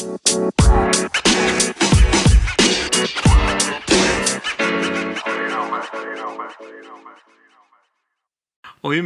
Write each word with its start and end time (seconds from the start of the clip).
Oyun 0.00 0.18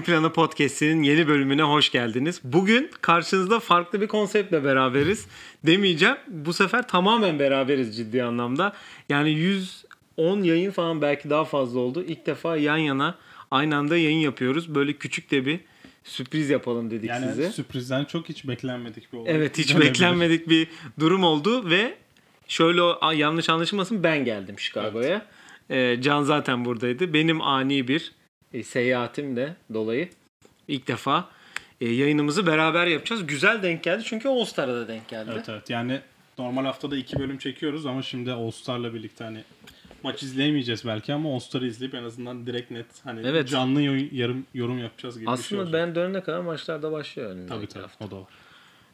Planı 0.00 0.32
Podcast'inin 0.32 1.02
yeni 1.02 1.28
bölümüne 1.28 1.62
hoş 1.62 1.90
geldiniz. 1.90 2.40
Bugün 2.44 2.90
karşınızda 3.00 3.60
farklı 3.60 4.00
bir 4.00 4.08
konseptle 4.08 4.64
beraberiz. 4.64 5.26
Demeyeceğim. 5.66 6.16
Bu 6.28 6.52
sefer 6.52 6.88
tamamen 6.88 7.38
beraberiz 7.38 7.96
ciddi 7.96 8.22
anlamda. 8.22 8.72
Yani 9.08 9.30
110 9.30 10.42
yayın 10.42 10.70
falan 10.70 11.02
belki 11.02 11.30
daha 11.30 11.44
fazla 11.44 11.80
oldu. 11.80 12.04
İlk 12.08 12.26
defa 12.26 12.56
yan 12.56 12.76
yana 12.76 13.14
aynı 13.50 13.76
anda 13.76 13.96
yayın 13.96 14.18
yapıyoruz. 14.18 14.74
Böyle 14.74 14.92
küçük 14.92 15.30
de 15.30 15.46
bir 15.46 15.60
sürpriz 16.04 16.50
yapalım 16.50 16.90
dedik 16.90 17.10
Yani 17.10 17.26
size. 17.26 17.50
sürprizden 17.52 18.04
çok 18.04 18.28
hiç 18.28 18.48
beklenmedik 18.48 19.12
bir 19.12 19.18
olay. 19.18 19.32
Evet 19.36 19.58
hiç 19.58 19.78
beklenmedik 19.78 20.48
bir 20.48 20.68
durum 21.00 21.24
oldu 21.24 21.70
ve 21.70 21.94
şöyle 22.48 22.80
yanlış 23.16 23.48
anlaşılmasın 23.48 24.02
ben 24.02 24.24
geldim 24.24 24.58
Chicago'ya. 24.58 25.26
Ee, 25.70 25.96
Can 26.00 26.22
zaten 26.22 26.64
buradaydı. 26.64 27.12
Benim 27.14 27.40
ani 27.40 27.88
bir 27.88 28.12
e, 28.52 28.62
seyahatim 28.62 29.36
de 29.36 29.56
dolayı 29.74 30.08
ilk 30.68 30.88
defa 30.88 31.28
e, 31.80 31.88
yayınımızı 31.90 32.46
beraber 32.46 32.86
yapacağız. 32.86 33.26
Güzel 33.26 33.62
denk 33.62 33.82
geldi 33.82 34.02
çünkü 34.06 34.28
All 34.28 34.44
Star'a 34.44 34.74
da 34.74 34.88
denk 34.88 35.08
geldi. 35.08 35.30
Evet 35.34 35.48
evet 35.48 35.70
yani 35.70 36.00
normal 36.38 36.64
haftada 36.64 36.96
iki 36.96 37.18
bölüm 37.18 37.38
çekiyoruz 37.38 37.86
ama 37.86 38.02
şimdi 38.02 38.32
All 38.32 38.50
Star'la 38.50 38.94
birlikte 38.94 39.24
hani 39.24 39.44
maç 40.04 40.22
izleyemeyeceğiz 40.22 40.84
belki 40.86 41.12
ama 41.14 41.34
All 41.34 41.38
Star'ı 41.38 41.66
izleyip 41.66 41.94
en 41.94 42.04
azından 42.04 42.46
direkt 42.46 42.70
net 42.70 42.86
hani 43.04 43.20
Evet. 43.26 43.48
canlı 43.48 43.82
yorum, 43.82 44.08
yarım, 44.12 44.46
yorum 44.54 44.78
yapacağız 44.78 45.14
gibi 45.18 45.26
bir 45.32 45.36
şey 45.42 45.58
Aslında 45.58 45.72
ben 45.78 45.94
dönene 45.94 46.22
kadar 46.22 46.40
maçlar 46.40 46.82
da 46.82 46.92
başlıyor 46.92 47.30
önümüzdeki 47.30 47.54
Tabii 47.58 47.66
tabii 47.66 47.82
hafta. 47.82 48.04
o 48.04 48.10
da 48.10 48.16
var. 48.16 48.26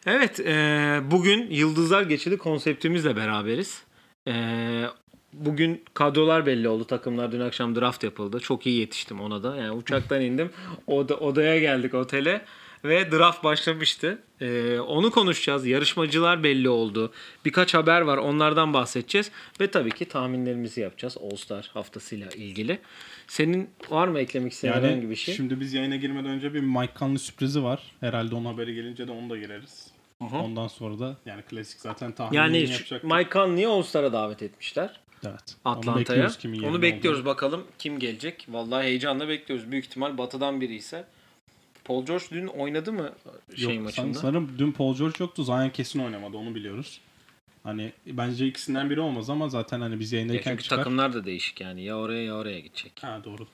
Evet, 0.07 0.41
e, 0.41 1.01
bugün 1.11 1.51
Yıldızlar 1.51 2.03
Geçidi 2.03 2.39
konseptimizle 2.39 3.17
beraberiz. 3.17 3.83
E, 4.29 4.85
bugün 5.33 5.85
kadrolar 5.95 6.47
belli 6.47 6.69
oldu. 6.69 6.85
Takımlar 6.85 7.33
dün 7.33 7.41
akşam 7.41 7.77
draft 7.77 8.05
yapıldı. 8.05 8.41
Çok 8.41 8.67
iyi 8.67 8.81
yetiştim 8.81 9.21
ona 9.21 9.43
da. 9.43 9.57
Yani 9.57 9.71
uçaktan 9.71 10.21
indim. 10.31 10.51
Oda, 10.87 11.17
odaya 11.17 11.59
geldik 11.59 11.95
otele 11.95 12.45
ve 12.85 13.13
draft 13.13 13.45
başlamıştı. 13.45 14.19
E, 14.41 14.79
onu 14.79 15.11
konuşacağız. 15.11 15.67
Yarışmacılar 15.67 16.43
belli 16.43 16.69
oldu. 16.69 17.13
Birkaç 17.45 17.75
haber 17.75 18.01
var. 18.01 18.19
Onlardan 18.19 18.75
bahsedeceğiz. 18.75 19.31
Ve 19.61 19.71
tabii 19.71 19.91
ki 19.91 20.05
tahminlerimizi 20.05 20.81
yapacağız 20.81 21.17
All 21.23 21.37
Star 21.37 21.71
haftasıyla 21.75 22.29
ilgili. 22.29 22.79
Senin 23.27 23.71
var 23.91 24.09
mı 24.09 24.19
eklemek 24.19 24.53
istediğin 24.53 24.75
Yani 24.75 24.87
herhangi 24.87 25.11
bir 25.11 25.17
şey? 25.17 25.35
şimdi 25.35 25.61
biz 25.61 25.75
yayına 25.75 25.97
girmeden 25.97 26.31
önce 26.31 26.55
bir 26.55 26.61
Mike 26.61 26.93
Conley 26.99 27.19
sürprizi 27.19 27.63
var. 27.63 27.83
Herhalde 28.01 28.35
onun 28.35 28.45
haberi 28.45 28.75
gelince 28.75 29.09
de 29.09 29.13
onu 29.13 29.31
da 29.31 29.37
gireriz. 29.37 29.87
Ondan 30.21 30.69
sonra 30.69 30.99
da 30.99 31.17
yani 31.27 31.43
klasik 31.43 31.81
zaten 31.81 32.13
tahminini 32.13 32.37
Yani 32.37 32.59
yapacaktık. 32.59 33.05
Mike 33.11 33.31
Conley'i 33.33 33.67
All 33.69 33.83
Star'a 33.83 34.13
davet 34.13 34.43
etmişler. 34.43 35.01
Evet. 35.27 35.57
Onu 35.65 35.75
Atlanta'ya. 35.79 36.01
bekliyoruz 36.01 36.39
kimin 36.39 36.63
Onu 36.63 36.83
bekliyoruz 36.83 37.25
bakalım 37.25 37.65
kim 37.79 37.99
gelecek. 37.99 38.47
Vallahi 38.49 38.85
heyecanla 38.85 39.29
bekliyoruz. 39.29 39.71
Büyük 39.71 39.85
ihtimal 39.85 40.19
batıdan 40.19 40.61
biri 40.61 40.75
ise. 40.75 41.05
Paul 41.85 42.07
George 42.07 42.25
dün 42.33 42.47
oynadı 42.47 42.93
mı 42.93 43.13
şey 43.57 43.75
Yok, 43.75 43.85
maçında? 43.85 44.19
Sanırım 44.19 44.51
dün 44.59 44.73
Paul 44.73 44.97
George 44.97 45.17
yoktu. 45.21 45.45
Zion 45.45 45.69
kesin 45.71 45.99
oynamadı 45.99 46.37
onu 46.37 46.55
biliyoruz. 46.55 47.01
Hani 47.63 47.93
bence 48.07 48.47
ikisinden 48.47 48.91
biri 48.91 49.01
olmaz 49.01 49.31
ama 49.31 49.49
zaten 49.49 49.81
hani 49.81 50.01
biz 50.01 50.13
Ya 50.13 50.19
yayındayken 50.19 50.51
çünkü 50.51 50.63
çıkar. 50.63 50.77
takımlar 50.77 51.13
da 51.15 51.25
değişik 51.25 51.61
yani. 51.61 51.85
Ya 51.85 51.99
oraya 51.99 52.25
ya 52.25 52.35
oraya 52.35 52.61
gidecek. 52.61 52.93
Ha 53.01 53.21
doğru. 53.25 53.47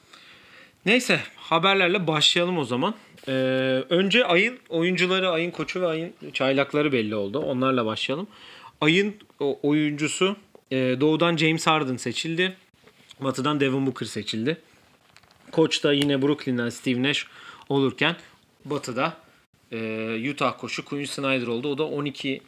Neyse 0.86 1.20
haberlerle 1.36 2.06
başlayalım 2.06 2.58
o 2.58 2.64
zaman. 2.64 2.94
Ee, 3.28 3.32
önce 3.90 4.24
ayın 4.24 4.58
oyuncuları, 4.68 5.30
ayın 5.30 5.50
koçu 5.50 5.80
ve 5.80 5.86
ayın 5.86 6.12
çaylakları 6.32 6.92
belli 6.92 7.14
oldu. 7.14 7.38
Onlarla 7.38 7.86
başlayalım. 7.86 8.26
Ayın 8.80 9.14
oyuncusu 9.62 10.36
e, 10.70 10.76
doğudan 10.76 11.36
James 11.36 11.66
Harden 11.66 11.96
seçildi. 11.96 12.56
Batıdan 13.20 13.60
Devin 13.60 13.86
Booker 13.86 14.06
seçildi. 14.06 14.56
Koç 15.52 15.84
da 15.84 15.92
yine 15.92 16.22
Brooklyn'den 16.22 16.68
Steve 16.68 17.02
Nash 17.02 17.26
olurken 17.68 18.16
Batı'da 18.64 19.16
e, 19.72 20.30
Utah 20.30 20.58
koçu 20.58 20.84
Quinn 20.84 21.04
Snyder 21.04 21.46
oldu. 21.46 21.68
O 21.68 21.78
da 21.78 21.84
12 21.84 22.42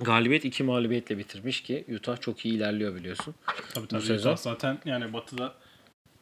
galibiyet 0.00 0.44
2 0.44 0.62
mağlubiyetle 0.62 1.18
bitirmiş 1.18 1.62
ki 1.62 1.84
Utah 1.96 2.20
çok 2.20 2.44
iyi 2.44 2.54
ilerliyor 2.54 2.94
biliyorsun. 2.94 3.34
Tabii 3.74 3.88
tabii. 3.88 4.12
Utah 4.12 4.36
zaten 4.36 4.78
yani 4.84 5.12
Batı'da 5.12 5.54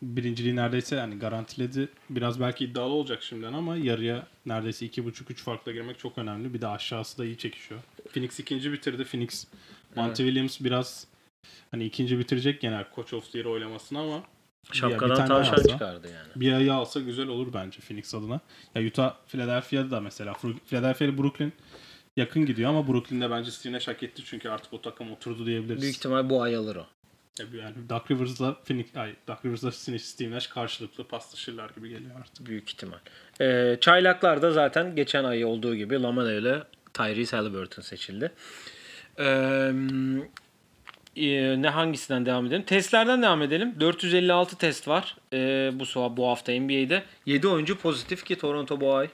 birinciliği 0.02 0.56
neredeyse 0.56 0.96
yani 0.96 1.18
garantiledi. 1.18 1.88
Biraz 2.10 2.40
belki 2.40 2.64
iddialı 2.64 2.92
olacak 2.92 3.22
şimdiden 3.22 3.52
ama 3.52 3.76
yarıya 3.76 4.26
neredeyse 4.46 4.86
2.5-3 4.86 5.34
farkla 5.34 5.72
girmek 5.72 5.98
çok 5.98 6.18
önemli. 6.18 6.54
Bir 6.54 6.60
de 6.60 6.66
aşağısı 6.66 7.18
da 7.18 7.24
iyi 7.24 7.38
çekişiyor. 7.38 7.80
Phoenix 8.12 8.40
ikinci 8.40 8.72
bitirdi. 8.72 9.04
Phoenix 9.04 9.46
Monty 9.96 10.22
Williams 10.22 10.60
biraz 10.60 11.06
hani 11.70 11.84
ikinci 11.84 12.18
bitirecek 12.18 12.60
genel 12.60 12.84
Coach 12.94 13.12
of 13.12 13.32
the 13.32 13.38
Year 13.38 13.50
oylamasını 13.50 13.98
ama 13.98 14.22
bir- 14.68 14.72
bir 14.72 14.78
Şapkadan 14.78 15.16
tane 15.16 15.28
tavşan 15.28 15.52
alsa- 15.52 15.68
çıkardı 15.68 16.08
yani. 16.14 16.28
bir 16.36 16.52
ayı 16.52 16.74
alsa 16.74 17.00
güzel 17.00 17.28
olur 17.28 17.52
bence 17.54 17.78
Phoenix 17.80 18.14
adına. 18.14 18.40
Ya 18.74 18.82
Utah 18.86 19.14
Philadelphia'da 19.28 19.90
da 19.90 20.00
mesela 20.00 20.34
Philadelphia 20.66 21.18
Brooklyn 21.18 21.52
yakın 22.16 22.46
gidiyor 22.46 22.70
ama 22.70 22.88
Brooklyn'de 22.88 23.30
bence 23.30 23.50
Steve 23.50 23.78
hak 23.78 24.02
etti 24.02 24.22
çünkü 24.24 24.48
artık 24.48 24.72
o 24.72 24.82
takım 24.82 25.12
oturdu 25.12 25.46
diyebiliriz. 25.46 25.82
Büyük 25.82 25.96
ihtimal 25.96 26.30
bu 26.30 26.42
ay 26.42 26.56
alır 26.56 26.76
o. 26.76 26.86
Ya 27.38 27.46
Yani 27.62 27.74
Doug 27.88 28.10
Rivers'la 28.10 28.54
Phoenix, 28.64 28.86
ay, 28.96 29.14
Doug 29.28 29.38
Rivers'la 29.44 29.72
Steve 29.98 30.30
Nash 30.30 30.46
karşılıklı 30.46 31.04
paslaşırlar 31.04 31.70
gibi 31.70 31.88
geliyor 31.88 32.10
artık. 32.20 32.46
Büyük 32.46 32.68
ihtimal. 32.70 32.98
Ee, 33.40 33.78
çaylaklar 33.80 34.42
da 34.42 34.50
zaten 34.50 34.96
geçen 34.96 35.24
ay 35.24 35.44
olduğu 35.44 35.74
gibi 35.74 36.02
Lamela 36.02 36.32
ile 36.32 36.62
Tyrese 36.94 37.36
Halliburton 37.36 37.82
seçildi. 37.82 38.32
Ee, 39.18 39.72
e, 41.16 41.62
ne 41.62 41.68
hangisinden 41.68 42.26
devam 42.26 42.46
edelim? 42.46 42.62
Testlerden 42.62 43.22
devam 43.22 43.42
edelim. 43.42 43.74
456 43.80 44.58
test 44.58 44.88
var 44.88 45.16
ee, 45.32 45.70
bu 45.74 46.16
bu 46.16 46.28
hafta 46.28 46.52
NBA'de. 46.52 47.02
7 47.26 47.48
oyuncu 47.48 47.78
pozitif 47.78 48.24
ki 48.24 48.38
Toronto 48.38 48.80
bu 48.80 48.94
ay 48.94 49.08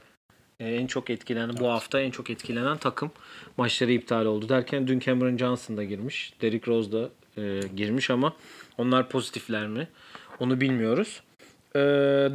e, 0.61 0.75
en 0.75 0.87
çok 0.87 1.11
etkilenen 1.11 1.57
bu 1.61 1.69
hafta 1.69 2.01
en 2.01 2.11
çok 2.11 2.31
etkilenen 2.31 2.77
takım 2.77 3.11
maçları 3.57 3.93
iptal 3.93 4.27
oldu 4.27 4.49
derken 4.49 4.87
dün 4.87 4.99
Cameron 4.99 5.37
Johnson 5.37 5.77
da 5.77 5.85
girmiş. 5.85 6.33
Derrick 6.43 6.71
Rose 6.71 6.93
da 6.93 7.11
e, 7.37 7.61
girmiş 7.77 8.11
ama 8.11 8.33
onlar 8.79 9.09
pozitifler 9.09 9.67
mi? 9.67 9.89
Onu 10.41 10.61
bilmiyoruz. 10.61 11.23
Ee, 11.77 11.79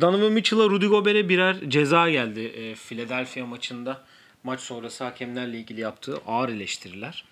Donovan 0.01 0.31
Mitchell'a 0.31 0.69
Rudy 0.69 0.85
Gobert'e 0.85 1.29
birer 1.29 1.57
ceza 1.67 2.09
geldi 2.09 2.39
e, 2.39 2.75
Philadelphia 2.75 3.45
maçında. 3.45 4.03
Maç 4.43 4.59
sonrası 4.59 5.03
hakemlerle 5.03 5.57
ilgili 5.57 5.81
yaptığı 5.81 6.17
ağır 6.27 6.49
eleştiriler. 6.49 7.25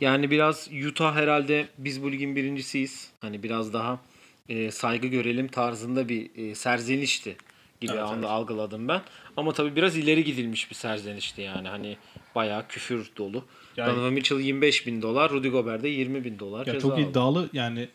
Yani 0.00 0.30
biraz 0.30 0.70
Utah 0.88 1.14
herhalde 1.16 1.68
biz 1.78 2.02
bu 2.02 2.12
ligin 2.12 2.36
birincisiyiz. 2.36 3.10
Hani 3.20 3.42
biraz 3.42 3.72
daha 3.72 4.00
e, 4.48 4.70
saygı 4.70 5.06
görelim 5.06 5.48
tarzında 5.48 6.08
bir 6.08 6.30
e, 6.36 6.54
serzenişti 6.54 7.36
gibi 7.80 7.92
Evet, 7.92 8.02
anda 8.02 8.16
evet. 8.16 8.30
algıladım 8.30 8.88
ben. 8.88 9.02
Ama 9.36 9.52
tabii 9.52 9.76
biraz 9.76 9.96
ileri 9.96 10.24
gidilmiş 10.24 10.70
bir 10.70 10.74
serzenişti 10.74 11.40
yani. 11.42 11.68
Hani 11.68 11.96
bayağı 12.34 12.68
küfür 12.68 13.10
dolu. 13.16 13.44
Yani- 13.76 13.96
Donovan 13.96 14.12
Mitchell 14.12 14.38
25 14.40 14.86
bin 14.86 15.02
dolar, 15.02 15.30
Rudy 15.30 15.48
Gobert 15.48 15.82
de 15.82 15.88
20 15.88 16.24
bin 16.24 16.38
dolar 16.38 16.66
Ya 16.66 16.78
çok 16.80 16.92
aldı. 16.92 17.00
iddialı 17.00 17.48
yani 17.52 17.88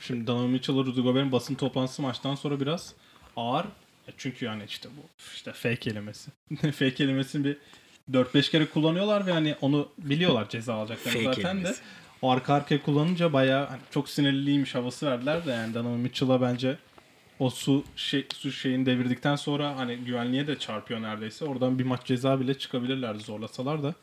şimdi 0.00 0.26
Donovan 0.26 0.50
Mitchell'la 0.50 0.84
Rudy 0.84 1.00
Gobert'in 1.00 1.32
basın 1.32 1.54
toplantısı 1.54 2.02
maçtan 2.02 2.34
sonra 2.34 2.60
biraz 2.60 2.94
ağır. 3.36 3.66
Çünkü 4.16 4.44
yani 4.44 4.62
işte 4.68 4.88
bu 4.88 5.24
işte 5.34 5.52
fake 5.52 5.76
kelimesi. 5.76 6.30
fake 6.60 6.94
kelimesini 6.94 7.44
bir 7.44 7.56
4-5 8.12 8.50
kere 8.50 8.66
kullanıyorlar 8.66 9.26
ve 9.26 9.32
hani 9.32 9.54
onu 9.60 9.88
biliyorlar 9.98 10.48
ceza 10.48 10.74
alacaklarını 10.74 11.22
Fake 11.22 11.42
zaten 11.42 11.64
de. 11.64 11.74
O 12.22 12.30
arka 12.30 12.54
arkaya 12.54 12.82
kullanınca 12.82 13.32
bayağı 13.32 13.66
hani 13.66 13.80
çok 13.90 14.08
sinirliymiş 14.08 14.74
havası 14.74 15.06
verdiler 15.06 15.46
de 15.46 15.50
yani 15.50 15.74
Donovan 15.74 15.98
Mitchell'a 15.98 16.40
bence 16.40 16.76
o 17.38 17.50
su 17.50 17.84
şey 17.96 18.26
su 18.34 18.52
şeyini 18.52 18.86
devirdikten 18.86 19.36
sonra 19.36 19.76
hani 19.76 19.96
güvenliğe 19.96 20.46
de 20.46 20.58
çarpıyor 20.58 21.02
neredeyse. 21.02 21.44
Oradan 21.44 21.78
bir 21.78 21.84
maç 21.84 22.04
ceza 22.04 22.40
bile 22.40 22.58
çıkabilirlerdi 22.58 23.22
zorlasalar 23.22 23.82
da. 23.82 23.94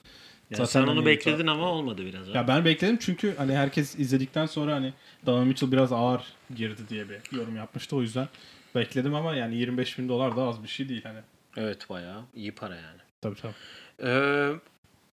Yani 0.52 0.68
sen 0.68 0.84
onu 0.84 0.90
hani 0.90 1.06
bekledin 1.06 1.48
ama 1.48 1.72
olmadı 1.72 2.06
biraz. 2.06 2.28
ha. 2.28 2.32
ya 2.34 2.48
ben 2.48 2.66
bekledim 2.66 2.98
çünkü 3.02 3.36
hani 3.38 3.56
herkes 3.56 4.00
izledikten 4.00 4.46
sonra 4.46 4.76
hani 4.76 4.94
Donovan 5.26 5.48
Mitchell 5.48 5.72
biraz 5.72 5.92
ağır 5.92 6.22
girdi 6.56 6.82
diye 6.90 7.10
bir 7.10 7.38
yorum 7.38 7.56
yapmıştı. 7.56 7.96
O 7.96 8.02
yüzden 8.02 8.28
bekledim 8.76 9.16
ama 9.16 9.36
yani 9.36 9.56
25 9.56 10.00
bin 10.00 10.10
dolar 10.10 10.38
da 10.38 10.42
az 10.44 10.64
bir 10.64 10.68
şey 10.68 10.90
değil 10.90 11.04
hani. 11.04 11.20
Evet 11.58 11.90
bayağı 11.90 12.22
iyi 12.36 12.52
para 12.52 12.76
yani. 12.76 13.00
Tabii 13.22 13.36
tabii. 13.36 13.54
Ee, 14.04 14.52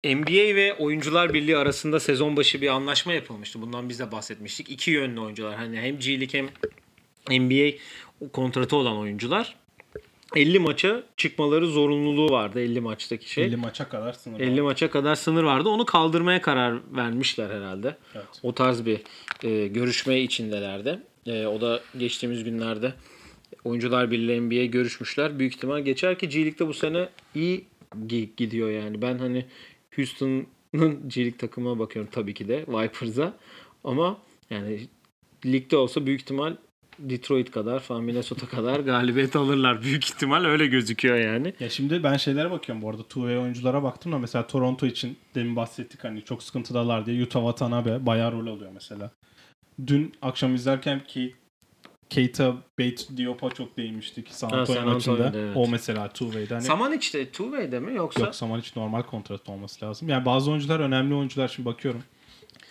NBA 0.03 0.55
ve 0.55 0.73
Oyuncular 0.73 1.33
Birliği 1.33 1.57
arasında 1.57 1.99
sezon 1.99 2.37
başı 2.37 2.61
bir 2.61 2.67
anlaşma 2.67 3.13
yapılmıştı. 3.13 3.61
Bundan 3.61 3.89
biz 3.89 3.99
de 3.99 4.11
bahsetmiştik. 4.11 4.69
İki 4.69 4.91
yönlü 4.91 5.19
oyuncular. 5.19 5.55
Hani 5.55 5.79
hem 5.79 5.99
G 5.99 6.19
League 6.19 6.39
hem 6.39 6.49
NBA 7.41 7.77
kontratı 8.33 8.75
olan 8.75 8.97
oyuncular 8.97 9.55
50 10.35 10.59
maça 10.59 11.03
çıkmaları 11.17 11.67
zorunluluğu 11.67 12.31
vardı 12.31 12.59
50 12.59 12.81
maçtaki 12.81 13.31
şey. 13.31 13.45
50 13.45 13.55
maça 13.55 13.89
kadar 13.89 14.13
sınır. 14.13 14.39
50 14.39 14.61
maça 14.61 14.89
kadar 14.89 15.15
sınır 15.15 15.43
vardı. 15.43 15.69
Onu 15.69 15.85
kaldırmaya 15.85 16.41
karar 16.41 16.95
vermişler 16.95 17.49
herhalde. 17.49 17.97
Evet. 18.15 18.25
O 18.43 18.55
tarz 18.55 18.85
bir 18.85 19.01
e, 19.43 19.67
görüşme 19.67 20.21
içindelerdi. 20.21 20.99
E, 21.25 21.45
o 21.45 21.61
da 21.61 21.81
geçtiğimiz 21.97 22.43
günlerde 22.43 22.93
Oyuncular 23.63 24.11
Birliği 24.11 24.41
NBA 24.41 24.65
görüşmüşler. 24.65 25.39
Büyük 25.39 25.55
ihtimal 25.55 25.79
geçer 25.79 26.19
ki 26.19 26.29
G 26.29 26.39
League'de 26.39 26.67
bu 26.67 26.73
sene 26.73 27.09
iyi 27.35 27.65
gidiyor 28.37 28.69
yani. 28.69 29.01
Ben 29.01 29.17
hani 29.17 29.45
Houston 29.95 30.45
Minnesota'nın 30.73 31.09
G-League 31.09 31.37
takımına 31.37 31.79
bakıyorum 31.79 32.11
tabii 32.11 32.33
ki 32.33 32.47
de 32.47 32.65
Vipers'a. 32.67 33.33
Ama 33.83 34.17
yani 34.49 34.87
ligde 35.45 35.77
olsa 35.77 36.05
büyük 36.05 36.21
ihtimal 36.21 36.55
Detroit 36.99 37.51
kadar 37.51 37.79
falan 37.79 38.03
Minnesota 38.03 38.47
kadar 38.47 38.79
galibiyet 38.91 39.35
alırlar. 39.35 39.81
Büyük 39.81 40.05
ihtimal 40.05 40.45
öyle 40.45 40.67
gözüküyor 40.67 41.17
yani. 41.17 41.53
Ya 41.59 41.69
şimdi 41.69 42.03
ben 42.03 42.17
şeylere 42.17 42.51
bakıyorum 42.51 42.81
bu 42.81 42.89
arada. 42.89 43.01
Two-way 43.01 43.37
oyunculara 43.37 43.83
baktım 43.83 44.11
da 44.11 44.19
mesela 44.19 44.47
Toronto 44.47 44.85
için 44.85 45.17
demin 45.35 45.55
bahsettik 45.55 46.03
hani 46.03 46.25
çok 46.25 46.43
sıkıntıdalar 46.43 47.05
diye. 47.05 47.17
Yuta 47.17 47.39
Watanabe 47.39 48.05
bayağı 48.05 48.31
rol 48.31 48.47
alıyor 48.47 48.71
mesela. 48.73 49.11
Dün 49.87 50.13
akşam 50.21 50.55
izlerken 50.55 51.03
ki 51.03 51.35
Keita 52.11 52.55
Bate 52.79 53.17
Diop'a 53.17 53.49
çok 53.49 53.77
değinmiştik 53.77 54.27
San 54.29 54.49
Antonio 54.49 54.85
maçında. 54.85 55.31
Evet. 55.35 55.57
O 55.57 55.67
mesela 55.67 56.05
two-way'de. 56.07 56.53
Hani 56.53 56.63
Saman 56.63 56.97
işte 56.97 57.23
two-way'de 57.31 57.79
mi 57.79 57.95
yoksa? 57.95 58.21
Yok 58.21 58.35
Samanic 58.35 58.71
normal 58.75 59.03
kontrat 59.03 59.49
olması 59.49 59.85
lazım. 59.85 60.09
Yani 60.09 60.25
bazı 60.25 60.51
oyuncular 60.51 60.79
önemli 60.79 61.15
oyuncular 61.15 61.47
şimdi 61.47 61.69
bakıyorum. 61.69 62.03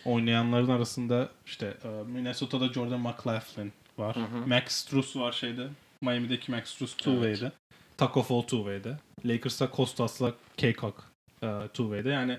Oynayanların 0.05 0.69
arasında 0.69 1.29
işte 1.47 1.75
e, 1.85 1.89
Minnesota'da 1.89 2.69
Jordan 2.69 3.01
McLaughlin 3.01 3.73
var. 3.99 4.17
Max 4.47 4.63
Strus 4.67 5.17
var 5.17 5.33
şeyde. 5.33 5.67
Miami'deki 6.01 6.51
Max 6.51 6.65
Strus 6.65 6.97
two-way'de. 6.97 7.53
Taco 7.97 8.23
Fall 8.23 8.43
two-way'de. 8.43 8.99
Lakers'ta 9.25 9.71
Kostas'la 9.71 10.35
K-Cock 10.57 11.03
e, 11.43 11.47
two-way'de. 11.47 12.09
Yani 12.09 12.39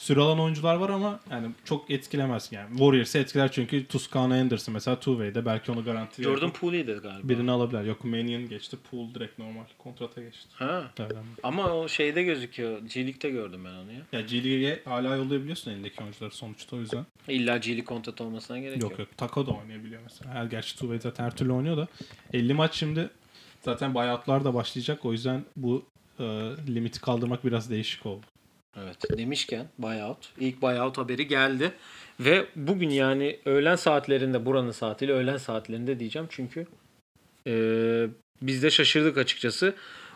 süre 0.00 0.20
alan 0.20 0.40
oyuncular 0.40 0.74
var 0.74 0.90
ama 0.90 1.20
yani 1.30 1.50
çok 1.64 1.90
etkilemez 1.90 2.48
yani. 2.52 2.70
Warriors'ı 2.70 3.18
etkiler 3.18 3.52
çünkü 3.52 3.86
Tuscano 3.86 4.34
Anderson 4.34 4.72
mesela 4.72 4.96
two-way'de. 4.96 5.46
Belki 5.46 5.72
onu 5.72 5.84
garanti 5.84 6.22
Jordan 6.22 6.52
Poole'ydi 6.52 6.92
galiba. 6.92 7.28
birini 7.28 7.50
alabilir. 7.50 7.84
Yok 7.84 8.04
Mannion 8.04 8.48
geçti. 8.48 8.76
Poole 8.90 9.14
direkt 9.14 9.38
normal 9.38 9.64
kontrata 9.78 10.22
geçti. 10.22 10.48
Ha. 10.54 10.90
Evet. 10.98 11.12
Ama 11.42 11.72
o 11.74 11.88
şeyde 11.88 12.22
gözüküyor. 12.22 12.78
G-League'de 12.78 13.30
gördüm 13.30 13.64
ben 13.64 13.74
onu 13.74 13.92
ya. 13.92 14.02
Ya 14.12 14.20
G 14.20 14.44
League'e 14.44 14.82
hala 14.84 15.16
yollayabiliyorsun 15.16 15.70
elindeki 15.70 16.02
oyuncuları 16.02 16.30
sonuçta 16.30 16.76
o 16.76 16.78
yüzden. 16.78 17.06
İlla 17.28 17.56
G-League 17.56 17.84
kontrat 17.84 18.20
olmasına 18.20 18.58
gerek 18.58 18.82
yok. 18.82 18.90
Yok 18.90 18.98
yok. 18.98 19.08
Tako 19.16 19.46
da 19.46 19.50
oynayabiliyor 19.50 20.02
mesela. 20.02 20.34
Her 20.34 20.44
gerçi 20.44 20.78
Tuve 20.78 20.98
zaten 20.98 21.24
her 21.24 21.36
türlü 21.36 21.52
oynuyor 21.52 21.76
da. 21.76 21.88
50 22.32 22.54
maç 22.54 22.74
şimdi 22.74 23.10
zaten 23.62 23.94
buyoutlar 23.94 24.44
da 24.44 24.54
başlayacak. 24.54 25.04
O 25.04 25.12
yüzden 25.12 25.44
bu 25.56 25.84
e, 26.18 26.22
limiti 26.68 27.00
kaldırmak 27.00 27.44
biraz 27.44 27.70
değişik 27.70 28.06
oldu. 28.06 28.26
Evet. 28.76 29.18
Demişken 29.18 29.68
buyout. 29.78 30.32
İlk 30.40 30.62
buyout 30.62 30.98
haberi 30.98 31.26
geldi. 31.26 31.72
Ve 32.20 32.46
bugün 32.56 32.90
yani 32.90 33.38
öğlen 33.44 33.76
saatlerinde 33.76 34.46
buranın 34.46 34.70
saatiyle 34.70 35.12
öğlen 35.12 35.36
saatlerinde 35.36 36.00
diyeceğim. 36.00 36.28
Çünkü 36.30 36.66
e, 37.46 37.54
biz 38.42 38.62
de 38.62 38.70
şaşırdık 38.70 39.18
açıkçası. 39.18 39.74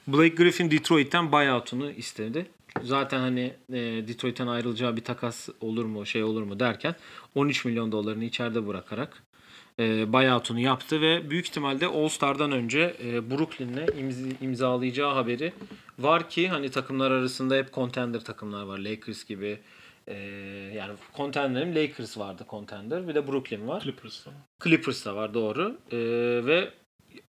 Blake 0.09 0.35
Griffin 0.35 0.71
Detroit'ten 0.71 1.33
buyout'unu 1.33 1.91
istedi. 1.91 2.47
Zaten 2.83 3.19
hani 3.19 3.55
e, 3.73 3.79
Detroit'ten 4.09 4.47
ayrılacağı 4.47 4.97
bir 4.97 5.05
takas 5.05 5.49
olur 5.61 5.85
mu 5.85 6.07
şey 6.07 6.25
olur 6.25 6.43
mu 6.43 6.61
derken 6.61 6.95
13 7.35 7.65
milyon 7.65 7.93
dolarını 7.93 8.25
içeride 8.25 8.67
bırakarak 8.67 9.23
e, 9.81 10.13
buyout'unu 10.13 10.61
yaptı 10.61 11.01
ve 11.01 11.31
büyük 11.31 11.47
ihtimalle 11.47 11.87
All-Star'dan 11.87 12.53
önce 12.53 12.97
e, 13.05 13.31
Brooklyn'le 13.31 13.87
imz- 13.87 14.45
imzalayacağı 14.45 15.13
haberi 15.15 15.53
var 15.99 16.31
ki 16.31 16.49
hani 16.49 16.71
takımlar 16.71 17.11
arasında 17.11 17.55
hep 17.55 17.73
contender 17.73 18.21
takımlar 18.21 18.63
var. 18.63 18.79
Lakers 18.79 19.25
gibi 19.25 19.59
e, 20.07 20.15
yani 20.75 20.93
contender'im 21.17 21.75
Lakers 21.75 22.19
vardı 22.19 22.47
contender 22.51 23.09
bir 23.09 23.15
de 23.15 23.29
Brooklyn 23.29 23.69
var. 23.69 23.81
Clippers'ta. 23.81 24.31
Clippers 24.65 25.07
da 25.07 25.17
var 25.17 25.35
doğru. 25.35 25.79
E, 25.93 25.97
ve 26.47 26.71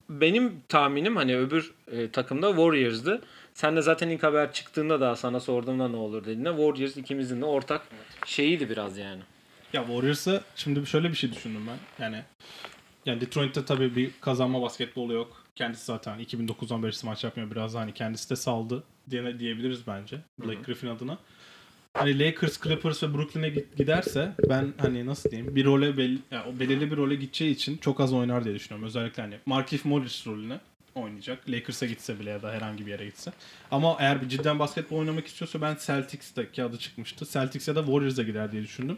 benim 0.10 0.62
tahminim 0.70 1.16
hani 1.16 1.38
öbür 1.38 1.74
e, 1.92 2.12
takımda 2.12 2.48
Warriors'dı. 2.50 3.22
Sen 3.54 3.76
de 3.76 3.82
zaten 3.82 4.10
ilk 4.10 4.24
haber 4.24 4.54
çıktığında 4.54 5.02
da 5.02 5.16
sana 5.16 5.40
sorduğumda 5.40 5.88
ne 5.88 5.96
olur 5.96 6.24
dediğinde 6.24 6.50
Warriors 6.50 6.98
ikimizin 6.98 7.42
de 7.42 7.46
ortak 7.46 7.82
şeyiydi 8.26 8.70
biraz 8.70 8.98
yani. 8.98 9.22
Ya 9.76 9.82
Warriors'a 9.82 10.42
şimdi 10.56 10.88
şöyle 10.88 11.10
bir 11.10 11.16
şey 11.16 11.32
düşündüm 11.32 11.62
ben. 11.68 12.04
Yani 12.04 12.24
yani 13.06 13.22
Detroit'te 13.22 13.66
tabii 13.66 13.96
bir 13.96 14.12
kazanma 14.22 14.62
basketbolu 14.62 15.14
yok. 15.14 15.44
Kendisi 15.56 15.86
zaten 15.86 16.20
2009'dan 16.20 16.84
beri 16.84 16.92
maç 17.04 17.24
yapmıyor. 17.24 17.52
Biraz 17.52 17.76
hani 17.76 17.94
kendisi 17.94 18.30
de 18.30 18.36
saldı 18.36 18.84
diye, 19.10 19.40
diyebiliriz 19.40 19.88
bence. 19.88 20.20
Blake 20.40 20.62
Griffin 20.62 20.88
adına. 20.88 21.18
Hani 21.94 22.20
Lakers, 22.20 22.62
Clippers 22.62 23.04
ve 23.04 23.14
Brooklyn'e 23.14 23.50
giderse 23.50 24.32
ben 24.50 24.74
hani 24.78 25.06
nasıl 25.06 25.32
diyeyim 25.32 25.56
bir 25.56 25.66
role 25.66 25.98
belli, 25.98 26.20
yani 26.32 26.60
belirli 26.60 26.92
bir 26.92 26.98
role 26.98 27.16
gideceği 27.16 27.52
için 27.52 27.78
çok 27.78 28.00
az 28.00 28.14
oynar 28.14 28.46
diye 28.46 28.56
düşünüyorum. 28.56 28.88
Özellikle 28.88 29.24
hani 29.24 29.36
Markif 29.46 29.86
Morris 29.86 30.28
rolüne 30.28 30.60
oynayacak. 30.96 31.50
Lakers'a 31.50 31.86
gitse 31.86 32.20
bile 32.20 32.30
ya 32.30 32.42
da 32.42 32.52
herhangi 32.52 32.86
bir 32.86 32.92
yere 32.92 33.06
gitse. 33.06 33.32
Ama 33.72 33.98
eğer 34.00 34.22
bir 34.22 34.30
cidden 34.30 34.60
basketbol 34.60 34.98
oynamak 34.98 35.28
istiyorsa 35.28 35.62
ben 35.62 35.78
Celtics'teki 35.86 36.64
adı 36.64 36.78
çıkmıştı. 36.78 37.26
Celtics 37.26 37.68
ya 37.68 37.76
da 37.76 37.86
Warriors'a 37.86 38.24
gider 38.24 38.52
diye 38.52 38.64
düşündüm. 38.64 38.98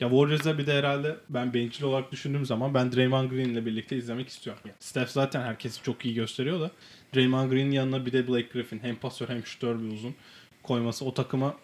Ya 0.00 0.08
Warriors'a 0.08 0.58
bir 0.58 0.66
de 0.66 0.74
herhalde 0.74 1.16
ben 1.28 1.54
bencil 1.54 1.84
olarak 1.84 2.12
düşündüğüm 2.12 2.46
zaman 2.46 2.74
ben 2.74 2.92
Draymond 2.92 3.30
Green'le 3.30 3.66
birlikte 3.66 3.96
izlemek 3.96 4.28
istiyorum. 4.28 4.62
Yani 4.64 4.76
Steph 4.80 5.08
zaten 5.08 5.42
herkesi 5.42 5.82
çok 5.82 6.04
iyi 6.04 6.14
gösteriyor 6.14 6.60
da 6.60 6.70
Draymond 7.14 7.52
Green'in 7.52 7.70
yanına 7.70 8.06
bir 8.06 8.12
de 8.12 8.28
Blake 8.28 8.48
Griffin 8.52 8.78
hem 8.78 8.96
pasör 8.96 9.28
hem 9.28 9.46
şutör 9.46 9.82
bir 9.82 9.92
uzun 9.92 10.14
koyması 10.62 11.04
o 11.04 11.14
takıma 11.14 11.56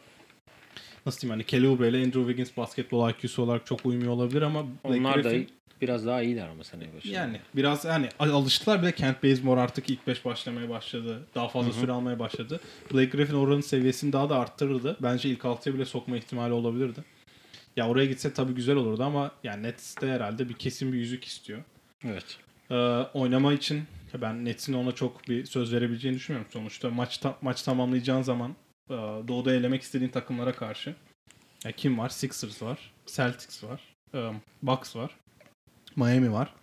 nasıl 1.06 1.20
diyeyim 1.20 1.32
hani 1.32 1.46
Kelly 1.46 1.68
Oubre 1.68 1.88
ile 1.88 1.96
Andrew 1.96 2.20
Wiggins 2.20 2.56
basketbol 2.56 3.10
IQ'su 3.10 3.42
olarak 3.42 3.66
çok 3.66 3.86
uymuyor 3.86 4.12
olabilir 4.12 4.42
ama 4.42 4.66
Blake 4.66 4.98
Onlar 4.98 5.14
Griffin 5.14 5.48
da 5.48 5.52
biraz 5.82 6.06
daha 6.06 6.22
iyiler 6.22 6.48
ama 6.48 6.64
seneye 6.64 6.90
göre. 6.90 7.00
yani 7.04 7.40
biraz 7.56 7.84
hani 7.84 8.08
alıştılar 8.18 8.82
bir 8.82 8.86
de 8.86 8.92
Kent 8.92 9.24
Bazemore 9.24 9.60
artık 9.60 9.90
ilk 9.90 10.06
5 10.06 10.24
başlamaya 10.24 10.68
başladı. 10.68 11.26
Daha 11.34 11.48
fazla 11.48 11.72
süre 11.72 11.92
almaya 11.92 12.18
başladı. 12.18 12.60
Blake 12.92 13.06
Griffin 13.16 13.34
oranın 13.34 13.60
seviyesini 13.60 14.12
daha 14.12 14.30
da 14.30 14.38
arttırırdı. 14.38 14.96
Bence 15.00 15.28
ilk 15.28 15.40
6'ya 15.40 15.74
bile 15.74 15.84
sokma 15.84 16.16
ihtimali 16.16 16.52
olabilirdi. 16.52 17.04
Ya 17.76 17.88
oraya 17.88 18.06
gitse 18.06 18.32
tabii 18.34 18.52
güzel 18.54 18.76
olurdu 18.76 19.02
ama 19.02 19.30
yani 19.44 19.62
Nets'te 19.62 20.08
herhalde 20.08 20.48
bir 20.48 20.54
kesin 20.54 20.92
bir 20.92 20.98
yüzük 20.98 21.24
istiyor. 21.24 21.62
Evet. 22.04 22.38
Ee, 22.70 22.74
oynama 23.14 23.52
için 23.52 23.84
ben 24.22 24.44
Nets'in 24.44 24.72
ona 24.72 24.92
çok 24.92 25.28
bir 25.28 25.46
söz 25.46 25.72
verebileceğini 25.74 26.16
düşünmüyorum. 26.16 26.52
Sonuçta 26.52 26.90
maç 26.90 27.18
ta- 27.18 27.36
maç 27.42 27.62
tamamlayacağın 27.62 28.22
zaman 28.22 28.56
e, 28.90 28.94
doğuda 29.28 29.54
elemek 29.54 29.82
istediğin 29.82 30.10
takımlara 30.10 30.52
karşı 30.52 30.94
ya 31.64 31.72
kim 31.72 31.98
var? 31.98 32.08
Sixers 32.08 32.62
var, 32.62 32.78
Celtics 33.06 33.64
var, 33.64 33.80
e, 34.14 34.30
Bucks 34.62 34.96
var, 34.96 35.10
Miami 35.96 36.32
var. 36.32 36.54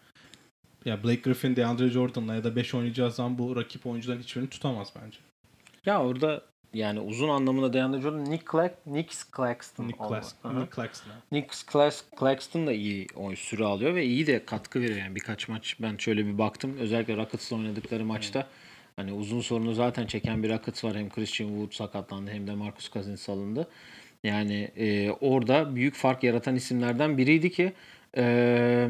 Ya 0.86 1.04
Blake 1.04 1.22
Griffin, 1.22 1.56
DeAndre 1.56 1.90
Jordan'la 1.90 2.36
ya 2.36 2.44
da 2.44 2.56
5 2.56 2.74
oynayacağı 2.74 3.12
zaman 3.12 3.38
bu 3.38 3.56
rakip 3.56 3.86
oyuncuların 3.86 4.20
hiçbirini 4.20 4.50
tutamaz 4.50 4.94
bence. 5.04 5.18
Ya 5.86 6.04
orada 6.04 6.42
yani 6.74 7.00
uzun 7.00 7.30
anlamında 7.30 7.74
DeAndre 7.74 8.02
Jordan, 8.02 8.26
Nick, 8.26 8.46
Clack, 8.52 8.86
Nick 8.86 9.16
Claxton. 9.36 9.88
Nick, 9.88 10.04
Aha. 10.04 10.10
Nick 10.54 10.76
Claxton. 10.76 11.12
Nick 11.32 11.48
Clax- 11.48 12.04
Claxton 12.20 12.68
da 12.68 12.74
iyi 12.74 13.08
oyun 13.16 13.36
süre 13.36 13.64
alıyor 13.64 13.96
ve 13.96 14.06
iyi 14.06 14.28
de 14.28 14.46
katkı 14.46 14.82
veriyor. 14.82 14.98
Yani 14.98 15.16
birkaç 15.16 15.48
maç 15.48 15.76
ben 15.80 15.98
şöyle 15.98 16.26
bir 16.26 16.38
baktım. 16.38 16.78
Özellikle 16.80 17.18
Rockets'la 17.18 17.58
oynadıkları 17.58 18.06
maçta 18.06 18.48
hani 18.96 19.14
uzun 19.14 19.42
sorunu 19.42 19.74
zaten 19.74 20.06
çeken 20.06 20.44
bir 20.44 20.50
Rockets 20.50 20.84
var. 20.84 20.96
Hem 20.96 21.10
Christian 21.10 21.48
Wood 21.48 21.72
sakatlandı 21.72 22.32
hem 22.32 22.48
de 22.48 22.56
Marcus 22.56 22.92
Cousins 22.92 23.22
salındı. 23.22 23.68
Yani 24.24 24.72
e, 24.76 25.12
orada 25.12 25.76
büyük 25.76 25.96
fark 25.96 26.24
yaratan 26.24 26.56
isimlerden 26.56 27.18
biriydi 27.18 27.52
ki 27.52 27.74
e, 28.18 28.88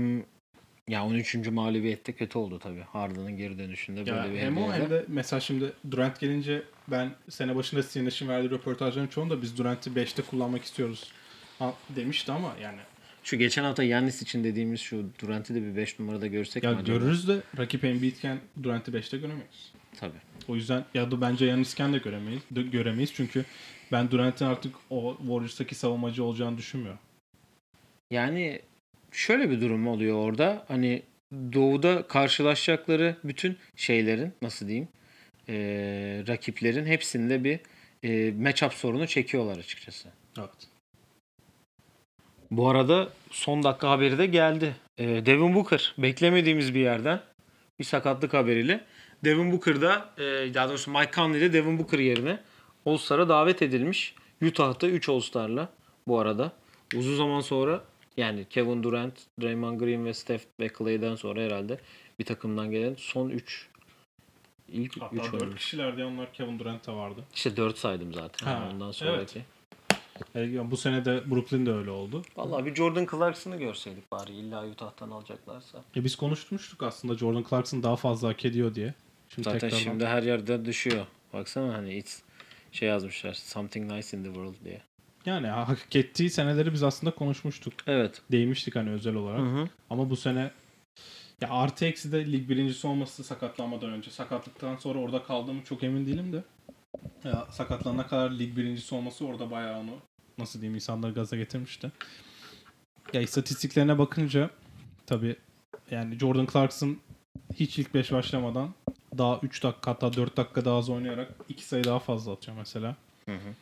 ya 0.89 1.05
13. 1.05 1.35
mağlubiyette 1.35 2.13
kötü 2.13 2.37
oldu 2.37 2.59
tabii. 2.59 2.81
Harden'ın 2.81 3.37
geri 3.37 3.57
dönüşünde 3.57 3.99
böyle 3.99 4.11
Ya 4.11 4.33
bir 4.33 4.39
hem 4.39 4.57
o 4.57 4.73
hem 4.73 4.89
de 4.89 5.05
mesela 5.07 5.39
şimdi 5.39 5.73
Durant 5.91 6.19
gelince 6.19 6.63
ben 6.87 7.11
sene 7.29 7.55
başında 7.55 7.83
Sinneş'in 7.83 8.27
verdiği 8.27 8.49
röportajların 8.51 9.07
çoğunda 9.07 9.41
biz 9.41 9.57
Durant'i 9.57 9.89
5'te 9.89 10.21
kullanmak 10.21 10.63
istiyoruz 10.63 11.11
demişti 11.95 12.31
ama 12.31 12.55
yani 12.61 12.79
Şu 13.23 13.37
geçen 13.37 13.63
hafta 13.63 13.83
Yannis 13.83 14.21
için 14.21 14.43
dediğimiz 14.43 14.79
şu 14.81 15.05
Durant'i 15.21 15.55
de 15.55 15.61
bir 15.63 15.75
5 15.75 15.99
numarada 15.99 16.27
görsek 16.27 16.63
ya 16.63 16.71
mi 16.71 16.77
acaba? 16.77 16.97
görürüz 16.97 17.27
de 17.27 17.41
rakip 17.57 17.83
Embiid'ken 17.83 18.37
Durant'i 18.63 18.91
5'te 18.91 19.17
göremeyiz. 19.17 19.73
Tabii. 19.99 20.19
O 20.47 20.55
yüzden 20.55 20.85
ya 20.93 21.11
da 21.11 21.21
bence 21.21 21.45
Yannis'ken 21.45 21.93
de 21.93 21.97
göremeyiz. 21.97 22.41
de 22.51 22.61
göremeyiz 22.61 23.13
çünkü 23.13 23.45
ben 23.91 24.11
Durant'in 24.11 24.45
artık 24.45 24.75
o 24.89 25.17
Warriors'taki 25.19 25.75
savunmacı 25.75 26.23
olacağını 26.23 26.57
düşünmüyorum. 26.57 26.99
Yani 28.11 28.61
şöyle 29.11 29.49
bir 29.49 29.61
durum 29.61 29.87
oluyor 29.87 30.17
orada. 30.17 30.65
Hani 30.67 31.01
doğuda 31.33 32.07
karşılaşacakları 32.07 33.15
bütün 33.23 33.57
şeylerin 33.75 34.33
nasıl 34.41 34.67
diyeyim 34.67 34.87
e, 35.49 35.55
rakiplerin 36.27 36.85
hepsinde 36.85 37.43
bir 37.43 37.59
e, 38.03 38.31
matchup 38.31 38.73
sorunu 38.73 39.07
çekiyorlar 39.07 39.57
açıkçası. 39.57 40.09
Evet. 40.39 40.49
Bu 42.51 42.69
arada 42.69 43.09
son 43.31 43.63
dakika 43.63 43.89
haberi 43.89 44.17
de 44.17 44.25
geldi. 44.25 44.75
E, 44.97 45.25
Devin 45.25 45.55
Booker 45.55 45.93
beklemediğimiz 45.97 46.75
bir 46.75 46.79
yerden 46.79 47.21
bir 47.79 47.83
sakatlık 47.83 48.33
haberiyle 48.33 48.85
Devin 49.23 49.51
Booker 49.51 49.81
da 49.81 50.09
e, 50.17 50.53
daha 50.53 50.69
doğrusu 50.69 50.91
Mike 50.91 51.11
Conley 51.11 51.41
de 51.41 51.53
Devin 51.53 51.79
Booker 51.79 51.99
yerine 51.99 52.39
All-Star'a 52.85 53.29
davet 53.29 53.61
edilmiş. 53.61 54.15
Utah'ta 54.41 54.87
3 54.87 55.09
All-Star'la 55.09 55.69
bu 56.07 56.19
arada. 56.19 56.51
Uzun 56.95 57.15
zaman 57.15 57.41
sonra 57.41 57.83
yani 58.19 58.45
Kevin 58.49 58.83
Durant, 58.83 59.13
Draymond 59.41 59.79
Green 59.79 60.05
ve 60.05 60.13
Steph 60.13 60.43
ve 60.59 60.69
Clay'den 60.77 61.15
sonra 61.15 61.41
herhalde 61.41 61.79
bir 62.19 62.25
takımdan 62.25 62.71
gelen 62.71 62.95
son 62.97 63.29
3 63.29 63.69
ilk 64.67 64.97
3 64.97 65.01
Hatta 65.01 65.39
4 65.39 65.55
kişilerdi 65.55 66.03
onlar 66.03 66.33
Kevin 66.33 66.59
Durant 66.59 66.87
vardı. 66.87 67.23
İşte 67.35 67.57
4 67.57 67.77
saydım 67.77 68.13
zaten. 68.13 68.47
Ha, 68.47 68.69
Ondan 68.73 68.87
evet. 68.87 68.95
sonraki. 68.95 69.41
E, 70.35 70.71
bu 70.71 70.77
sene 70.77 71.05
de 71.05 71.31
Brooklyn'de 71.31 71.71
öyle 71.71 71.91
oldu. 71.91 72.21
Vallahi 72.37 72.65
bir 72.65 72.75
Jordan 72.75 73.07
Clarkson'ı 73.11 73.55
görseydik 73.57 74.11
bari 74.11 74.31
illa 74.31 74.67
Utah'tan 74.67 75.11
alacaklarsa. 75.11 75.83
E 75.95 76.03
biz 76.03 76.15
konuşmuştuk 76.15 76.83
aslında 76.83 77.15
Jordan 77.15 77.45
Clarkson 77.49 77.83
daha 77.83 77.95
fazla 77.95 78.29
hak 78.29 78.45
ediyor 78.45 78.75
diye. 78.75 78.93
Şimdi 79.29 79.43
Zaten 79.45 79.59
tekrardan- 79.59 79.83
şimdi 79.83 80.05
her 80.05 80.23
yerde 80.23 80.65
düşüyor. 80.65 81.05
Baksana 81.33 81.73
hani 81.73 81.93
it's 81.93 82.21
şey 82.71 82.89
yazmışlar. 82.89 83.33
Something 83.33 83.91
nice 83.91 84.17
in 84.17 84.23
the 84.23 84.33
world 84.33 84.65
diye. 84.65 84.81
Yani 85.25 85.47
hak 85.47 85.95
ettiği 85.95 86.29
seneleri 86.29 86.73
biz 86.73 86.83
aslında 86.83 87.15
konuşmuştuk. 87.15 87.73
Evet. 87.87 88.21
Değmiştik 88.31 88.75
hani 88.75 88.89
özel 88.89 89.15
olarak. 89.15 89.39
Hı 89.39 89.43
hı. 89.43 89.69
Ama 89.89 90.09
bu 90.09 90.15
sene 90.15 90.51
ya 91.41 91.49
artı 91.49 91.85
eksi 91.85 92.11
de 92.11 92.31
lig 92.31 92.49
birincisi 92.49 92.87
olması 92.87 93.23
sakatlanmadan 93.23 93.89
önce. 93.89 94.11
Sakatlıktan 94.11 94.75
sonra 94.75 94.99
orada 94.99 95.23
kaldığımı 95.23 95.63
çok 95.63 95.83
emin 95.83 96.05
değilim 96.05 96.33
de. 96.33 96.43
Ya 97.23 97.47
sakatlanana 97.51 98.07
kadar 98.07 98.31
lig 98.31 98.57
birincisi 98.57 98.95
olması 98.95 99.25
orada 99.25 99.51
bayağı 99.51 99.79
onu 99.79 99.91
nasıl 100.37 100.61
diyeyim 100.61 100.75
insanları 100.75 101.13
gaza 101.13 101.35
getirmişti. 101.35 101.91
Ya 103.13 103.21
istatistiklerine 103.21 103.97
bakınca 103.97 104.49
tabi 105.05 105.35
yani 105.91 106.19
Jordan 106.19 106.47
Clarkson 106.53 106.97
hiç 107.55 107.79
ilk 107.79 107.93
5 107.93 108.11
başlamadan 108.11 108.73
daha 109.17 109.39
3 109.43 109.63
dakika 109.63 109.91
hatta 109.91 110.13
4 110.13 110.37
dakika 110.37 110.65
daha 110.65 110.77
az 110.77 110.89
oynayarak 110.89 111.31
2 111.49 111.65
sayı 111.65 111.83
daha 111.83 111.99
fazla 111.99 112.31
atıyor 112.31 112.57
mesela. 112.57 112.95
Hı 113.29 113.35
hı. 113.35 113.53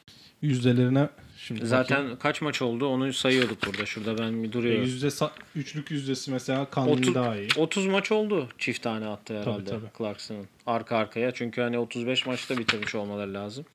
Yüzdelerine 0.42 1.10
şimdi 1.38 1.66
Zaten 1.66 1.98
bakayım. 1.98 2.20
kaç 2.20 2.42
maç 2.42 2.62
oldu 2.62 2.88
onu 2.88 3.14
sayıyorduk 3.14 3.66
burada. 3.66 3.86
Şurada 3.86 4.18
ben 4.18 4.44
bir 4.44 4.50
E, 4.50 4.54
duruyorum. 4.54 4.82
yüzde 4.84 5.08
sa- 5.08 5.32
üçlük 5.56 5.92
yüzdesi 5.92 6.32
mesela 6.32 6.70
Kanuni 6.70 7.14
daha 7.16 7.38
iyi. 7.38 7.48
30 7.58 7.86
maç 7.86 8.12
oldu 8.12 8.50
çift 8.58 8.82
tane 8.84 9.08
attı 9.08 9.40
herhalde 9.42 9.70
tabii. 9.70 9.86
Clarkson'ın. 9.98 10.48
Arka 10.66 10.98
arkaya. 10.98 11.32
Çünkü 11.32 11.62
hani 11.62 11.78
35 11.80 12.26
maçta 12.26 12.58
bitirmiş 12.58 12.96
olmaları 12.96 13.34
lazım. 13.34 13.66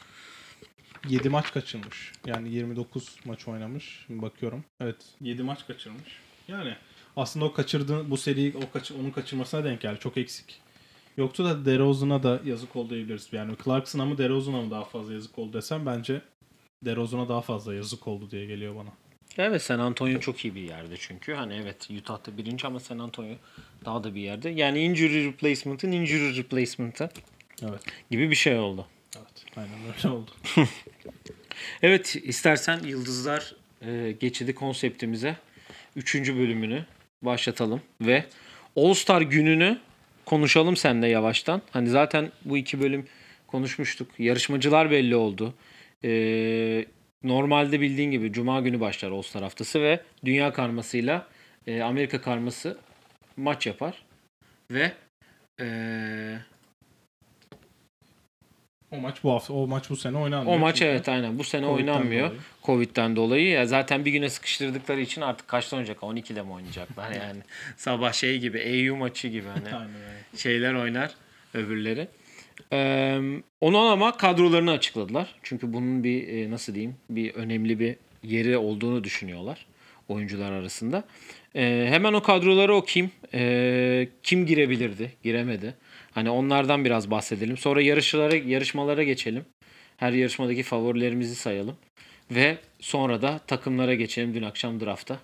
7 1.08 1.28
maç 1.28 1.52
kaçırmış. 1.52 2.12
Yani 2.26 2.48
29 2.54 3.16
maç 3.24 3.48
oynamış. 3.48 4.04
Şimdi 4.06 4.22
bakıyorum. 4.22 4.64
Evet 4.80 4.96
7 5.20 5.42
maç 5.42 5.66
kaçırmış. 5.66 6.08
Yani 6.48 6.74
aslında 7.16 7.44
o 7.44 7.52
kaçırdığı 7.52 8.10
bu 8.10 8.16
seriyi 8.16 8.54
o 8.56 8.70
kaç, 8.72 8.92
onun 8.92 9.10
kaçırmasına 9.10 9.64
denk 9.64 9.80
geldi. 9.80 9.98
Çok 10.00 10.16
eksik. 10.16 10.60
Yoktu 11.16 11.44
da 11.44 11.64
DeRozan'a 11.64 12.22
da 12.22 12.40
yazık 12.44 12.76
oldu 12.76 12.90
diyebiliriz. 12.90 13.28
Yani 13.32 13.52
Clarkson'a 13.64 14.04
mı 14.04 14.18
DeRozan'a 14.18 14.62
mı 14.62 14.70
daha 14.70 14.84
fazla 14.84 15.12
yazık 15.12 15.38
oldu 15.38 15.52
desem 15.52 15.86
bence 15.86 16.20
DeRozan'a 16.84 17.28
daha 17.28 17.40
fazla 17.40 17.74
yazık 17.74 18.08
oldu 18.08 18.30
diye 18.30 18.46
geliyor 18.46 18.76
bana. 18.76 18.90
Evet 19.38 19.62
San 19.62 19.78
Antonio 19.78 20.20
çok 20.20 20.44
iyi 20.44 20.54
bir 20.54 20.60
yerde 20.60 20.94
çünkü. 20.98 21.34
Hani 21.34 21.54
evet 21.54 21.88
Utah'ta 21.98 22.36
birinci 22.38 22.66
ama 22.66 22.80
San 22.80 22.98
Antonio 22.98 23.34
daha 23.84 24.04
da 24.04 24.14
bir 24.14 24.20
yerde. 24.20 24.48
Yani 24.50 24.80
injury 24.80 25.26
replacement'ın 25.26 25.92
injury 25.92 26.36
replacement'ı 26.36 27.10
Evet. 27.62 27.80
gibi 28.10 28.30
bir 28.30 28.34
şey 28.34 28.58
oldu. 28.58 28.86
Evet. 29.16 29.44
Aynen 29.56 29.78
öyle 29.96 30.08
oldu. 30.08 30.30
Evet 31.82 32.16
istersen 32.22 32.80
Yıldızlar 32.84 33.54
e, 33.82 34.16
geçidi 34.20 34.54
konseptimize 34.54 35.36
3. 35.96 36.14
bölümünü 36.14 36.84
başlatalım 37.22 37.80
ve 38.00 38.24
All 38.76 38.94
Star 38.94 39.22
gününü 39.22 39.78
konuşalım 40.26 40.76
sen 40.76 41.02
de 41.02 41.06
yavaştan. 41.06 41.62
Hani 41.70 41.88
zaten 41.88 42.32
bu 42.44 42.56
iki 42.56 42.80
bölüm 42.80 43.06
konuşmuştuk. 43.46 44.08
Yarışmacılar 44.18 44.90
belli 44.90 45.16
oldu. 45.16 45.54
E, 46.04 46.10
normalde 47.22 47.80
bildiğin 47.80 48.10
gibi 48.10 48.32
Cuma 48.32 48.60
günü 48.60 48.80
başlar 48.80 49.10
All 49.10 49.22
Star 49.22 49.42
haftası 49.42 49.82
ve 49.82 50.00
Dünya 50.24 50.52
karmasıyla 50.52 51.26
e, 51.66 51.82
Amerika 51.82 52.20
karması 52.20 52.78
maç 53.36 53.66
yapar. 53.66 54.02
Ve 54.70 54.92
e, 55.60 55.66
O 58.92 58.96
maç 59.00 59.16
bu 59.24 59.32
hafta, 59.32 59.52
o 59.52 59.66
maç 59.66 59.90
bu 59.90 59.96
sene 59.96 60.18
oynanmıyor. 60.18 60.56
o 60.56 60.58
maç 60.58 60.76
Çünkü 60.76 60.90
evet 60.90 61.08
aynen 61.08 61.38
bu 61.38 61.44
sene 61.44 61.66
Covid'den 61.66 61.92
oynanmıyor. 61.92 62.26
dolayı. 62.28 62.40
Covid'den 62.64 63.16
dolayı. 63.16 63.48
Ya 63.48 63.66
zaten 63.66 64.04
bir 64.04 64.10
güne 64.10 64.28
sıkıştırdıkları 64.30 65.00
için 65.00 65.20
artık 65.20 65.48
kaçta 65.48 65.76
oynayacak? 65.76 65.98
12'de 66.02 66.42
mi 66.42 66.52
oynayacaklar 66.52 67.10
yani? 67.26 67.40
Sabah 67.76 68.12
şey 68.12 68.38
gibi 68.38 68.58
EU 68.58 68.96
maçı 68.96 69.28
gibi 69.28 69.48
hani 69.48 69.74
Aynen 69.74 69.88
şeyler 70.36 70.74
oynar 70.74 71.10
öbürleri. 71.54 72.08
Ee, 72.72 73.20
onu 73.60 73.78
ama 73.78 74.16
kadrolarını 74.16 74.70
açıkladılar. 74.70 75.34
Çünkü 75.42 75.72
bunun 75.72 76.04
bir 76.04 76.28
e, 76.28 76.50
nasıl 76.50 76.74
diyeyim 76.74 76.96
bir 77.10 77.34
önemli 77.34 77.78
bir 77.78 77.96
yeri 78.22 78.56
olduğunu 78.56 79.04
düşünüyorlar 79.04 79.66
oyuncular 80.08 80.52
arasında. 80.52 81.04
Ee, 81.56 81.86
hemen 81.88 82.12
o 82.12 82.22
kadroları 82.22 82.74
okuyayım. 82.74 83.12
Ee, 83.34 84.08
kim 84.22 84.46
girebilirdi, 84.46 85.12
giremedi. 85.22 85.74
Hani 86.14 86.30
onlardan 86.30 86.84
biraz 86.84 87.10
bahsedelim. 87.10 87.56
Sonra 87.56 87.82
yarışlara, 87.82 88.36
yarışmalara 88.36 89.02
geçelim. 89.02 89.44
Her 89.96 90.12
yarışmadaki 90.12 90.62
favorilerimizi 90.62 91.34
sayalım. 91.34 91.76
Ve 92.30 92.58
sonra 92.80 93.22
da 93.22 93.40
takımlara 93.46 93.94
geçelim 93.94 94.34
dün 94.34 94.42
akşam 94.42 94.80
draftta. 94.80 95.18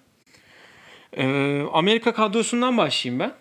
Ee, 1.16 1.62
Amerika 1.72 2.14
kadrosundan 2.14 2.76
başlayayım 2.76 3.20
ben. 3.20 3.32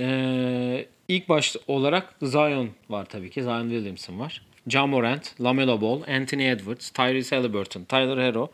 Ee, 0.00 0.86
ilk 1.08 1.28
baş 1.28 1.56
olarak 1.66 2.14
Zion 2.22 2.70
var 2.88 3.04
tabii 3.04 3.30
ki. 3.30 3.42
Zion 3.42 3.70
Williamson 3.70 4.18
var. 4.18 4.42
Ja 4.68 4.86
Morant, 4.86 5.40
LaMelo 5.40 5.80
Ball, 5.80 6.02
Anthony 6.02 6.50
Edwards, 6.50 6.90
Tyrese 6.90 7.36
Halliburton, 7.36 7.84
Tyler 7.84 8.18
Hero, 8.18 8.50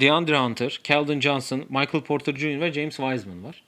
DeAndre 0.00 0.38
Hunter, 0.38 0.80
Keldon 0.84 1.20
Johnson, 1.20 1.64
Michael 1.68 2.04
Porter 2.04 2.36
Jr. 2.36 2.60
ve 2.60 2.72
James 2.72 2.96
Wiseman 2.96 3.44
var. 3.44 3.62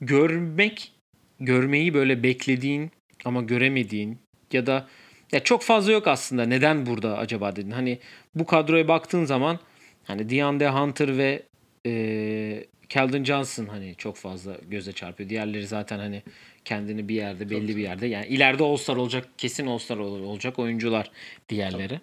Görmek, 0.00 0.92
görmeyi 1.40 1.94
böyle 1.94 2.22
beklediğin 2.22 2.90
ama 3.24 3.42
göremediğin 3.42 4.18
ya 4.52 4.66
da 4.66 4.86
ya 5.32 5.40
çok 5.44 5.62
fazla 5.62 5.92
yok 5.92 6.06
aslında. 6.08 6.44
Neden 6.44 6.86
burada 6.86 7.18
acaba 7.18 7.56
dedin? 7.56 7.70
Hani 7.70 7.98
bu 8.34 8.46
kadroya 8.46 8.88
baktığın 8.88 9.24
zaman 9.24 9.58
hani 10.04 10.30
DeAndre 10.30 10.70
Hunter 10.70 11.18
ve 11.18 11.42
e, 11.86 12.64
Keldon 12.88 13.24
Johnson 13.24 13.66
hani 13.66 13.94
çok 13.98 14.16
fazla 14.16 14.56
göze 14.68 14.92
çarpıyor. 14.92 15.30
Diğerleri 15.30 15.66
zaten 15.66 15.98
hani 15.98 16.22
kendini 16.64 17.08
bir 17.08 17.14
yerde 17.14 17.50
belli 17.50 17.76
bir 17.76 17.82
yerde 17.82 18.06
yani 18.06 18.26
ileride 18.26 18.62
All-Star 18.64 18.96
olacak 18.96 19.28
kesin 19.38 19.66
All-Star 19.66 19.96
ol- 19.96 20.22
olacak 20.22 20.58
oyuncular 20.58 21.10
diğerleri. 21.48 22.00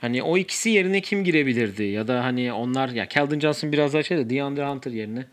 Hani 0.00 0.22
o 0.22 0.38
ikisi 0.38 0.70
yerine 0.70 1.00
kim 1.00 1.24
girebilirdi 1.24 1.82
ya 1.84 2.08
da 2.08 2.24
hani 2.24 2.52
onlar 2.52 2.88
ya 2.88 3.08
Keldon 3.08 3.40
Johnson 3.40 3.72
biraz 3.72 3.94
daha 3.94 4.02
şey 4.02 4.16
de 4.18 4.30
DeAndre 4.30 4.66
Hunter 4.66 4.90
yerine 4.92 5.24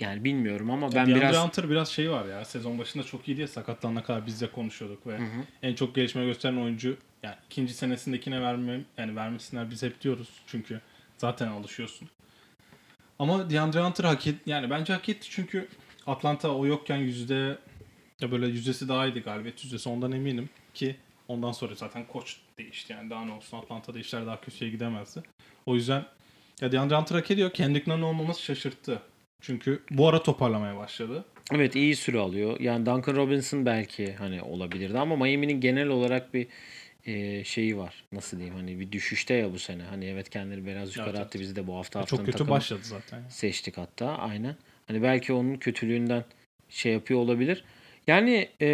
yani 0.00 0.24
bilmiyorum 0.24 0.70
ama 0.70 0.92
ben 0.92 1.06
Ben 1.06 1.14
biraz 1.14 1.44
Hunter 1.44 1.70
biraz 1.70 1.88
şey 1.88 2.10
var 2.10 2.24
ya. 2.24 2.44
Sezon 2.44 2.78
başında 2.78 3.02
çok 3.04 3.28
iyi 3.28 3.36
diye 3.36 3.46
sakatlanana 3.46 4.02
kadar 4.02 4.26
biz 4.26 4.40
de 4.40 4.50
konuşuyorduk 4.50 5.06
ve 5.06 5.18
en 5.62 5.74
çok 5.74 5.94
gelişme 5.94 6.24
gösteren 6.24 6.56
oyuncu 6.56 6.96
yani 7.22 7.34
ikinci 7.46 7.74
senesindekine 7.74 8.40
verme 8.40 8.80
yani 8.96 9.16
vermesinler 9.16 9.70
biz 9.70 9.82
hep 9.82 10.00
diyoruz. 10.00 10.28
Çünkü 10.46 10.80
zaten 11.18 11.48
alışıyorsun. 11.48 12.08
Ama 13.18 13.50
DeAndre 13.50 13.80
Hunter 13.82 14.04
hak 14.04 14.26
et, 14.26 14.34
yani 14.46 14.70
bence 14.70 14.92
hak 14.92 15.08
etti 15.08 15.28
çünkü 15.30 15.68
Atlanta 16.06 16.50
o 16.50 16.66
yokken 16.66 16.96
yüzde 16.96 17.58
ya 18.20 18.30
böyle 18.30 18.46
yüzdesi 18.46 18.88
daha 18.88 19.06
iyiydi 19.06 19.20
galibiyet 19.20 19.64
yüzdesi 19.64 19.88
ondan 19.88 20.12
eminim 20.12 20.48
ki 20.74 20.96
ondan 21.28 21.52
sonra 21.52 21.74
zaten 21.74 22.06
koç 22.06 22.36
değişti 22.58 22.92
yani 22.92 23.10
daha 23.10 23.24
ne 23.24 23.32
olsun 23.32 23.58
Atlanta'da 23.58 23.98
işler 23.98 24.26
daha 24.26 24.40
kötüye 24.40 24.70
gidemezdi. 24.70 25.22
O 25.66 25.74
yüzden 25.74 26.06
ya 26.60 26.72
DeAndre 26.72 26.96
Hunter 26.96 27.16
hak 27.16 27.30
ediyor. 27.30 27.50
Kendrick 27.52 27.90
Nunn 27.90 28.02
olmaması 28.02 28.42
şaşırttı. 28.42 29.02
Çünkü 29.40 29.82
bu 29.90 30.08
ara 30.08 30.22
toparlamaya 30.22 30.76
başladı. 30.76 31.24
Evet 31.52 31.76
iyi 31.76 31.96
süre 31.96 32.18
alıyor. 32.18 32.60
Yani 32.60 32.86
Duncan 32.86 33.16
Robinson 33.16 33.66
belki 33.66 34.12
hani 34.12 34.42
olabilirdi 34.42 34.98
ama 34.98 35.16
Miami'nin 35.16 35.60
genel 35.60 35.88
olarak 35.88 36.34
bir 36.34 36.46
e, 37.06 37.44
şeyi 37.44 37.76
var. 37.76 38.04
Nasıl 38.12 38.36
diyeyim 38.36 38.56
hani 38.56 38.80
bir 38.80 38.92
düşüşte 38.92 39.34
ya 39.34 39.52
bu 39.52 39.58
sene. 39.58 39.82
Hani 39.82 40.04
evet 40.04 40.30
kendini 40.30 40.66
biraz 40.66 40.96
yukarı 40.96 41.10
Evet, 41.16 41.20
attı. 41.26 41.40
Biz 41.40 41.56
de 41.56 41.66
bu 41.66 41.76
hafta 41.76 42.00
haftanın 42.00 42.24
Çok 42.24 42.32
kötü 42.32 42.50
başladı 42.50 42.80
zaten. 42.82 43.22
seçtik 43.28 43.78
hatta 43.78 44.06
aynen. 44.06 44.56
Hani 44.86 45.02
belki 45.02 45.32
onun 45.32 45.54
kötülüğünden 45.56 46.24
şey 46.68 46.92
yapıyor 46.92 47.20
olabilir. 47.20 47.64
Yani 48.06 48.48
e, 48.60 48.68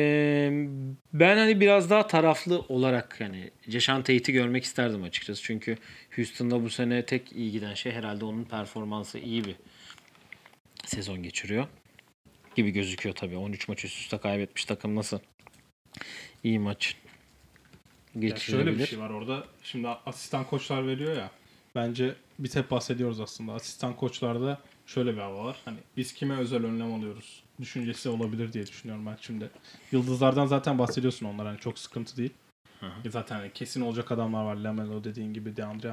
ben 1.13 1.37
hani 1.37 1.61
biraz 1.61 1.91
daha 1.91 2.07
taraflı 2.07 2.59
olarak 2.61 3.17
yani 3.21 3.51
Jason 3.69 3.97
Tate'i 4.03 4.33
görmek 4.33 4.65
isterdim 4.65 5.03
açıkçası. 5.03 5.43
Çünkü 5.43 5.77
Houston'da 6.17 6.63
bu 6.63 6.71
sene 6.71 7.07
tek 7.07 7.33
iyi 7.33 7.53
giden 7.53 7.75
şey 7.75 7.93
herhalde 7.93 8.25
onun 8.25 8.45
performansı 8.45 9.19
iyi 9.19 9.45
bir 9.45 9.57
sezon 10.89 11.23
geçiriyor 11.23 11.67
gibi 12.57 12.71
gözüküyor 12.71 13.15
tabii. 13.15 13.37
13 13.37 13.69
maç 13.69 13.85
üst 13.85 14.01
üste 14.01 14.19
kaybetmiş 14.19 14.65
takım 14.65 14.97
nasıl 14.97 15.19
iyi 16.45 16.59
maç 16.59 16.97
Ya 18.15 18.21
geçirebilir. 18.21 18.65
şöyle 18.65 18.79
bir 18.79 18.87
şey 18.87 18.99
var 18.99 19.11
orada. 19.11 19.45
Şimdi 19.63 19.89
asistan 19.89 20.45
koçlar 20.45 20.87
veriyor 20.87 21.17
ya. 21.17 21.31
Bence 21.75 22.15
biz 22.39 22.57
hep 22.57 22.71
bahsediyoruz 22.71 23.21
aslında. 23.21 23.53
Asistan 23.53 23.97
koçlarda 23.97 24.61
şöyle 24.87 25.13
bir 25.13 25.19
hava 25.21 25.45
var. 25.45 25.57
Hani 25.65 25.79
biz 25.97 26.13
kime 26.15 26.37
özel 26.37 26.65
önlem 26.65 26.95
alıyoruz? 26.95 27.43
Düşüncesi 27.61 28.09
olabilir 28.09 28.53
diye 28.53 28.67
düşünüyorum 28.67 29.07
ben 29.07 29.17
şimdi. 29.21 29.51
Yıldızlardan 29.93 30.47
zaten 30.47 30.79
bahsediyorsun 30.79 31.27
onlar 31.27 31.47
hani 31.47 31.59
çok 31.59 31.79
sıkıntı 31.79 32.17
değil. 32.17 32.33
E 33.05 33.11
Zaten 33.11 33.37
hani 33.37 33.53
kesin 33.53 33.81
olacak 33.81 34.13
adamlar 34.13 34.45
var. 34.45 34.57
Lamelo 34.57 35.05
dediğin 35.05 35.35
gibi 35.35 35.57
DeAndre 35.57 35.93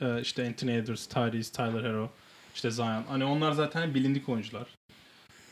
e, 0.00 0.20
işte 0.20 0.46
Anthony 0.46 0.76
Edwards, 0.76 1.06
Tyrese, 1.06 1.52
Tyler 1.52 1.84
Hero, 1.84 2.10
işte 2.54 2.70
Zion. 2.70 3.04
Hani 3.08 3.24
onlar 3.24 3.52
zaten 3.52 3.94
bilindik 3.94 4.28
oyuncular. 4.28 4.66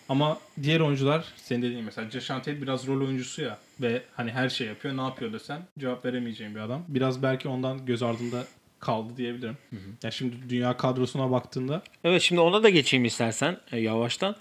Ama 0.08 0.38
diğer 0.62 0.80
oyuncular 0.80 1.24
senin 1.36 1.62
dediğin 1.62 1.84
mesela 1.84 2.10
Jason 2.10 2.34
Tate 2.34 2.62
biraz 2.62 2.86
rol 2.86 3.06
oyuncusu 3.06 3.42
ya 3.42 3.58
ve 3.80 4.02
hani 4.16 4.30
her 4.30 4.48
şey 4.48 4.66
yapıyor. 4.66 4.96
Ne 4.96 5.00
yapıyor 5.00 5.32
desen 5.32 5.62
cevap 5.78 6.04
veremeyeceğin 6.04 6.54
bir 6.54 6.60
adam. 6.60 6.84
Biraz 6.88 7.22
belki 7.22 7.48
ondan 7.48 7.86
göz 7.86 8.02
ardında 8.02 8.44
kaldı 8.80 9.16
diyebilirim. 9.16 9.56
Ya 10.02 10.10
şimdi 10.10 10.36
dünya 10.48 10.76
kadrosuna 10.76 11.30
baktığında 11.30 11.82
Evet 12.04 12.22
şimdi 12.22 12.40
ona 12.40 12.62
da 12.62 12.68
geçeyim 12.68 13.04
istersen 13.04 13.56
e, 13.72 13.80
yavaştan. 13.80 14.36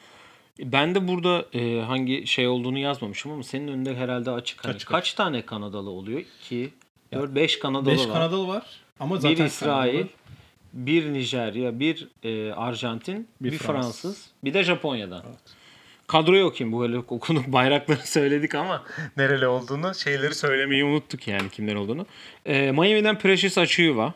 Ben 0.59 0.95
de 0.95 1.07
burada 1.07 1.45
e, 1.53 1.81
hangi 1.81 2.27
şey 2.27 2.47
olduğunu 2.47 2.79
yazmamışım 2.79 3.31
ama 3.31 3.43
senin 3.43 3.67
önünde 3.67 3.95
herhalde 3.95 4.31
açık. 4.31 4.65
Hani 4.65 4.75
Açık, 4.75 4.89
kaç 4.89 5.13
tane 5.13 5.45
Kanadalı 5.45 5.89
oluyor? 5.89 6.23
2, 6.43 6.73
4, 7.13 7.35
5 7.35 7.59
Kanadalı 7.59 7.91
5 7.91 7.99
var. 7.99 8.13
Kanadalı 8.13 8.47
var. 8.47 8.63
Ama 8.99 9.17
zaten 9.17 9.37
bir 9.37 9.45
İsrail, 9.45 9.91
Kanadalı. 9.91 10.09
Bir 10.77 11.13
Nijerya, 11.13 11.79
bir 11.79 12.07
e, 12.23 12.51
Arjantin, 12.53 13.27
bir, 13.41 13.51
Bir 13.51 13.57
Fransız. 13.57 14.01
Fransız. 14.01 14.25
bir 14.43 14.53
de 14.53 14.63
Japonya'dan. 14.63 15.23
Evet. 15.27 15.39
Kadroyu 16.07 16.45
okuyayım. 16.45 16.77
Bu 16.77 16.83
öyle 16.83 16.97
okuduk 16.97 17.47
bayrakları 17.47 17.97
söyledik 18.07 18.55
ama 18.55 18.83
nereli 19.17 19.47
olduğunu 19.47 19.95
şeyleri 19.95 20.35
söylemeyi 20.35 20.83
unuttuk 20.83 21.27
yani 21.27 21.49
kimler 21.49 21.75
olduğunu. 21.75 22.05
E, 22.45 22.71
Miami'den 22.71 23.19
Precious 23.19 23.57
Achiuwa. 23.57 24.13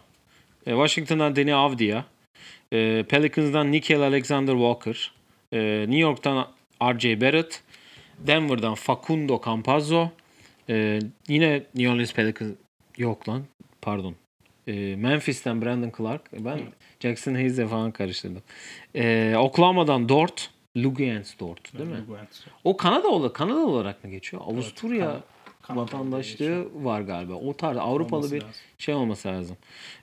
E, 0.66 0.72
Washington'dan 0.72 1.36
Deni 1.36 1.56
Avdia. 1.56 2.04
E, 2.74 3.04
Pelicans'dan 3.10 3.72
Nickel 3.72 4.02
Alexander 4.02 4.54
Walker. 4.54 5.12
E, 5.54 5.60
New 5.88 6.00
York'tan 6.00 6.48
R.J. 6.82 7.22
Barrett. 7.22 7.64
Denver'dan 8.20 8.76
Facundo 8.76 9.42
Campazzo. 9.46 10.10
E, 10.70 11.00
yine 11.28 11.64
New 11.76 11.90
Orleans 11.94 12.14
Pelicans 12.14 12.52
yok 12.98 13.30
lan 13.30 13.44
pardon. 13.82 14.16
E, 14.68 14.96
Memphis'ten 14.96 15.62
Brandon 15.62 15.92
Clark. 15.98 16.22
Ben 16.34 16.60
Jackson 17.00 17.34
Hayes'le 17.34 17.68
falan 17.70 17.92
karıştırdım. 17.92 18.42
E, 18.96 19.36
Oklahoma'dan 19.38 20.10
Dort. 20.10 20.50
Lugians 20.78 21.40
Dort 21.40 21.78
değil 21.78 21.90
mi? 21.90 21.96
Guent. 22.08 22.46
O 22.64 22.78
Kanada 22.78 23.08
olarak 23.08 23.36
Kanada 23.36 23.60
olarak 23.68 24.04
mı 24.04 24.10
geçiyor? 24.10 24.42
Avusturya 24.46 25.06
Kan- 25.06 25.22
Kanada 25.62 25.82
vatandaşlığı 25.82 26.32
geçiyor. 26.32 26.66
var 26.76 27.02
galiba. 27.02 27.34
O 27.34 27.54
tarz 27.54 27.78
Avrupalı 27.78 28.18
Olması 28.20 28.36
bir 28.36 28.42
lazım. 28.42 28.56
şey 28.78 28.96
olması 28.96 29.28
lazım. 29.28 29.58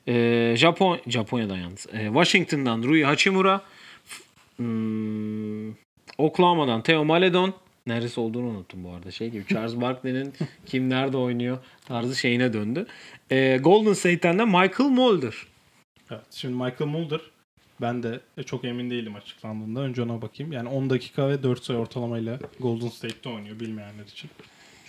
Ee, 0.08 0.54
Japon 0.56 0.98
Japonya'dan 1.06 1.56
yalnız. 1.56 1.86
Ee, 1.92 2.04
Washington'dan 2.06 2.82
Rui 2.82 3.02
Hachimura, 3.04 3.60
hmm, 4.56 5.70
Oklahoma'dan 6.18 6.82
Theo 6.82 7.04
Maledon. 7.04 7.54
Neresi 7.88 8.20
olduğunu 8.20 8.46
unuttum 8.46 8.84
bu 8.84 8.90
arada. 8.90 9.10
Şey 9.10 9.30
gibi 9.30 9.46
Charles 9.46 9.80
Barkley'nin 9.80 10.34
kim 10.66 10.90
nerede 10.90 11.16
oynuyor 11.16 11.58
tarzı 11.84 12.16
şeyine 12.16 12.52
döndü. 12.52 12.86
Ee, 13.30 13.58
Golden 13.60 13.92
State'ten 13.92 14.38
de 14.38 14.44
Michael 14.44 14.90
Mulder. 14.90 15.34
Evet. 16.10 16.22
Şimdi 16.30 16.54
Michael 16.54 16.90
Mulder 16.90 17.20
ben 17.80 18.02
de 18.02 18.20
çok 18.46 18.64
emin 18.64 18.90
değilim 18.90 19.14
açıklandığında. 19.14 19.80
Önce 19.80 20.02
ona 20.02 20.22
bakayım. 20.22 20.52
Yani 20.52 20.68
10 20.68 20.90
dakika 20.90 21.28
ve 21.28 21.42
4 21.42 21.64
sayı 21.64 21.78
ortalamayla 21.78 22.38
Golden 22.60 22.88
State'te 22.88 23.28
oynuyor 23.28 23.60
bilmeyenler 23.60 24.04
için. 24.04 24.30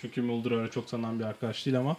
Çünkü 0.00 0.22
Mulder 0.22 0.50
öyle 0.50 0.70
çok 0.70 0.88
tanınan 0.88 1.18
bir 1.18 1.24
arkadaş 1.24 1.66
değil 1.66 1.78
ama 1.78 1.96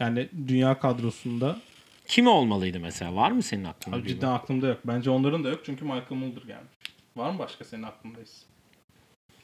yani 0.00 0.28
dünya 0.48 0.78
kadrosunda 0.78 1.60
Kim 2.06 2.26
olmalıydı 2.26 2.80
mesela? 2.80 3.16
Var 3.16 3.30
mı 3.30 3.42
senin 3.42 3.64
aklında? 3.64 3.96
abi 3.96 4.08
cidden 4.08 4.28
aklımda 4.28 4.66
yok. 4.66 4.78
Bence 4.84 5.10
onların 5.10 5.44
da 5.44 5.48
yok 5.48 5.60
çünkü 5.64 5.84
Michael 5.84 6.12
Mulder 6.20 6.42
gelmiş. 6.42 6.72
Var 7.16 7.30
mı 7.30 7.38
başka 7.38 7.64
senin 7.64 7.82
aklındayız? 7.82 8.42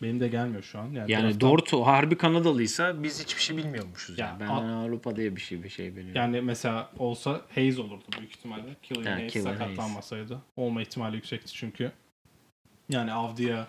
Benim 0.02 0.20
de 0.20 0.28
gelmiyor 0.28 0.62
şu 0.62 0.78
an. 0.78 0.90
Yani, 0.92 1.12
Yani 1.12 1.30
drafttan- 1.34 1.40
Dort 1.40 1.72
harbi 1.72 2.16
Kanadalıysa 2.18 3.02
biz 3.02 3.22
hiçbir 3.24 3.42
şey 3.42 3.56
bilmiyormuşuz. 3.56 4.18
Ya, 4.18 4.26
Yani. 4.26 4.40
Ben 4.40 4.46
al- 4.46 4.84
Avrupa 4.84 5.16
diye 5.16 5.36
bir 5.36 5.40
şey 5.40 5.62
bir 5.62 5.68
şey 5.68 5.92
biliyorum. 5.92 6.12
Yani 6.14 6.40
mesela 6.40 6.90
olsa 6.98 7.40
Hayes 7.54 7.78
olurdu 7.78 8.04
büyük 8.18 8.30
ihtimalle. 8.30 8.62
Killian 8.82 9.04
Ha, 9.04 9.12
Hayes 9.18 9.32
Killian 9.32 9.52
sakatlanmasaydı. 9.52 10.38
Olma 10.56 10.82
ihtimali 10.82 11.16
yüksekti 11.16 11.52
çünkü. 11.52 11.92
Yani 12.88 13.12
Avdia 13.12 13.66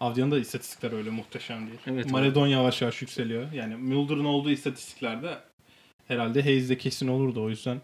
Avdia'nın 0.00 0.30
da 0.30 0.38
istatistikler 0.38 0.92
öyle 0.92 1.10
muhteşem 1.10 1.66
değil. 1.66 1.78
Evet, 1.86 2.10
Maradon 2.10 2.46
yavaş 2.46 2.82
yavaş 2.82 3.02
yükseliyor. 3.02 3.52
Yani 3.52 3.76
Mulder'ın 3.76 4.24
olduğu 4.24 4.50
istatistiklerde 4.50 5.38
herhalde 6.08 6.42
Hayes'de 6.42 6.78
kesin 6.78 7.08
olurdu 7.08 7.44
o 7.44 7.48
yüzden. 7.50 7.80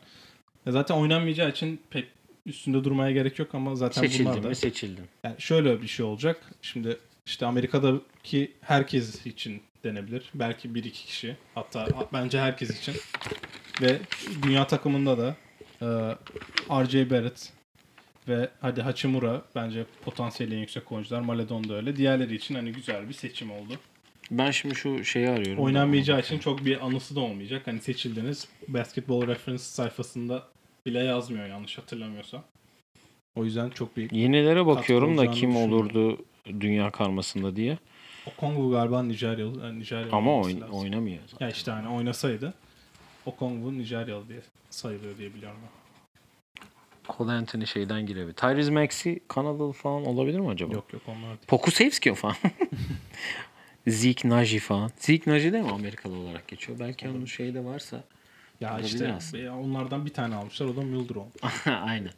Zaten 0.67 0.95
oynanmayacağı 0.95 1.51
için 1.51 1.81
pek 1.91 2.05
üstünde 2.47 2.85
durmaya 2.85 3.11
gerek 3.13 3.39
yok 3.39 3.55
ama 3.55 3.75
zaten 3.77 4.03
bunlar 4.03 4.13
seçildin 4.13 4.43
da. 4.43 4.49
mi 4.49 4.57
seçildin. 4.57 5.05
Yani 5.25 5.35
şöyle 5.39 5.83
bir 5.83 5.87
şey 5.87 6.07
olacak. 6.07 6.41
Şimdi 6.63 6.97
işte 7.27 7.47
Amerika'daki 7.47 8.53
herkes 8.61 9.27
için 9.27 9.63
denebilir. 9.85 10.31
Belki 10.35 10.75
bir 10.75 10.85
iki 10.85 11.07
kişi. 11.07 11.37
Hatta 11.55 11.89
bence 12.13 12.41
herkes 12.41 12.81
için. 12.81 12.95
Ve 13.83 13.99
dünya 14.43 14.67
takımında 14.67 15.19
da 15.19 15.37
e, 15.83 15.87
RJ 16.85 17.11
Barrett 17.11 17.53
ve 18.29 18.51
hadi 18.61 18.83
Hachimura 18.83 19.43
bence 19.55 19.85
potansiyeli 20.05 20.55
en 20.55 20.59
yüksek 20.59 20.93
oyuncular. 20.93 21.21
Maledon 21.21 21.69
da 21.69 21.75
öyle. 21.75 21.97
Diğerleri 21.97 22.35
için 22.35 22.55
hani 22.55 22.73
güzel 22.73 23.09
bir 23.09 23.15
seçim 23.15 23.51
oldu. 23.51 23.73
Ben 24.31 24.51
şimdi 24.51 24.75
şu 24.75 25.05
şeyi 25.05 25.29
arıyorum. 25.29 25.65
Oynanmayacağı 25.65 26.21
için 26.21 26.39
çok 26.39 26.65
bir 26.65 26.87
anısı 26.87 27.17
da 27.17 27.21
olmayacak. 27.21 27.67
Hani 27.67 27.81
seçildiniz. 27.81 28.49
Basketball 28.69 29.27
Reference 29.27 29.63
sayfasında 29.63 30.49
bile 30.87 30.99
yazmıyor 30.99 31.47
yanlış 31.47 31.79
hatırlamıyorsam. 31.79 32.45
O 33.37 33.45
yüzden 33.45 33.71
çok 33.71 33.97
bir 33.97 34.11
Yenilere 34.11 34.67
bakıyorum 34.67 35.19
da 35.19 35.31
kim 35.31 35.57
olurdu 35.57 36.25
dünya 36.61 36.91
karmasında 36.91 37.57
diye. 37.57 37.79
O 38.27 38.31
Kongo 38.41 38.71
galiba 38.71 39.03
Nijeryalı. 39.03 39.65
Yani 39.65 39.79
Nijeryalı 39.81 40.17
Ama 40.17 40.31
oyn- 40.31 40.61
lazım. 40.61 40.75
oynamıyor. 40.79 41.23
zaten. 41.27 41.47
Ya 41.47 41.53
işte 41.53 41.71
hani 41.71 41.89
oynasaydı 41.89 42.55
o 43.27 43.37
Kongo 43.37 43.73
Nijeryalı 43.73 44.29
diye 44.29 44.41
sayılıyor 44.71 45.19
diye 45.19 45.35
biliyorum 45.35 45.59
ben. 45.63 45.87
Cole 47.17 47.33
Anthony 47.33 47.67
şeyden 47.67 48.07
girebilir. 48.07 48.35
Tyrese 48.35 48.71
Maxey 48.71 49.19
Kanadalı 49.29 49.73
falan 49.73 50.07
olabilir 50.07 50.39
mi 50.41 50.49
acaba? 50.49 50.75
Yok 50.75 50.93
yok 50.93 51.03
onlar 51.09 51.29
değil. 51.29 51.47
Pokusevski 51.49 52.15
falan. 52.15 52.37
Zeke 53.89 54.29
Naji 54.29 54.59
falan. 54.59 54.91
Zeke 54.97 55.31
Naji 55.31 55.53
de 55.53 55.63
mi 55.63 55.71
Amerikalı 55.71 56.15
olarak 56.19 56.49
geçiyor? 56.49 56.79
Belki 56.79 57.09
onun 57.09 57.25
şeyi 57.25 57.55
de 57.55 57.65
varsa. 57.65 58.05
Ya 58.61 58.81
işte 58.81 59.13
aslında. 59.13 59.55
onlardan 59.55 60.07
bir 60.07 60.13
tane 60.13 60.35
almışlar 60.35 60.67
o 60.67 60.77
da 60.77 60.81
Mulder 60.81 61.15
olmuş. 61.15 61.35
Aynen. 61.67 62.11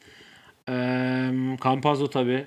Eee 0.68 1.56
Campazzo 1.64 2.10
tabii 2.10 2.46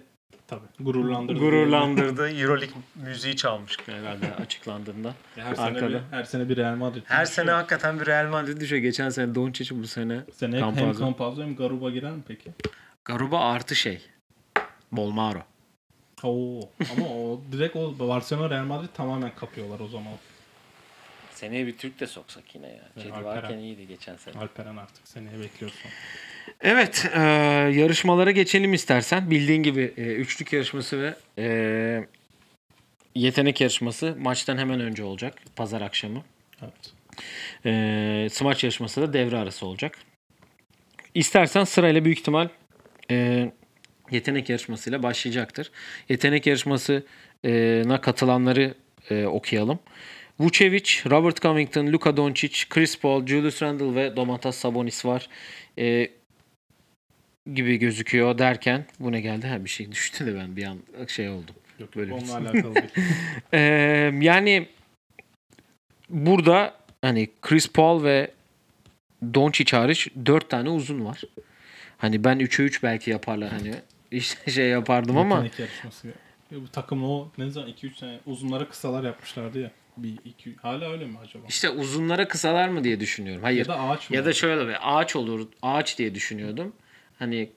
Tabii. 0.51 0.65
Gururlandırdı. 0.79 1.39
gururlandırdı. 1.39 2.29
Euroleague 2.29 2.75
müziği 2.95 3.35
çalmış 3.35 3.77
herhalde 3.85 4.35
açıklandığında. 4.35 5.13
Her 5.35 5.55
sene, 5.55 5.65
Arkada. 5.65 5.89
bir, 5.89 6.01
her 6.11 6.23
sene 6.23 6.49
bir 6.49 6.57
Real 6.57 6.75
Madrid. 6.75 7.01
Her 7.05 7.25
düşüyor. 7.25 7.35
sene 7.45 7.51
hakikaten 7.51 7.99
bir 7.99 8.05
Real 8.05 8.27
Madrid 8.29 8.61
düşüyor. 8.61 8.81
Geçen 8.81 9.09
sene 9.09 9.35
Doncic 9.35 9.75
bu 9.81 9.87
sene 9.87 10.21
Sene 10.33 10.55
hem 10.55 10.59
Campazzo. 10.75 11.03
Campazzo 11.05 11.41
hem 11.41 11.55
Garuba 11.55 11.89
girer 11.89 12.11
mi 12.11 12.21
peki? 12.27 12.51
Garuba 13.05 13.39
artı 13.39 13.75
şey. 13.75 14.01
Bolmaro. 14.91 15.43
Oo. 16.23 16.59
Ama 16.97 17.07
o 17.07 17.41
direkt 17.51 17.75
o 17.75 17.99
Barcelona 17.99 18.49
Real 18.49 18.65
Madrid 18.65 18.89
tamamen 18.93 19.35
kapıyorlar 19.35 19.79
o 19.79 19.87
zaman. 19.87 20.13
Seneye 21.33 21.67
bir 21.67 21.77
Türk 21.77 21.99
de 21.99 22.07
soksak 22.07 22.55
yine 22.55 22.67
ya. 22.67 23.03
Cedi 23.03 23.23
varken 23.25 23.57
iyiydi 23.57 23.87
geçen 23.87 24.15
sene. 24.15 24.39
Alperen 24.39 24.77
artık 24.77 25.07
seneye 25.07 25.39
bekliyorsun. 25.39 25.91
Evet, 26.63 27.05
e, 27.13 27.19
yarışmalara 27.75 28.31
geçelim 28.31 28.73
istersen. 28.73 29.31
Bildiğin 29.31 29.63
gibi 29.63 29.93
e, 29.97 30.01
üçlük 30.01 30.53
yarışması 30.53 31.01
ve 31.01 31.15
e, 31.37 32.05
yetenek 33.15 33.61
yarışması 33.61 34.15
maçtan 34.19 34.57
hemen 34.57 34.79
önce 34.79 35.03
olacak. 35.03 35.35
Pazar 35.55 35.81
akşamı. 35.81 36.23
Evet. 36.61 36.93
E, 37.65 38.27
smaç 38.31 38.63
yarışması 38.63 39.01
da 39.01 39.13
devre 39.13 39.37
arası 39.37 39.65
olacak. 39.65 39.97
İstersen 41.13 41.63
sırayla 41.63 42.05
büyük 42.05 42.19
ihtimal 42.19 42.47
e, 43.11 43.51
yetenek 44.11 44.49
yarışmasıyla 44.49 45.03
başlayacaktır. 45.03 45.71
Yetenek 46.09 46.47
yarışmasına 46.47 48.01
katılanları 48.01 48.73
e, 49.09 49.25
okuyalım. 49.25 49.79
Vucevic, 50.39 50.91
Robert 51.09 51.41
Covington, 51.41 51.87
Luka 51.87 52.17
Doncic, 52.17 52.69
Chris 52.69 52.99
Paul, 52.99 53.27
Julius 53.27 53.61
Randle 53.61 53.95
ve 53.95 54.15
Domantas 54.15 54.55
Sabonis 54.55 55.05
var. 55.05 55.29
E, 55.77 56.09
gibi 57.53 57.77
gözüküyor 57.77 58.37
derken 58.37 58.85
bu 58.99 59.11
ne 59.11 59.21
geldi? 59.21 59.47
Ha 59.47 59.63
bir 59.65 59.69
şey 59.69 59.91
düştü 59.91 60.25
de 60.25 60.35
ben 60.35 60.55
bir 60.55 60.65
an 60.65 60.77
şey 61.07 61.29
oldum. 61.29 61.55
Yok 61.79 61.95
Böyle 61.95 62.13
onunla 62.13 62.37
alakalı 62.37 62.75
değil. 62.75 62.89
Ee, 63.53 63.59
yani 64.21 64.67
burada 66.09 66.73
hani 67.01 67.29
Chris 67.41 67.69
Paul 67.71 68.03
ve 68.03 68.31
Doncic 69.33 69.77
hariç 69.77 70.07
4 70.25 70.49
tane 70.49 70.69
uzun 70.69 71.05
var. 71.05 71.21
Hani 71.97 72.23
ben 72.23 72.39
3'e 72.39 72.65
3 72.65 72.83
belki 72.83 73.11
yaparlar 73.11 73.49
hani 73.49 73.73
işte 74.11 74.51
şey 74.51 74.67
yapardım 74.67 75.17
ama. 75.17 75.45
Ya 76.51 76.57
bu 76.61 76.67
takım 76.67 77.03
o 77.03 77.31
ne 77.37 77.49
zaman 77.49 77.69
2-3 77.69 77.97
sene 77.99 78.19
uzunlara 78.25 78.69
kısalar 78.69 79.03
yapmışlardı 79.03 79.59
ya. 79.59 79.71
Bir 79.97 80.17
iki 80.25 80.55
hala 80.55 80.91
öyle 80.91 81.05
mi 81.05 81.17
acaba? 81.23 81.43
işte 81.49 81.69
uzunlara 81.69 82.27
kısalar 82.27 82.69
mı 82.69 82.83
diye 82.83 82.99
düşünüyorum. 82.99 83.43
Hayır. 83.43 83.59
Ya 83.59 83.67
da 83.67 83.79
ağaç 83.79 84.09
mı? 84.09 84.15
Ya 84.15 84.25
da 84.25 84.33
şöyle 84.33 84.67
bir 84.67 84.77
ağaç 84.81 85.15
olur. 85.15 85.47
Ağaç 85.61 85.97
diye 85.97 86.15
düşünüyordum. 86.15 86.73
Hani 87.21 87.49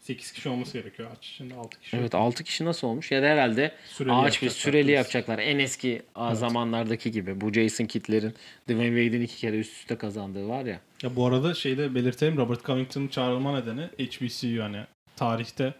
8 0.00 0.32
kişi 0.32 0.48
olması 0.48 0.78
gerekiyor 0.78 1.08
ağaç 1.12 1.28
içinde 1.28 1.54
6 1.54 1.80
kişi. 1.80 1.96
evet 1.96 2.14
6 2.14 2.44
kişi 2.44 2.64
nasıl 2.64 2.86
olmuş? 2.88 3.12
Ya 3.12 3.22
da 3.22 3.26
herhalde 3.26 3.72
Süreli 3.86 4.12
ağaç 4.12 4.42
bir 4.42 4.50
süreli 4.50 4.90
yapacaklar. 4.90 5.38
En 5.38 5.58
eski 5.58 6.02
a, 6.14 6.34
zamanlardaki 6.34 7.10
gibi. 7.10 7.40
Bu 7.40 7.52
Jason 7.52 7.84
Kidd'lerin 7.84 8.34
Dwayne 8.68 9.02
Wade'in 9.02 9.22
iki 9.22 9.36
kere 9.36 9.58
üst 9.58 9.72
üste 9.72 9.96
kazandığı 9.96 10.48
var 10.48 10.64
ya. 10.64 10.80
Ya 11.02 11.16
bu 11.16 11.26
arada 11.26 11.54
şeyde 11.54 11.94
belirtelim 11.94 12.36
Robert 12.36 12.64
Covington'ın 12.64 13.08
çağrılma 13.08 13.60
nedeni 13.60 13.82
HBCU 13.82 14.46
yani 14.46 14.78
tarihte 15.16 15.74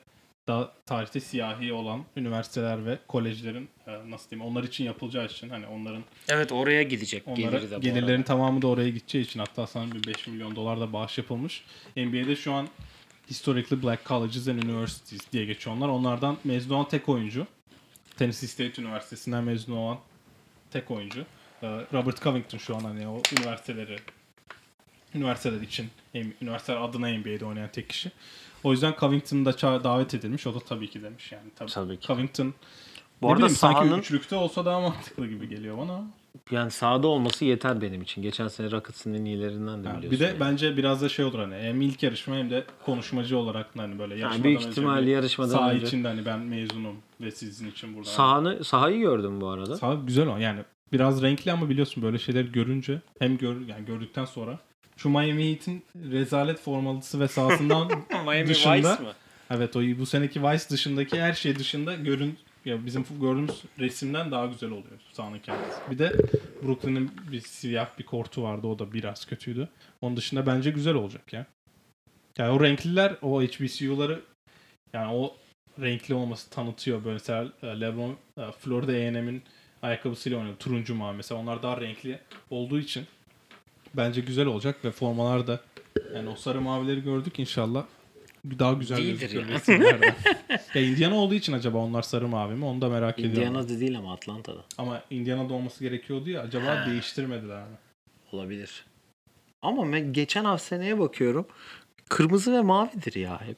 daha 0.48 0.72
tarihte 0.86 1.20
siyahi 1.20 1.72
olan 1.72 2.04
üniversiteler 2.16 2.86
ve 2.86 2.98
kolejlerin 3.08 3.68
e, 3.86 4.10
nasıl 4.10 4.30
diyeyim 4.30 4.50
onlar 4.50 4.64
için 4.64 4.84
yapılacağı 4.84 5.26
için 5.26 5.48
hani 5.48 5.66
onların 5.66 6.02
Evet 6.28 6.52
oraya 6.52 6.82
gidecek 6.82 7.22
onlara 7.28 7.38
geliri 7.56 7.70
de 7.70 7.78
gelirlerin 7.78 8.08
arada. 8.12 8.24
tamamı 8.24 8.62
da 8.62 8.66
oraya 8.66 8.88
gideceği 8.88 9.24
için 9.24 9.40
hatta 9.40 9.66
sanırım 9.66 9.92
bir 10.02 10.06
5 10.14 10.26
milyon 10.26 10.56
dolar 10.56 10.80
da 10.80 10.92
bağış 10.92 11.18
yapılmış. 11.18 11.64
NBA'de 11.96 12.36
şu 12.36 12.52
an 12.52 12.68
Historically 13.30 13.82
Black 13.82 14.08
Colleges 14.08 14.48
and 14.48 14.62
Universities 14.62 15.32
diye 15.32 15.44
geçiyor 15.44 15.76
onlar. 15.76 15.88
Onlardan 15.88 16.36
mezun 16.44 16.74
olan 16.74 16.88
tek 16.88 17.08
oyuncu. 17.08 17.46
Tennessee 18.16 18.48
State 18.48 18.82
Üniversitesi'nden 18.82 19.44
mezun 19.44 19.72
olan 19.72 19.98
tek 20.70 20.90
oyuncu. 20.90 21.26
Ee, 21.62 21.66
Robert 21.92 22.22
Covington 22.22 22.58
şu 22.58 22.76
an 22.76 22.80
hani 22.80 23.08
o 23.08 23.22
üniversiteleri 23.38 23.98
üniversiteler 25.14 25.60
için 25.60 25.90
üniversiteler 26.42 26.80
adına 26.80 27.08
NBA'de 27.08 27.44
oynayan 27.44 27.70
tek 27.72 27.88
kişi. 27.88 28.12
O 28.64 28.72
yüzden 28.72 28.94
Covington 29.00 29.44
da 29.44 29.84
davet 29.84 30.14
edilmiş. 30.14 30.46
O 30.46 30.54
da 30.54 30.60
tabii 30.60 30.90
ki 30.90 31.02
demiş 31.02 31.32
yani. 31.32 31.50
Tabii, 31.56 31.70
Tabii 31.70 32.00
ki. 32.00 32.06
Covington 32.06 32.54
Bu 33.22 33.28
arada 33.28 33.38
bileyim, 33.38 33.56
sanki 33.56 33.78
sahanın 33.78 33.98
üçlükte 34.00 34.36
olsa 34.36 34.64
daha 34.64 34.80
mantıklı 34.80 35.26
gibi 35.26 35.48
geliyor 35.48 35.78
bana. 35.78 36.04
Yani 36.50 36.70
sahada 36.70 37.06
olması 37.08 37.44
yeter 37.44 37.80
benim 37.80 38.02
için. 38.02 38.22
Geçen 38.22 38.48
sene 38.48 38.70
Rockets'ın 38.70 39.14
en 39.14 39.24
iyilerinden 39.24 39.84
de 39.84 39.88
Ha, 39.88 39.96
biliyorsun. 39.96 40.10
bir 40.10 40.18
de 40.20 40.24
yani. 40.24 40.40
bence 40.40 40.76
biraz 40.76 41.02
da 41.02 41.08
şey 41.08 41.24
olur 41.24 41.38
hani 41.38 41.54
hem 41.54 41.80
ilk 41.80 42.02
yarışma 42.02 42.36
hem 42.36 42.50
de 42.50 42.64
konuşmacı 42.84 43.38
olarak 43.38 43.66
hani 43.76 43.98
böyle 43.98 44.14
yarışmadan 44.14 44.44
büyük 44.44 44.58
önce 44.60 44.70
ihtimal 44.70 45.02
bir 45.02 45.06
yarışmadan 45.06 45.50
saha 45.52 45.70
önce. 45.70 45.86
içinde 45.86 46.08
hani 46.08 46.26
ben 46.26 46.38
mezunum 46.38 46.96
ve 47.20 47.30
sizin 47.30 47.70
için 47.70 47.96
burada. 47.96 48.08
Sahanı, 48.08 48.64
sahayı 48.64 48.98
gördüm 49.00 49.40
bu 49.40 49.48
arada. 49.48 49.76
Saha 49.76 49.94
güzel 49.94 50.28
o 50.28 50.36
yani 50.36 50.60
biraz 50.92 51.22
renkli 51.22 51.52
ama 51.52 51.68
biliyorsun 51.68 52.02
böyle 52.02 52.18
şeyleri 52.18 52.52
görünce 52.52 53.00
hem 53.18 53.36
gör 53.38 53.56
yani 53.66 53.84
gördükten 53.86 54.24
sonra 54.24 54.58
şu 54.96 55.08
Miami 55.08 55.50
Heat'in 55.50 55.84
rezalet 56.10 56.60
formalısı 56.60 57.20
ve 57.20 57.28
sahasından 57.28 57.88
Miami 58.26 58.48
dışında 58.48 58.74
Vice 58.76 58.88
mı? 58.88 59.12
evet 59.50 59.76
o 59.76 59.80
bu 59.98 60.06
seneki 60.06 60.42
Vice 60.42 60.64
dışındaki 60.70 61.20
her 61.20 61.32
şey 61.32 61.58
dışında 61.58 61.94
görün 61.94 62.38
ya 62.68 62.86
bizim 62.86 63.04
gördüğümüz 63.20 63.62
resimden 63.78 64.30
daha 64.30 64.46
güzel 64.46 64.70
oluyor 64.70 65.00
sahanın 65.12 65.38
kendisi. 65.38 65.90
Bir 65.90 65.98
de 65.98 66.12
Brooklyn'in 66.62 67.10
bir 67.32 67.40
siyah 67.40 67.98
bir 67.98 68.04
kortu 68.04 68.42
vardı 68.42 68.66
o 68.66 68.78
da 68.78 68.92
biraz 68.92 69.26
kötüydü. 69.26 69.68
Onun 70.00 70.16
dışında 70.16 70.46
bence 70.46 70.70
güzel 70.70 70.94
olacak 70.94 71.32
ya. 71.32 71.46
Yani 72.38 72.50
o 72.50 72.64
renkliler 72.64 73.16
o 73.22 73.42
HBCU'ları 73.42 74.20
yani 74.92 75.14
o 75.14 75.36
renkli 75.80 76.14
olması 76.14 76.50
tanıtıyor. 76.50 77.04
Böyle 77.04 77.12
mesela 77.12 77.52
e, 77.62 77.80
LeBron 77.80 78.16
e, 78.38 78.52
Florida 78.58 78.92
A&M'in 78.92 79.42
ayakkabısıyla 79.82 80.38
oynuyor. 80.38 80.56
Turuncu 80.56 80.94
mavi 80.94 81.16
mesela. 81.16 81.40
Onlar 81.40 81.62
daha 81.62 81.80
renkli 81.80 82.18
olduğu 82.50 82.78
için 82.78 83.06
bence 83.94 84.20
güzel 84.20 84.46
olacak 84.46 84.84
ve 84.84 84.90
formalar 84.90 85.46
da 85.46 85.60
yani 86.14 86.28
o 86.28 86.36
sarı 86.36 86.60
mavileri 86.60 87.02
gördük 87.02 87.38
inşallah 87.38 87.86
daha 88.58 88.72
güzel 88.72 88.96
Değildir 88.96 89.20
gözüküyor 89.20 89.46
ya. 89.46 89.54
resimlerde. 89.54 90.14
ya 90.74 90.82
Indiana 90.82 91.14
olduğu 91.14 91.34
için 91.34 91.52
acaba 91.52 91.78
onlar 91.78 92.02
sarı 92.02 92.28
mavi 92.28 92.54
mi? 92.54 92.64
Onu 92.64 92.80
da 92.80 92.88
merak 92.88 93.18
ediyorum. 93.18 93.38
Indiana'da 93.40 93.80
değil 93.80 93.98
ama 93.98 94.12
Atlanta'da. 94.12 94.60
Ama 94.78 95.02
Indiana'da 95.10 95.54
olması 95.54 95.84
gerekiyordu 95.84 96.30
ya. 96.30 96.40
Acaba 96.42 96.66
Ha. 96.66 96.86
değiştirmediler 96.90 97.62
mi? 97.62 97.76
Olabilir. 98.32 98.84
Ama 99.62 99.92
ben 99.92 100.12
geçen 100.12 100.44
hafta 100.44 100.64
seneye 100.66 100.98
bakıyorum. 100.98 101.46
Kırmızı 102.08 102.52
ve 102.52 102.60
mavidir 102.60 103.14
ya 103.14 103.40
hep. 103.46 103.56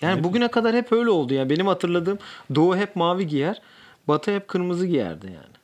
Yani 0.00 0.18
Ne 0.20 0.24
bugüne 0.24 0.48
kadar 0.48 0.76
hep 0.76 0.92
öyle 0.92 1.10
oldu 1.10 1.34
ya. 1.34 1.50
Benim 1.50 1.66
hatırladığım 1.66 2.18
Doğu 2.54 2.76
hep 2.76 2.96
mavi 2.96 3.26
giyer. 3.26 3.62
Batı 4.08 4.34
hep 4.34 4.48
kırmızı 4.48 4.86
giyerdi 4.86 5.26
yani. 5.26 5.54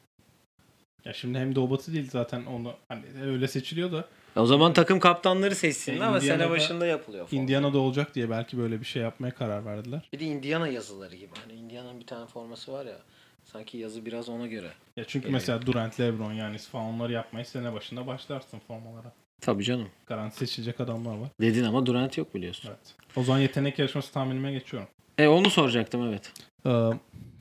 Ya 1.05 1.13
şimdi 1.13 1.39
hem 1.39 1.55
Doğu 1.55 1.71
Batı 1.71 1.93
değil 1.93 2.11
zaten 2.11 2.45
onu 2.45 2.73
hani 2.89 3.03
öyle 3.25 3.49
seçiliyor 3.49 3.93
da 3.93 4.05
O 4.37 4.47
zaman 4.47 4.73
takım 4.73 5.01
kaptanları 5.01 5.55
seçsinler 5.55 6.01
E, 6.01 6.05
ama 6.05 6.21
sene 6.21 6.35
Indiana'da- 6.35 6.51
başında 6.51 6.87
yapılıyor. 6.87 7.27
forma. 7.27 7.43
Indiana'da 7.43 7.79
olacak 7.79 8.15
diye 8.15 8.31
belki 8.31 8.59
böyle 8.59 8.81
bir 8.81 8.85
şey 8.85 9.03
yapmaya 9.03 9.35
karar 9.35 9.65
verdiler. 9.65 10.09
Bir 10.13 10.21
de 10.21 10.25
Indiana 10.25 10.69
yazıları 10.69 11.17
gibi. 11.17 11.31
Hani 11.43 11.53
Indiana'nın 11.59 12.01
bir 12.01 12.07
tane 12.07 12.27
forması 12.27 12.73
var 12.73 12.87
ya. 12.87 12.97
Sanki 13.45 13.79
yazı 13.79 14.07
biraz 14.07 14.29
ona 14.29 14.47
göre. 14.47 14.71
Ya 14.97 15.05
çünkü 15.05 15.25
Geliyor. 15.25 15.33
mesela 15.41 15.67
Durant, 15.67 16.01
LeBron 16.01 16.33
yani 16.33 16.59
falan 16.59 16.85
onları 16.87 17.13
yapmayı 17.13 17.47
sene 17.47 17.73
başında 17.73 18.07
başlarsın 18.07 18.59
formalara. 18.69 19.13
Tabii 19.41 19.65
canım. 19.65 19.89
Garanti 20.07 20.37
seçilecek 20.37 20.81
adamlar 20.81 21.17
var. 21.19 21.29
Dedin 21.41 21.65
ama 21.65 21.87
Durant 21.87 22.19
yok 22.19 22.35
biliyorsun. 22.35 22.69
Evet. 22.69 22.95
O 23.17 23.23
zaman 23.23 23.41
yetenek 23.41 23.79
yarışması 23.79 24.13
tahminime 24.13 24.53
geçiyorum. 24.53 24.89
E 25.19 25.29
onu 25.29 25.51
soracaktım 25.51 26.09
evet. 26.09 26.33
Ee, 26.67 26.71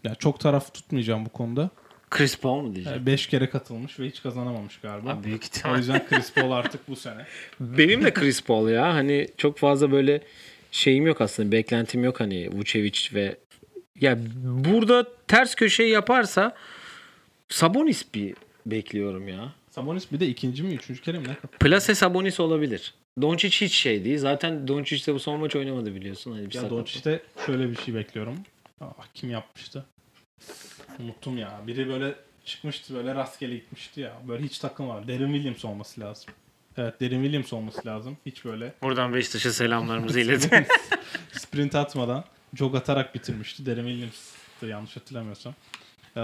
ya 0.10 0.15
çok 0.15 0.39
taraf 0.39 0.73
tutmayacağım 0.73 1.25
bu 1.25 1.30
konuda. 1.30 1.69
Chris 2.10 2.38
Paul 2.38 2.62
mu 2.62 2.76
diyeceğim? 2.76 3.06
5 3.06 3.28
kere 3.28 3.50
katılmış 3.50 4.00
ve 4.00 4.08
hiç 4.08 4.24
kazanamamış 4.24 4.78
galiba. 4.80 5.10
Abi 5.10 5.24
büyük 5.24 5.41
O 5.43 5.45
ihtimal. 5.45 5.78
yüzden 5.78 6.08
Chris 6.08 6.34
Paul 6.34 6.52
artık 6.52 6.88
bu 6.89 6.95
sene. 6.95 7.26
Benim 7.60 8.04
de 8.04 8.13
Chris 8.13 8.41
Paul 8.43 8.69
ya. 8.69 8.93
Hani 8.93 9.28
çok 9.38 9.58
fazla 9.58 9.91
böyle 9.91 10.22
şeyim 10.72 11.08
yok 11.08 11.22
aslında. 11.22 11.52
Beklentim 11.52 12.04
yok 12.04 12.19
hani 12.19 12.50
Vucevic 12.52 13.00
ve 13.13 13.38
ya 14.02 14.17
burada 14.43 15.08
ters 15.28 15.56
köşeyi 15.56 15.89
yaparsa 15.91 16.56
Sabonis 17.50 18.13
bir 18.13 18.36
bekliyorum 18.65 19.28
ya. 19.28 19.54
Sabonis 19.72 20.12
bir 20.12 20.19
de 20.19 20.28
ikinci 20.28 20.63
mi 20.63 20.74
üçüncü 20.74 21.02
kere 21.02 21.19
mi 21.19 21.28
ne? 21.28 21.36
Plase 21.60 21.95
Sabonis 21.95 22.39
olabilir. 22.39 22.93
Doncic 23.22 23.65
hiç 23.65 23.74
şey 23.74 24.06
değil. 24.06 24.17
Zaten 24.17 24.67
Doncic 24.67 25.08
de 25.08 25.13
bu 25.13 25.19
son 25.19 25.39
maç 25.39 25.56
oynamadı 25.56 25.95
biliyorsun. 25.95 26.32
Hani 26.32 26.50
bir 26.50 26.56
Ya. 26.56 26.69
Doncic'te 26.69 27.22
şöyle 27.45 27.69
bir 27.69 27.76
şey 27.76 27.95
bekliyorum. 27.95 28.36
Ah, 28.82 28.93
kim 29.13 29.30
yapmıştı? 29.30 29.86
Unuttum 31.00 31.38
ya. 31.38 31.62
Biri 31.68 31.88
böyle 31.90 32.16
çıkmıştı 32.46 32.96
böyle 32.96 33.16
rastgele 33.16 33.56
gitmişti 33.56 34.02
ya. 34.02 34.14
Böyle 34.28 34.44
hiç 34.44 34.60
takım 34.60 34.90
var. 34.90 35.08
Derin 35.08 35.34
Williams 35.34 35.66
olması 35.66 36.02
lazım. 36.02 36.34
Evet 36.78 37.00
Derin 37.02 37.22
Williams 37.24 37.54
olması 37.54 37.88
lazım. 37.88 38.18
Hiç 38.26 38.46
böyle 38.46 38.74
Buradan 38.82 39.14
Beşiktaş'a 39.14 39.52
selamlarımızı 39.54 40.20
iletelim. 40.26 40.66
sprint 41.32 41.76
atmadan 41.76 42.24
jog 42.54 42.76
atarak 42.76 43.16
bitirmişti. 43.16 43.66
Derin 43.66 43.88
Williams'tı 43.88 44.66
yanlış 44.66 44.96
hatırlamıyorsam. 44.96 45.54
Ee, 46.16 46.20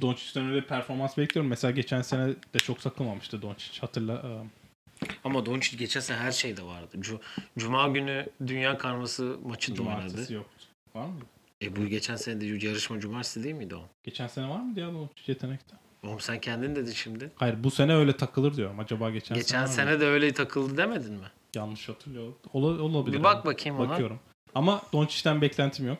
Doncic'ten 0.00 0.50
öyle 0.50 0.66
performans 0.66 1.18
bekliyorum. 1.18 1.50
Mesela 1.50 1.70
geçen 1.70 2.02
sene 2.02 2.28
de 2.28 2.58
çok 2.58 2.80
takılmamıştı 2.80 3.42
Doncic. 3.42 3.80
Hatırla. 3.80 4.14
Ee, 4.14 5.06
Ama 5.24 5.46
Doncic 5.46 5.76
geçen 5.76 6.00
sene 6.00 6.16
her 6.18 6.32
şeyde 6.32 6.62
vardı. 6.62 6.96
Cu- 6.96 7.20
Cuma 7.58 7.88
günü 7.88 8.26
Dünya 8.46 8.78
Karması 8.78 9.36
maçı 9.44 9.76
da 9.76 9.82
oynadı. 9.82 10.00
Cumartesi 10.00 10.34
yoktu. 10.34 10.64
Var 10.94 11.06
mı? 11.06 11.20
E 11.62 11.76
bu 11.76 11.86
geçen 11.86 12.16
sene 12.16 12.40
de 12.40 12.66
yarışma 12.66 13.00
cumartesi 13.00 13.44
değil 13.44 13.54
miydi 13.54 13.74
o? 13.74 13.88
Geçen 14.04 14.26
sene 14.26 14.48
var 14.48 14.60
mıydı 14.60 14.80
ya 14.80 14.92
Doncic 14.92 15.22
yetenekte? 15.26 15.76
Oğlum 16.04 16.20
sen 16.20 16.40
kendin 16.40 16.76
dedin 16.76 16.92
şimdi. 16.92 17.30
Hayır 17.36 17.64
bu 17.64 17.70
sene 17.70 17.94
öyle 17.94 18.16
takılır 18.16 18.56
diyorum. 18.56 18.80
Acaba 18.80 19.10
geçen, 19.10 19.34
Geçen 19.36 19.66
sene, 19.66 19.86
sene 19.90 20.00
de 20.00 20.06
öyle 20.06 20.32
takıldı 20.32 20.76
demedin 20.76 21.12
mi? 21.14 21.26
yanlış 21.54 21.88
hatırlıyor. 21.88 22.32
Ola- 22.52 22.82
olabilir. 22.82 23.18
Bir 23.18 23.22
bak 23.22 23.46
bakayım 23.46 23.78
ona. 23.80 23.88
Bakıyorum. 23.88 24.20
Ama 24.54 24.82
Doncic'ten 24.92 25.40
beklentim 25.40 25.86
yok. 25.86 25.98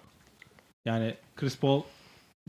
Yani 0.85 1.15
Chris 1.37 1.59
Paul 1.59 1.83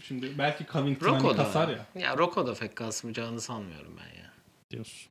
şimdi 0.04 0.38
belki 0.38 0.66
Covington 0.74 1.14
hani 1.14 1.36
kasar 1.36 1.70
ya 1.70 1.86
Ya 1.96 2.18
Rocco 2.18 2.48
da 2.48 2.54
pek 2.54 2.76
kasmayacağını 2.76 3.42
sanmıyorum 3.42 3.98
ben 3.98 4.20
ya. 4.22 4.32
diyorsun. 4.72 5.10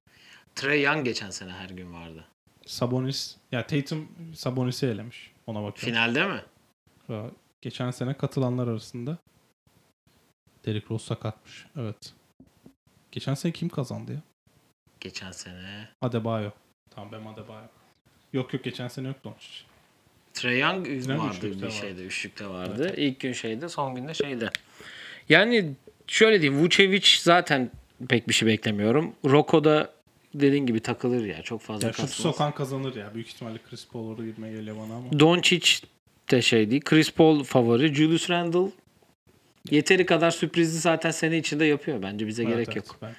Trey 0.54 0.82
Young 0.82 1.04
geçen 1.04 1.30
sene 1.30 1.52
her 1.52 1.68
gün 1.70 1.92
vardı. 1.92 2.24
Sabonis 2.66 3.36
ya 3.52 3.66
Tatum 3.66 4.08
Sabonis'i 4.34 4.86
elemiş. 4.86 5.32
Ona 5.46 5.62
bakıyorum. 5.62 5.94
Finalde 5.94 6.26
mi? 6.28 6.40
Geçen 7.62 7.90
sene 7.90 8.14
katılanlar 8.14 8.68
arasında 8.68 9.18
Derrick 10.66 10.86
Rose 10.90 11.04
sakatmış. 11.06 11.66
Evet. 11.76 12.12
Geçen 13.12 13.34
sene 13.34 13.52
kim 13.52 13.68
kazandı 13.68 14.12
ya? 14.12 14.22
Geçen 15.00 15.30
sene. 15.32 15.88
Adebayo. 16.02 16.50
Tamam 16.90 17.12
ben 17.12 17.32
Adebayo. 17.32 17.66
Yok 18.32 18.54
yok 18.54 18.64
geçen 18.64 18.88
sene 18.88 19.08
yok 19.08 19.24
Doncic. 19.24 19.48
Trey 20.34 20.58
Young 20.60 20.86
vardı 20.88 21.28
üçlükte 21.36 21.56
bir 21.58 21.62
vardı. 21.62 21.74
şeyde. 21.74 22.02
Üçlükte 22.04 22.46
vardı. 22.48 22.94
İlk 22.96 23.20
gün 23.20 23.32
şeyde 23.32 23.68
son 23.68 23.94
günde 23.94 24.14
şeyde. 24.14 24.50
Yani 25.28 25.74
şöyle 26.06 26.42
diyeyim. 26.42 26.62
Vucevic 26.64 27.06
zaten 27.20 27.70
pek 28.08 28.28
bir 28.28 28.34
şey 28.34 28.48
beklemiyorum. 28.48 29.14
Rocco 29.24 29.64
da 29.64 29.92
dediğin 30.34 30.66
gibi 30.66 30.80
takılır 30.80 31.24
ya. 31.24 31.42
Çok 31.42 31.60
fazla 31.60 31.86
Ya 31.86 31.92
şut 31.92 32.00
kasmaz. 32.00 32.16
sokan 32.22 32.54
kazanır 32.54 32.94
ya. 32.96 33.14
Büyük 33.14 33.28
ihtimalle 33.28 33.58
Chris 33.70 33.88
Paul 33.88 34.08
orada 34.08 34.24
girmeye 34.24 34.52
geliyor 34.52 34.76
bana 34.76 34.94
ama. 34.94 35.18
Doncic 35.18 35.86
de 36.30 36.42
şey 36.42 36.70
değil. 36.70 36.82
Chris 36.84 37.10
Paul 37.10 37.44
favori. 37.44 37.94
Julius 37.94 38.30
Randle 38.30 38.70
yeteri 39.70 40.06
kadar 40.06 40.30
sürprizi 40.30 40.78
zaten 40.78 41.10
sene 41.10 41.38
içinde 41.38 41.64
yapıyor. 41.64 42.02
Bence 42.02 42.26
bize 42.26 42.42
Evet, 42.42 42.54
gerek 42.54 42.68
evet, 42.68 42.76
yok. 42.76 42.98
bence. 43.02 43.14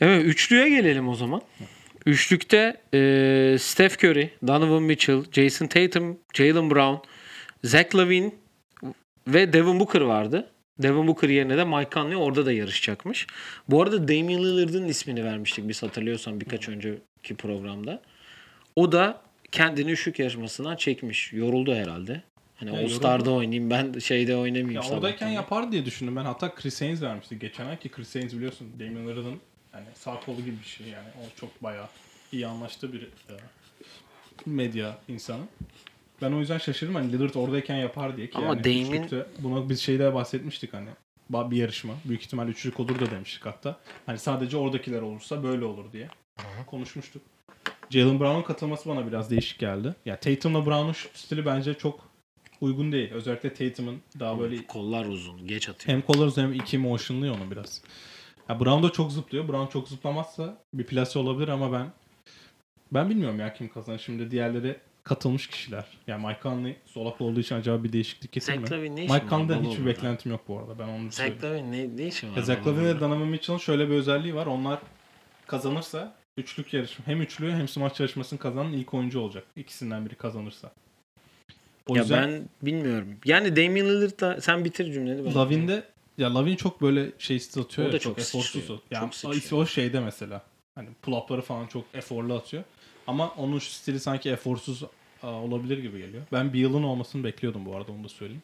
Evet 0.00 0.24
üçlüye 0.24 0.68
gelelim 0.68 1.08
o 1.08 1.14
zaman. 1.14 1.42
Üçlükte 2.06 2.76
e, 2.94 3.56
Steph 3.58 4.04
Curry, 4.04 4.30
Donovan 4.46 4.82
Mitchell, 4.82 5.24
Jason 5.32 5.66
Tatum, 5.66 6.18
Jalen 6.34 6.70
Brown, 6.70 7.08
Zach 7.64 7.94
Lavine 7.94 8.32
ve 9.28 9.52
Devin 9.52 9.80
Booker 9.80 10.00
vardı. 10.00 10.50
Devin 10.78 11.06
Booker 11.06 11.28
yerine 11.28 11.56
de 11.56 11.64
Mike 11.64 11.90
Conley 11.92 12.16
orada 12.16 12.46
da 12.46 12.52
yarışacakmış. 12.52 13.26
Bu 13.68 13.82
arada 13.82 14.08
Damian 14.08 14.42
Lillard'ın 14.42 14.88
ismini 14.88 15.24
vermiştik 15.24 15.68
biz 15.68 15.82
hatırlıyorsan 15.82 16.40
birkaç 16.40 16.68
önceki 16.68 17.34
programda. 17.38 18.02
O 18.76 18.92
da 18.92 19.22
kendini 19.52 19.90
üçlük 19.90 20.18
yarışmasından 20.18 20.76
çekmiş. 20.76 21.32
Yoruldu 21.32 21.74
herhalde. 21.74 22.22
Hani 22.56 22.74
Ya 22.74 22.82
All 22.82 22.88
Star'da 22.88 23.30
oynayayım 23.30 23.70
ben 23.70 23.98
şeyde 23.98 24.36
oynamayayım. 24.36 24.70
Ya 24.70 24.82
oradayken 24.96 25.28
yapar 25.28 25.72
diye 25.72 25.84
düşündüm 25.84 26.16
ben. 26.16 26.24
Hatta 26.24 26.54
Chris 26.54 26.80
Haynes 26.80 27.02
vermişti 27.02 27.38
geçen 27.38 27.66
ay 27.66 27.78
ki 27.78 27.88
Chris 27.88 28.14
Haynes 28.14 28.34
biliyorsun 28.34 28.68
Damian 28.80 29.06
Lillard'ın 29.08 29.40
yani 29.74 29.86
sağ 29.94 30.20
kolu 30.20 30.36
gibi 30.36 30.56
bir 30.62 30.66
şey 30.68 30.86
yani. 30.86 31.08
O 31.18 31.40
çok 31.40 31.62
bayağı 31.62 31.88
iyi 32.32 32.46
anlaştığı 32.46 32.92
bir 32.92 33.02
e, 33.02 33.34
medya 34.46 34.98
insanı. 35.08 35.42
Ben 36.22 36.32
o 36.32 36.38
yüzden 36.40 36.58
şaşırdım 36.58 36.94
hani 36.94 37.12
Lillard 37.12 37.34
oradayken 37.34 37.76
yapar 37.76 38.16
diye 38.16 38.30
ki 38.30 38.38
Ama 38.38 38.46
yani 38.46 38.60
üçlükte- 38.60 39.26
buna 39.38 39.68
biz 39.68 39.80
şeyde 39.80 40.14
bahsetmiştik 40.14 40.74
hani 40.74 40.88
bir 41.30 41.56
yarışma. 41.56 41.94
Büyük 42.04 42.22
ihtimal 42.22 42.48
üçlük 42.48 42.80
olur 42.80 43.00
da 43.00 43.10
demiştik 43.10 43.46
hatta. 43.46 43.80
Hani 44.06 44.18
sadece 44.18 44.56
oradakiler 44.56 45.02
olursa 45.02 45.42
böyle 45.42 45.64
olur 45.64 45.92
diye 45.92 46.08
konuşmuştuk. 46.66 47.22
Jalen 47.90 48.20
Brown'un 48.20 48.42
katılması 48.42 48.88
bana 48.88 49.06
biraz 49.06 49.30
değişik 49.30 49.58
geldi. 49.58 49.94
Ya 50.06 50.20
Tatum'la 50.20 50.66
Brown'un 50.66 50.92
şut 50.92 51.16
stili 51.16 51.46
bence 51.46 51.74
çok 51.74 52.08
uygun 52.60 52.92
değil. 52.92 53.10
Özellikle 53.12 53.54
Tatum'un 53.54 54.00
daha 54.20 54.38
böyle 54.38 54.66
Kollar 54.66 55.06
uzun. 55.06 55.46
Geç 55.46 55.68
atıyor. 55.68 55.94
hem 55.96 56.02
kollarız 56.02 56.36
hem 56.36 56.52
iki 56.52 56.78
motion'lı 56.78 57.26
ya 57.26 57.32
onu 57.34 57.50
biraz. 57.50 57.82
Ya 58.48 58.60
Brown 58.60 58.82
da 58.82 58.90
çok 58.90 59.12
zıplıyor. 59.12 59.48
Brown 59.48 59.66
çok 59.66 59.88
zıplamazsa 59.88 60.58
bir 60.74 60.84
plase 60.86 61.18
olabilir 61.18 61.48
ama 61.48 61.72
ben 61.72 61.92
ben 62.92 63.10
bilmiyorum 63.10 63.40
ya 63.40 63.52
kim 63.54 63.68
kazanır. 63.68 63.98
Şimdi 63.98 64.30
diğerleri 64.30 64.76
katılmış 65.04 65.46
kişiler. 65.46 65.84
Yani 66.06 66.26
Mike 66.26 66.40
Conley 66.42 66.76
solak 66.86 67.20
olduğu 67.20 67.40
için 67.40 67.54
acaba 67.54 67.84
bir 67.84 67.92
değişiklik 67.92 68.32
getirir 68.32 68.58
mi? 68.78 68.90
Mike 68.90 69.24
Conley'den 69.30 69.64
hiçbir 69.64 69.86
beklentim 69.86 70.32
yok 70.32 70.40
bu 70.48 70.58
arada. 70.58 70.78
Ben 70.78 70.88
onu 70.88 71.10
Zach. 71.12 71.44
Lavin 71.44 71.72
ne, 71.72 71.96
ne 71.96 72.06
işin 72.06 72.36
var? 72.36 72.42
Zach 72.42 72.60
baba 72.60 72.70
Lavin 72.70 72.84
ve 72.84 72.92
burada? 72.92 73.00
Donovan 73.00 73.28
Mitchell'ın 73.28 73.58
şöyle 73.58 73.88
bir 73.88 73.94
özelliği 73.94 74.34
var. 74.34 74.46
Onlar 74.46 74.78
kazanırsa 75.46 76.14
üçlük 76.38 76.74
yarışma 76.74 77.06
hem 77.06 77.22
üçlü 77.22 77.52
hem 77.52 77.68
smaç 77.68 78.00
yarışmasını 78.00 78.38
kazanan 78.38 78.72
ilk 78.72 78.94
oyuncu 78.94 79.20
olacak. 79.20 79.44
İkisinden 79.56 80.06
biri 80.06 80.14
kazanırsa. 80.14 80.72
O 81.88 81.96
Ya 81.96 82.02
yüzden 82.02 82.22
ben 82.22 82.48
bilmiyorum. 82.62 83.16
Yani 83.24 83.56
Damian 83.56 83.86
Lillard'la 83.86 84.40
sen 84.40 84.64
bitir 84.64 84.92
cümleni. 84.92 85.34
Lavin'de 85.34 85.84
ya 86.18 86.34
Lavin 86.34 86.56
çok 86.56 86.82
böyle 86.82 87.10
şey 87.18 87.40
stil 87.40 87.60
atıyor 87.62 87.86
O 87.86 87.90
ya, 87.90 87.92
da 87.94 87.98
çok, 87.98 88.16
çok 88.16 88.24
eforsuz. 88.24 88.70
Yani 88.90 89.10
Çok 89.10 89.52
o- 89.58 89.66
şeyde 89.66 90.00
mesela. 90.00 90.42
Hani 90.74 90.88
pull-up'ları 91.02 91.42
falan 91.42 91.66
çok 91.66 91.84
eforlu 91.94 92.34
atıyor. 92.34 92.64
Ama 93.06 93.28
onun 93.28 93.58
stili 93.58 94.00
sanki 94.00 94.30
eforsuz 94.30 94.82
olabilir 95.22 95.78
gibi 95.78 95.98
geliyor. 95.98 96.22
Ben 96.32 96.54
Beal'ın 96.54 96.82
olmasını 96.82 97.24
bekliyordum 97.24 97.66
bu 97.66 97.76
arada 97.76 97.92
onu 97.92 98.04
da 98.04 98.08
söyleyeyim. 98.08 98.42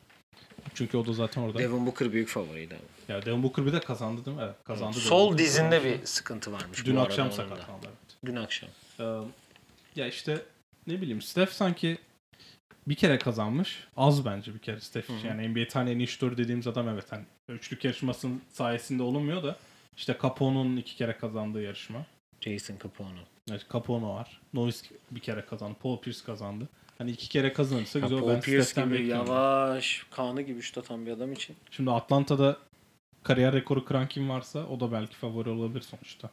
Çünkü 0.75 0.97
o 0.97 1.07
da 1.07 1.13
zaten 1.13 1.43
orada. 1.43 1.59
Devin 1.59 1.87
Booker 1.87 2.13
büyük 2.13 2.29
favoriydi. 2.29 2.75
ama. 2.75 3.17
Ya 3.17 3.27
Devin 3.27 3.43
Booker 3.43 3.67
bir 3.67 3.73
de 3.73 3.81
kazandı 3.81 4.25
değil 4.25 4.37
mi? 4.37 4.43
Evet 4.43 4.55
kazandı. 4.65 4.97
Devin 4.97 5.07
Sol 5.07 5.39
dizinde 5.39 5.85
bir 5.85 6.07
sıkıntı 6.07 6.53
varmış. 6.53 6.87
Dün 6.87 6.97
bu 6.97 7.01
akşam 7.01 7.33
sakatlandı. 7.33 7.87
Evet. 7.87 8.17
Dün 8.27 8.37
akşam. 8.37 8.71
Ee, 9.01 9.05
ya 9.97 10.07
işte 10.07 10.43
ne 10.87 11.01
bileyim 11.01 11.23
Steph 11.23 11.51
sanki 11.51 11.99
bir 12.89 12.95
kere 12.95 13.19
kazanmış. 13.19 13.85
Az 13.97 14.25
bence 14.25 14.55
bir 14.55 14.59
kere 14.59 14.81
Steph. 14.81 15.05
için. 15.05 15.29
Yani 15.29 15.49
NBA 15.49 15.69
tane 15.69 15.91
en 15.91 15.99
iyi 15.99 16.07
şutörü 16.09 16.37
dediğimiz 16.37 16.67
adam 16.67 16.89
evet. 16.89 17.05
Hani 17.13 17.25
üçlük 17.49 17.85
yarışmasının 17.85 18.43
sayesinde 18.53 19.03
olunmuyor 19.03 19.43
da 19.43 19.57
işte 19.97 20.19
Capone'un 20.23 20.77
iki 20.77 20.97
kere 20.97 21.19
kazandığı 21.19 21.63
yarışma. 21.63 22.07
Jason 22.41 22.77
Capone. 22.83 23.19
Evet, 23.51 23.67
Capone 23.73 24.07
var. 24.07 24.41
Noise 24.55 24.87
bir 25.11 25.21
kere 25.21 25.45
kazandı. 25.47 25.77
Paul 25.83 26.01
Pierce 26.01 26.25
kazandı. 26.27 26.69
Hani 27.05 27.13
iki 27.13 27.29
kere 27.29 27.53
kazanırsa 27.53 27.99
güzel. 27.99 28.19
Paul 28.19 28.29
ben 28.29 28.41
Pierce 28.41 28.83
gibi 28.83 28.93
bekliyorum. 28.93 29.27
yavaş, 29.27 30.07
kanı 30.11 30.43
gibi 30.43 30.63
şut 30.63 30.79
atan 30.79 31.07
bir 31.07 31.13
adam 31.13 31.33
için. 31.33 31.57
Şimdi 31.71 31.91
Atlanta'da 31.91 32.57
kariyer 33.23 33.53
rekoru 33.53 33.85
kıran 33.85 34.09
kim 34.09 34.29
varsa 34.29 34.67
o 34.67 34.81
da 34.81 34.93
belki 34.93 35.17
favori 35.17 35.49
olabilir 35.49 35.81
sonuçta. 35.81 36.31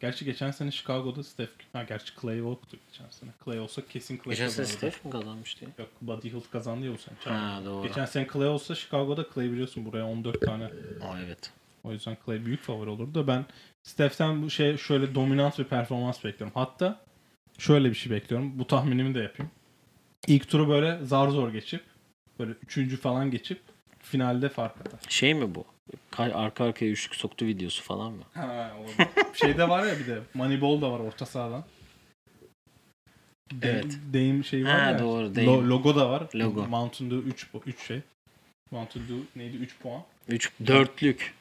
Gerçi 0.00 0.24
geçen 0.24 0.50
sene 0.50 0.70
Chicago'da 0.70 1.22
Steph... 1.22 1.50
Ha 1.72 1.82
gerçi 1.82 2.12
Clay 2.20 2.38
yoktu 2.38 2.76
geçen 2.90 3.10
sene. 3.10 3.30
Clay 3.44 3.60
olsa 3.60 3.82
kesin 3.86 4.20
Clay 4.24 4.36
Geçen 4.36 4.48
sene 4.48 4.66
kazanırdı. 4.66 4.90
Steph 4.92 5.04
mi 5.04 5.10
kazanmıştı? 5.10 5.64
ya? 5.64 5.70
Yok 5.78 5.88
Buddy 6.00 6.32
Hield 6.32 6.50
kazandı 6.52 6.86
ya 6.86 6.92
bu 6.92 6.98
sene. 6.98 7.16
Ha 7.36 7.62
doğru. 7.64 7.86
Geçen 7.88 8.04
sene 8.04 8.26
Clay 8.32 8.48
olsa 8.48 8.74
Chicago'da 8.74 9.26
Clay 9.34 9.52
biliyorsun 9.52 9.84
buraya 9.84 10.06
14 10.06 10.40
tane. 10.40 10.64
Aa, 10.64 11.20
evet. 11.26 11.52
O 11.84 11.92
yüzden 11.92 12.16
Clay 12.26 12.44
büyük 12.44 12.62
favori 12.62 12.90
olurdu 12.90 13.14
da 13.14 13.26
ben 13.26 13.44
Steph'ten 13.82 14.42
bu 14.42 14.50
şey 14.50 14.76
şöyle 14.76 15.14
dominant 15.14 15.58
bir 15.58 15.64
performans 15.64 16.24
bekliyorum. 16.24 16.54
Hatta 16.54 17.00
şöyle 17.58 17.90
bir 17.90 17.94
şey 17.94 18.12
bekliyorum. 18.12 18.58
Bu 18.58 18.66
tahminimi 18.66 19.14
de 19.14 19.20
yapayım. 19.20 19.50
İlk 20.26 20.48
turu 20.48 20.68
böyle 20.68 21.04
zar 21.04 21.28
zor 21.28 21.52
geçip 21.52 21.82
böyle 22.38 22.52
üçüncü 22.62 22.96
falan 22.96 23.30
geçip 23.30 23.60
finalde 23.98 24.48
fark 24.48 24.80
atar. 24.80 25.00
Şey 25.08 25.34
mi 25.34 25.54
bu? 25.54 25.64
Arka 26.18 26.64
arkaya 26.64 26.90
üçlük 26.90 27.14
soktu 27.14 27.46
videosu 27.46 27.82
falan 27.82 28.12
mı? 28.12 28.22
Ha, 28.34 28.72
olabilir. 28.78 29.06
Şeyde 29.34 29.68
var 29.68 29.86
ya 29.86 29.98
bir 29.98 30.06
de 30.06 30.18
Moneyball 30.34 30.80
da 30.82 30.92
var 30.92 30.98
orta 31.00 31.26
sahadan. 31.26 31.64
De- 33.52 33.68
Evet. 33.70 33.98
Dame 34.14 34.42
şeyi 34.42 34.64
var 34.64 34.80
Ha, 34.80 34.90
ya. 34.90 34.98
doğru, 34.98 35.26
Lo- 35.26 35.36
Dame. 35.36 35.68
logo 35.68 35.96
da 35.96 36.10
var. 36.10 36.28
Logo. 36.34 36.66
Mountain 36.66 37.10
Dew 37.10 37.28
3 37.30 37.46
3 37.66 37.80
şey. 37.86 38.00
Mountain 38.70 39.02
Dew 39.08 39.16
neydi 39.36 39.56
3 39.56 39.78
puan. 39.78 40.02
Üç, 40.28 40.52
dörtlük. 40.66 41.34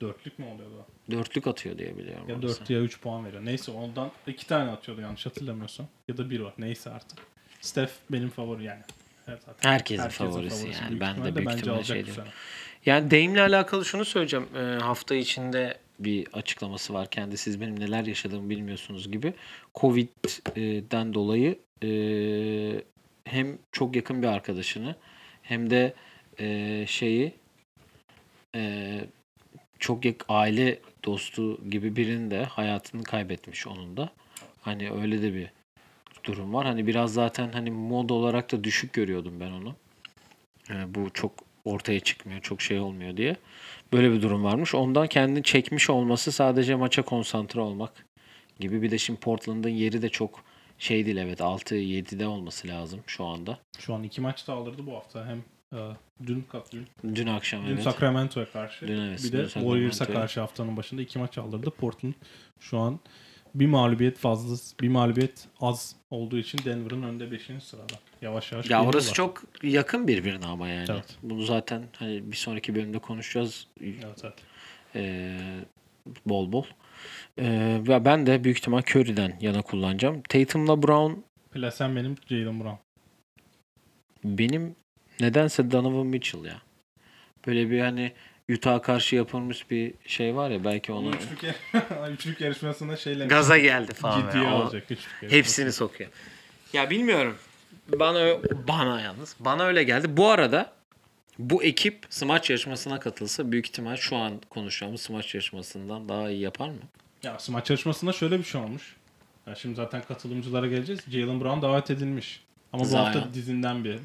Dörtlük 0.00 0.38
mü 0.38 0.44
oluyordu? 0.46 0.86
Dörtlük 1.10 1.46
atıyor 1.46 1.78
diye 1.78 1.96
biliyorum. 1.98 2.28
Ya. 2.28 2.42
4 2.42 2.70
ya 2.70 2.80
3 2.80 3.00
puan 3.00 3.24
veriyor. 3.24 3.44
Neyse 3.44 3.70
ondan 3.70 4.10
2 4.26 4.46
tane 4.46 4.70
atıyordu 4.70 5.00
yanlış 5.00 5.26
hatırlamıyorsam. 5.26 5.86
Ya 6.08 6.16
da 6.16 6.30
1 6.30 6.40
var. 6.40 6.54
Neyse 6.58 6.90
artık. 6.90 7.18
Steph 7.60 7.90
benim 8.10 8.30
favori 8.30 8.64
yani. 8.64 8.82
Evet, 9.28 9.40
zaten. 9.46 9.70
Herkesin 9.70 10.08
favorisi 10.08 10.68
yani. 10.68 10.88
Büyük 10.88 11.00
Ben 11.00 11.24
de 11.24 11.36
büyük 11.36 11.52
ihtimalle 11.52 11.84
şey. 11.84 12.04
Yani 12.86 13.10
Dame'le 13.10 13.40
alakalı 13.40 13.84
şunu 13.84 14.04
söyleyeceğim. 14.04 14.46
Ee, 14.56 14.58
hafta 14.58 15.14
içinde 15.14 15.78
bir 15.98 16.26
açıklaması 16.32 16.94
var. 16.94 17.10
Kendi 17.10 17.36
siz 17.36 17.60
benim 17.60 17.80
neler 17.80 18.04
yaşadığımı 18.04 18.50
bilmiyorsunuz 18.50 19.12
gibi. 19.12 19.34
Covid'den 19.74 21.14
dolayı 21.14 21.58
e, 21.82 21.90
hem 23.24 23.58
çok 23.72 23.96
yakın 23.96 24.22
bir 24.22 24.26
arkadaşını 24.26 24.96
hem 25.42 25.70
de 25.70 25.94
e, 26.40 26.84
şeyi 26.88 27.32
e, 28.54 29.00
çok 29.78 30.04
yak 30.04 30.24
aile 30.28 30.78
dostu 31.04 31.70
gibi 31.70 31.96
birini 31.96 32.30
de 32.30 32.44
hayatını 32.44 33.02
kaybetmiş 33.02 33.66
onun 33.66 33.96
da. 33.96 34.10
Hani 34.60 34.90
öyle 34.90 35.22
de 35.22 35.34
bir 35.34 35.57
durum 36.28 36.54
var. 36.54 36.66
Hani 36.66 36.86
biraz 36.86 37.12
zaten 37.12 37.52
hani 37.52 37.70
mod 37.70 38.10
olarak 38.10 38.52
da 38.52 38.64
düşük 38.64 38.92
görüyordum 38.92 39.40
ben 39.40 39.50
onu. 39.50 39.74
Ee, 40.70 40.94
bu 40.94 41.10
çok 41.14 41.32
ortaya 41.64 42.00
çıkmıyor, 42.00 42.40
çok 42.40 42.62
şey 42.62 42.80
olmuyor 42.80 43.16
diye. 43.16 43.36
Böyle 43.92 44.12
bir 44.12 44.22
durum 44.22 44.44
varmış. 44.44 44.74
Ondan 44.74 45.06
kendini 45.06 45.42
çekmiş 45.42 45.90
olması 45.90 46.32
sadece 46.32 46.74
maça 46.74 47.02
konsantre 47.02 47.60
olmak 47.60 48.06
gibi. 48.60 48.82
Bir 48.82 48.90
de 48.90 48.98
şimdi 48.98 49.20
Portland'ın 49.20 49.68
yeri 49.68 50.02
de 50.02 50.08
çok 50.08 50.44
şey 50.78 51.06
değil 51.06 51.16
evet 51.16 51.40
6-7'de 51.40 52.26
olması 52.26 52.68
lazım 52.68 53.00
şu 53.06 53.24
anda. 53.24 53.58
Şu 53.78 53.94
an 53.94 54.02
iki 54.02 54.20
maç 54.20 54.48
da 54.48 54.52
aldırdı 54.52 54.86
bu 54.86 54.94
hafta. 54.94 55.26
Hem 55.26 55.38
e, 55.72 55.80
dün 56.26 56.44
dün, 56.72 57.14
Dün 57.14 57.26
akşam 57.26 57.66
dün 57.66 57.72
evet. 57.72 57.82
Sacramento'ya 57.82 58.50
karşı. 58.50 58.88
Dün 58.88 59.00
evet, 59.00 59.24
bir 59.24 59.32
de 59.32 59.48
Warriors'a 59.48 60.06
karşı 60.06 60.40
haftanın 60.40 60.76
başında 60.76 61.02
iki 61.02 61.18
maç 61.18 61.38
aldırdı. 61.38 61.70
Portland 61.70 62.14
şu 62.60 62.78
an 62.78 63.00
bir 63.54 63.66
mağlubiyet 63.66 64.18
fazla, 64.18 64.56
bir 64.80 64.88
mağlubiyet 64.88 65.48
az 65.60 65.96
olduğu 66.10 66.38
için 66.38 66.58
Denver'ın 66.64 67.02
önde 67.02 67.30
5. 67.30 67.50
sırada. 67.62 67.94
Yavaş 68.22 68.52
yavaş. 68.52 68.70
Ya 68.70 68.84
orası 68.84 69.12
çok 69.12 69.42
yakın 69.62 70.08
birbirine 70.08 70.46
ama 70.46 70.68
yani. 70.68 70.86
Evet. 70.90 71.16
Bunu 71.22 71.42
zaten 71.42 71.82
hani 71.96 72.30
bir 72.32 72.36
sonraki 72.36 72.74
bölümde 72.74 72.98
konuşacağız. 72.98 73.66
Evet, 73.82 74.24
evet. 74.24 74.34
Ee, 74.94 75.38
bol 76.26 76.52
bol. 76.52 76.64
Ee, 77.38 77.80
ve 77.88 78.04
ben 78.04 78.26
de 78.26 78.44
büyük 78.44 78.58
ihtimal 78.58 78.82
Curry'den 78.82 79.36
yana 79.40 79.62
kullanacağım. 79.62 80.22
Tatum'la 80.22 80.82
Brown 80.82 81.12
Plasen 81.52 81.96
benim 81.96 82.16
Jalen 82.28 82.60
Brown. 82.60 82.78
benim 84.24 84.76
nedense 85.20 85.70
Donovan 85.70 86.06
Mitchell 86.06 86.44
ya. 86.44 86.62
Böyle 87.46 87.70
bir 87.70 87.80
hani 87.80 88.12
Utah'a 88.50 88.82
karşı 88.82 89.16
yapılmış 89.16 89.70
bir 89.70 89.94
şey 90.06 90.36
var 90.36 90.50
ya 90.50 90.64
belki 90.64 90.92
onu 90.92 91.08
Üçlük, 91.10 91.42
yar- 91.42 92.08
üçlük 92.12 92.40
yarışmasında 92.40 92.96
şeyle 92.96 93.26
gaza 93.26 93.58
geldi 93.58 93.94
falan. 93.94 94.26
ciddiye 94.26 94.44
ya. 94.44 94.54
O- 94.54 94.58
alacak. 94.58 94.90
Üçlük. 94.90 95.32
Hepsini 95.32 95.72
sokuyor. 95.72 96.10
Ya 96.72 96.90
bilmiyorum. 96.90 97.36
Bana 97.88 98.36
bana 98.68 99.00
yalnız. 99.00 99.36
Bana 99.40 99.64
öyle 99.64 99.82
geldi. 99.84 100.16
Bu 100.16 100.28
arada 100.28 100.72
bu 101.38 101.62
ekip 101.64 102.06
smaç 102.10 102.50
yarışmasına 102.50 103.00
katılsa 103.00 103.52
büyük 103.52 103.66
ihtimal 103.66 103.96
şu 103.96 104.16
an 104.16 104.32
konuşacağımız 104.50 105.00
smaç 105.00 105.34
yarışmasından 105.34 106.08
daha 106.08 106.30
iyi 106.30 106.40
yapar 106.40 106.68
mı? 106.68 106.78
Ya 107.22 107.38
smaç 107.38 107.70
yarışmasında 107.70 108.12
şöyle 108.12 108.38
bir 108.38 108.44
şey 108.44 108.60
olmuş. 108.60 108.96
Ya 109.46 109.54
şimdi 109.54 109.74
zaten 109.74 110.02
katılımcılara 110.08 110.66
geleceğiz. 110.66 111.00
Jalen 111.08 111.40
Brown 111.40 111.62
davet 111.62 111.90
edilmiş. 111.90 112.40
Ama 112.72 112.82
bu 112.82 112.86
Zion. 112.88 113.04
hafta 113.04 113.34
dizinden 113.34 113.84
bir 113.84 113.94
e, 113.94 113.98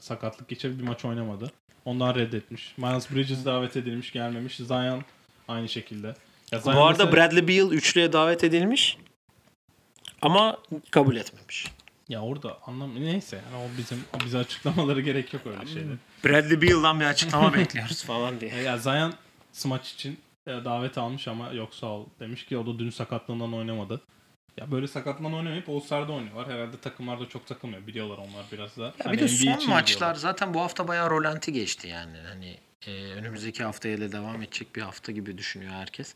sakatlık 0.00 0.48
geçirip 0.48 0.78
bir 0.78 0.84
maç 0.84 1.04
oynamadı. 1.04 1.52
Ondan 1.84 2.14
reddetmiş. 2.14 2.74
Miles 2.78 3.10
Bridges 3.10 3.44
davet 3.44 3.76
edilmiş 3.76 4.12
gelmemiş. 4.12 4.56
Zion 4.56 5.02
aynı 5.48 5.68
şekilde. 5.68 6.14
Ya 6.52 6.58
Zion 6.58 6.76
Bu 6.76 6.80
arada 6.84 7.04
mesela- 7.04 7.12
Bradley 7.12 7.48
Beal 7.48 7.72
üçlüye 7.72 8.12
davet 8.12 8.44
edilmiş. 8.44 8.96
Ama 10.22 10.58
kabul 10.90 11.16
etmemiş. 11.16 11.66
Ya 12.08 12.22
orada 12.22 12.58
anlam 12.66 12.94
neyse 12.94 13.36
yani 13.52 13.64
o 13.64 13.78
bizim 13.78 14.04
o 14.16 14.24
bize 14.24 14.38
açıklamaları 14.38 15.00
gerek 15.00 15.34
yok 15.34 15.42
öyle 15.46 15.66
şeyler. 15.66 15.96
Bradley 16.24 16.62
Beal'dan 16.62 17.00
bir 17.00 17.04
açıklama 17.04 17.54
bekliyoruz 17.54 18.04
falan 18.04 18.40
diye. 18.40 18.54
Ya 18.54 18.78
Zion 18.78 19.14
smaç 19.52 19.92
için 19.92 20.18
e, 20.46 20.50
davet 20.50 20.98
almış 20.98 21.28
ama 21.28 21.52
yok 21.52 21.74
sağ 21.74 21.86
ol 21.86 22.06
demiş 22.20 22.46
ki 22.46 22.58
o 22.58 22.66
da 22.66 22.78
dün 22.78 22.90
sakatlığından 22.90 23.54
oynamadı. 23.54 24.00
Ya 24.60 24.70
böyle 24.70 24.86
sakatlığından 24.88 25.34
oynamayıp 25.34 25.68
All-Star'da 25.68 26.12
oynuyorlar. 26.12 26.48
Herhalde 26.48 26.76
takımlarda 26.80 27.28
çok 27.28 27.46
takılmıyor. 27.46 27.86
Biliyorlar 27.86 28.18
onlar 28.18 28.44
biraz 28.52 28.76
da. 28.76 28.82
Ya 28.84 28.92
Hani 29.04 29.12
bir 29.12 29.18
de 29.18 29.24
NBA 29.24 29.60
son 29.60 29.68
maçlar 29.70 29.80
gidiyorlar. 29.86 30.14
zaten 30.14 30.54
bu 30.54 30.60
hafta 30.60 30.88
bayağı 30.88 31.10
rolanti 31.10 31.52
geçti 31.52 31.88
yani. 31.88 32.16
Hani 32.28 32.56
e, 32.86 33.12
önümüzdeki 33.12 33.64
haftaya 33.64 34.00
da 34.00 34.12
devam 34.12 34.42
edecek 34.42 34.76
bir 34.76 34.82
hafta 34.82 35.12
gibi 35.12 35.38
düşünüyor 35.38 35.72
herkes. 35.72 36.14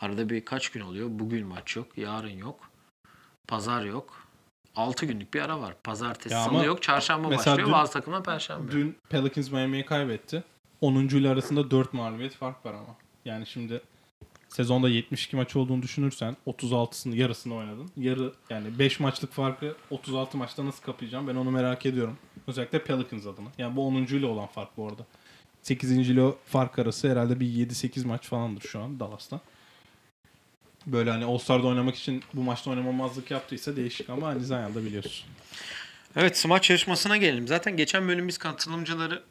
Arada 0.00 0.28
bir 0.30 0.44
kaç 0.44 0.68
gün 0.68 0.80
oluyor? 0.80 1.08
Bugün 1.10 1.46
maç 1.46 1.76
yok, 1.76 1.98
yarın 1.98 2.28
yok. 2.38 2.70
Pazar 3.48 3.84
yok. 3.84 4.26
6 4.76 5.06
günlük 5.06 5.34
bir 5.34 5.40
ara 5.40 5.60
var. 5.60 5.74
Pazartesi 5.84 6.34
Ya 6.34 6.44
salı 6.44 6.64
yok. 6.64 6.82
Çarşamba 6.82 7.30
başlıyor. 7.30 7.58
dün- 7.58 7.72
Bazı 7.72 7.92
takımlar 7.92 8.24
perşembe. 8.24 8.72
Dün 8.72 8.96
Pelicans 9.08 9.50
Miami'yi 9.50 9.84
kaybetti. 9.86 10.44
10. 10.80 10.94
ile 11.18 11.28
arasında 11.30 11.70
4 11.70 11.92
mağlubiyet 11.92 12.34
fark 12.34 12.66
var 12.66 12.74
ama. 12.74 12.96
Yani 13.24 13.46
şimdi 13.46 13.80
sezonda 14.48 14.88
72 14.88 15.36
maç 15.36 15.56
olduğunu 15.56 15.82
düşünürsen 15.82 16.36
36'sını 16.46 17.16
yarısını 17.16 17.54
oynadın. 17.54 17.90
Yarı 17.96 18.32
yani 18.50 18.78
5 18.78 19.00
maçlık 19.00 19.32
farkı 19.32 19.76
36 19.90 20.36
maçta 20.38 20.66
nasıl 20.66 20.82
kapayacağım 20.82 21.28
ben 21.28 21.34
onu 21.34 21.50
merak 21.50 21.86
ediyorum. 21.86 22.18
Özellikle 22.46 22.84
Pelicans 22.84 23.26
adına. 23.26 23.48
Yani 23.58 23.76
bu 23.76 23.86
10. 23.86 23.94
ile 23.94 24.26
olan 24.26 24.46
fark 24.46 24.76
bu 24.76 24.88
arada. 24.88 25.06
8. 25.62 25.90
ile 26.10 26.30
fark 26.46 26.78
arası 26.78 27.10
herhalde 27.10 27.40
bir 27.40 27.46
7-8 27.46 28.06
maç 28.06 28.22
falandır 28.26 28.60
şu 28.60 28.80
an 28.80 29.00
Dallas'ta. 29.00 29.40
Böyle 30.86 31.10
hani 31.10 31.24
All-Star'da 31.24 31.66
oynamak 31.66 31.96
için 31.96 32.22
bu 32.34 32.42
maçta 32.42 32.70
oynamamazlık 32.70 33.30
yaptıysa 33.30 33.76
değişik 33.76 34.10
ama 34.10 34.26
hani 34.28 34.44
Zion'da 34.44 34.84
biliyorsun. 34.84 35.26
Evet 36.16 36.38
smaç 36.38 36.70
yarışmasına 36.70 37.16
gelelim. 37.16 37.48
Zaten 37.48 37.76
geçen 37.76 38.08
bölüm 38.08 38.28
biz 38.28 38.38
katılımcıları 38.38 39.22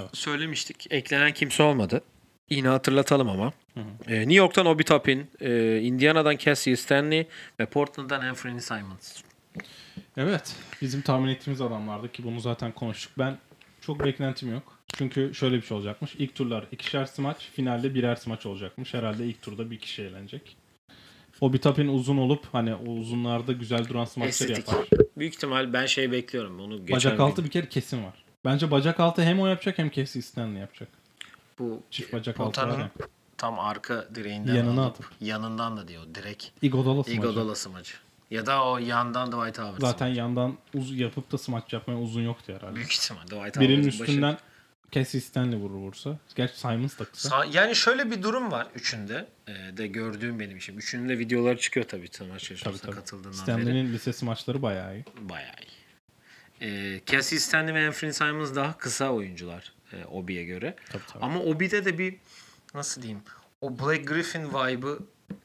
Evet. 0.00 0.10
söylemiştik. 0.12 0.86
Eklenen 0.90 1.34
kimse 1.34 1.62
olmadı. 1.62 2.02
Yine 2.50 2.68
hatırlatalım 2.68 3.28
ama. 3.28 3.52
hı. 3.74 3.80
Ee, 4.08 4.18
New 4.18 4.34
York'tan 4.34 4.66
Obi 4.66 4.84
Toppin, 4.84 5.30
e, 5.40 5.78
Indiana'dan 5.80 6.36
Cassie 6.36 6.76
Stanley 6.76 7.26
ve 7.60 7.66
Portland'dan 7.66 8.20
Anthony 8.20 8.60
Simons. 8.60 9.22
Evet. 10.16 10.56
Bizim 10.82 11.02
tahmin 11.02 11.28
ettiğimiz 11.28 11.60
adamlardı 11.60 12.12
ki 12.12 12.24
bunu 12.24 12.40
zaten 12.40 12.72
konuştuk. 12.72 13.12
Ben 13.18 13.38
çok 13.80 14.04
beklentim 14.04 14.52
yok. 14.52 14.78
Çünkü 14.94 15.34
şöyle 15.34 15.56
bir 15.56 15.62
şey 15.62 15.76
olacakmış. 15.76 16.14
İlk 16.18 16.34
turlar 16.34 16.64
ikişer 16.72 17.04
smaç, 17.04 17.48
finalde 17.52 17.94
birer 17.94 18.16
smaç 18.16 18.46
olacakmış. 18.46 18.94
Herhalde 18.94 19.26
ilk 19.26 19.42
turda 19.42 19.70
bir 19.70 19.78
kişi 19.78 20.02
eğlenecek. 20.02 20.56
O 21.40 21.52
bir 21.52 21.58
tapin 21.58 21.88
uzun 21.88 22.16
olup 22.16 22.46
hani 22.52 22.74
o 22.74 22.90
uzunlarda 22.90 23.52
güzel 23.52 23.88
duran 23.88 24.04
smaçlar 24.04 24.28
Estetik. 24.28 24.68
yapar. 24.68 24.86
Büyük 25.16 25.34
ihtimal 25.34 25.72
ben 25.72 25.86
şey 25.86 26.12
bekliyorum. 26.12 26.60
Onu 26.60 26.78
geçen 26.78 26.96
Bacak 26.96 27.20
altı 27.20 27.44
bir 27.44 27.50
kere 27.50 27.68
kesin 27.68 28.04
var. 28.04 28.24
Bence 28.44 28.70
bacak 28.70 29.00
altı 29.00 29.22
hem 29.22 29.40
o 29.40 29.46
yapacak 29.46 29.78
hem 29.78 29.90
Casey 29.90 30.22
Stanley 30.22 30.60
yapacak. 30.60 30.88
Bu 31.58 31.82
Çift 31.90 32.12
bacak 32.12 32.40
altı 32.40 32.60
var 32.60 32.66
potanın 32.68 32.82
ya. 32.82 32.90
tam 33.36 33.58
arka 33.58 34.08
direğinden 34.14 34.54
Yanına 34.54 34.82
alıp, 34.82 34.94
atıp. 34.94 35.06
yanından 35.20 35.76
da 35.76 35.88
diyor 35.88 36.02
direkt 36.14 36.44
Iguodala 36.62 37.02
smacı. 37.04 37.18
Iguodala 37.18 37.54
smacı. 37.54 37.94
Ya 38.30 38.46
da 38.46 38.64
o 38.64 38.78
yandan 38.78 39.26
Dwight 39.32 39.58
Howard 39.58 39.80
Zaten 39.80 40.06
smacı. 40.06 40.18
yandan 40.18 40.56
uz 40.74 40.98
yapıp 40.98 41.32
da 41.32 41.38
smaç 41.38 41.72
yapmaya 41.72 41.98
uzun 42.00 42.22
yoktu 42.22 42.52
herhalde. 42.56 42.74
Büyük 42.76 42.92
ihtimal 42.92 43.22
Dwight 43.26 43.60
Birinin 43.60 43.76
Howard'ın 43.76 43.86
başı- 44.00 44.02
üstünden 44.02 44.38
Casey 44.92 45.20
Stanley 45.20 45.58
vurur 45.58 45.74
vursa. 45.74 46.18
Gerçi 46.34 46.58
Simons 46.60 46.98
da 46.98 47.04
kısa. 47.04 47.28
Sa- 47.28 47.56
yani 47.56 47.76
şöyle 47.76 48.10
bir 48.10 48.22
durum 48.22 48.50
var 48.52 48.66
üçünde 48.74 49.26
e, 49.48 49.52
de 49.76 49.86
gördüğüm 49.86 50.40
benim 50.40 50.56
işim. 50.56 50.78
Üçünün 50.78 51.08
de 51.08 51.18
videoları 51.18 51.58
çıkıyor 51.58 51.88
tabii 51.88 52.08
maç 52.32 52.50
yarışmasına 52.50 52.90
katıldığından 52.90 53.32
beri. 53.32 53.36
Stanley'nin 53.42 53.92
lisesi 53.92 54.24
maçları 54.24 54.62
bayağı 54.62 54.94
iyi. 54.96 55.04
Bayağı 55.20 55.54
iyi. 55.62 55.80
E, 56.60 57.00
Cassie 57.06 57.38
Stanley 57.38 57.74
ve 57.74 57.86
Anthony 57.86 58.12
Simons 58.12 58.54
daha 58.54 58.78
kısa 58.78 59.10
oyuncular 59.10 59.72
e, 59.92 60.04
Obi'ye 60.04 60.44
göre. 60.44 60.76
Tabii 60.92 61.02
tabii. 61.12 61.24
Ama 61.24 61.40
Obi'de 61.40 61.84
de 61.84 61.98
bir 61.98 62.16
nasıl 62.74 63.02
diyeyim 63.02 63.22
o 63.60 63.78
Blake 63.78 64.02
Griffin 64.02 64.48
vibe'ı 64.48 64.98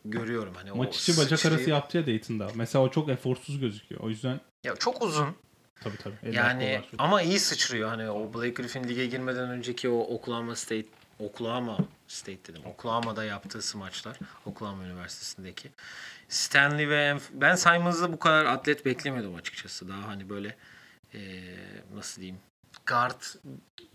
görüyorum. 0.05 0.53
Hani 0.55 0.71
o 0.71 0.75
Maç 0.77 0.97
içi 0.97 1.17
bacak 1.17 1.39
sıçrayıp- 1.39 1.55
arası 1.57 1.69
yaptı 1.69 1.97
ya 1.97 2.07
Dayton'da. 2.07 2.47
Mesela 2.55 2.83
o 2.85 2.91
çok 2.91 3.09
eforsuz 3.09 3.59
gözüküyor. 3.59 4.01
O 4.01 4.09
yüzden 4.09 4.39
Ya 4.63 4.75
çok 4.75 5.01
uzun. 5.01 5.35
tabii 5.83 5.97
tabii. 5.97 6.15
eller 6.23 6.33
Yani 6.33 6.81
ama 6.97 7.21
iyi 7.21 7.39
sıçrıyor. 7.39 7.89
Hani 7.89 8.09
o 8.09 8.33
Blake 8.33 8.49
Griffin 8.49 8.83
lige 8.83 9.05
girmeden 9.05 9.49
önceki 9.49 9.89
o 9.89 9.99
Oklahoma 9.99 10.55
State 10.55 10.85
Oklahoma 11.19 11.77
State 12.07 12.45
dedim. 12.53 12.61
Oklahoma'da 12.65 13.23
yaptığı 13.23 13.61
smaçlar. 13.61 14.17
Oklahoma 14.45 14.83
Üniversitesi'ndeki. 14.83 15.69
Stanley 16.29 16.89
ve 16.89 16.95
Enf- 16.95 17.29
ben 17.33 17.55
Simons'da 17.55 18.13
bu 18.13 18.19
kadar 18.19 18.45
atlet 18.45 18.85
beklemiyordum 18.85 19.35
açıkçası. 19.35 19.87
Daha 19.89 20.07
hani 20.07 20.29
böyle 20.29 20.55
eee, 21.13 21.57
nasıl 21.95 22.21
diyeyim 22.21 22.39
guard 22.85 23.21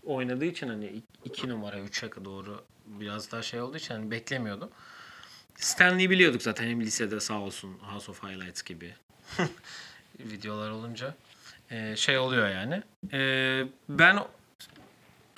oynadığı 0.03 0.45
için 0.45 0.67
hani 0.67 1.01
2 1.25 1.49
numara 1.49 1.79
3'e 1.79 2.25
doğru 2.25 2.63
biraz 2.85 3.31
daha 3.31 3.41
şey 3.41 3.61
olduğu 3.61 3.77
için 3.77 3.93
hani 3.93 4.11
beklemiyordum. 4.11 4.69
Stanley'i 5.55 6.09
biliyorduk 6.09 6.41
zaten 6.41 6.67
hem 6.67 6.81
lisede 6.81 7.19
sağ 7.19 7.39
olsun 7.39 7.77
House 7.81 8.11
of 8.11 8.23
Highlights 8.23 8.61
gibi 8.61 8.93
videolar 10.19 10.69
olunca 10.69 11.15
Ee, 11.71 11.95
şey 11.95 12.17
oluyor 12.17 12.49
yani. 12.49 12.83
Ee, 13.13 13.63
ben 13.89 14.19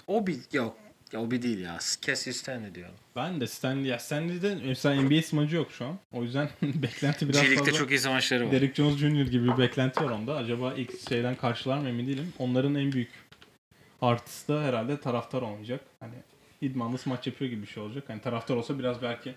o 0.07 0.27
bir 0.27 0.37
yok 0.53 0.77
ya 1.11 1.21
o 1.21 1.31
bir 1.31 1.41
değil 1.41 1.59
ya. 1.59 1.77
Cassie 2.01 2.33
Stanley 2.33 2.75
diyorum. 2.75 2.95
Ben 3.15 3.41
de 3.41 3.47
Stanley, 3.47 3.85
ya 3.85 3.99
Stanley'de 3.99 4.57
mesela 4.65 5.01
NBA 5.01 5.21
smacı 5.21 5.55
yok 5.55 5.71
şu 5.71 5.85
an. 5.85 5.99
O 6.11 6.23
yüzden 6.23 6.49
beklenti 6.61 7.29
biraz 7.29 7.41
G-League'de 7.41 7.65
fazla. 7.65 7.79
çok 7.79 7.91
iyi 7.91 7.99
savaşları 7.99 8.45
var. 8.45 8.51
Derrick 8.51 8.75
Jones 8.75 8.97
Jr. 8.97 9.07
gibi 9.31 9.47
bir 9.53 9.57
beklenti 9.57 10.03
var 10.03 10.09
onda. 10.09 10.35
Acaba 10.35 10.73
ilk 10.73 11.09
şeyden 11.09 11.35
karşılar 11.35 11.77
mı 11.77 11.89
emin 11.89 12.07
değilim. 12.07 12.33
Onların 12.39 12.75
en 12.75 12.91
büyük 12.91 13.09
artısı 14.01 14.47
da 14.53 14.61
herhalde 14.61 14.99
taraftar 14.99 15.41
olmayacak. 15.41 15.81
Hani 15.99 16.13
idmanlı 16.61 16.97
maç 17.05 17.27
yapıyor 17.27 17.51
gibi 17.51 17.61
bir 17.61 17.67
şey 17.67 17.83
olacak. 17.83 18.03
Hani 18.07 18.21
taraftar 18.21 18.55
olsa 18.55 18.79
biraz 18.79 19.01
belki 19.01 19.35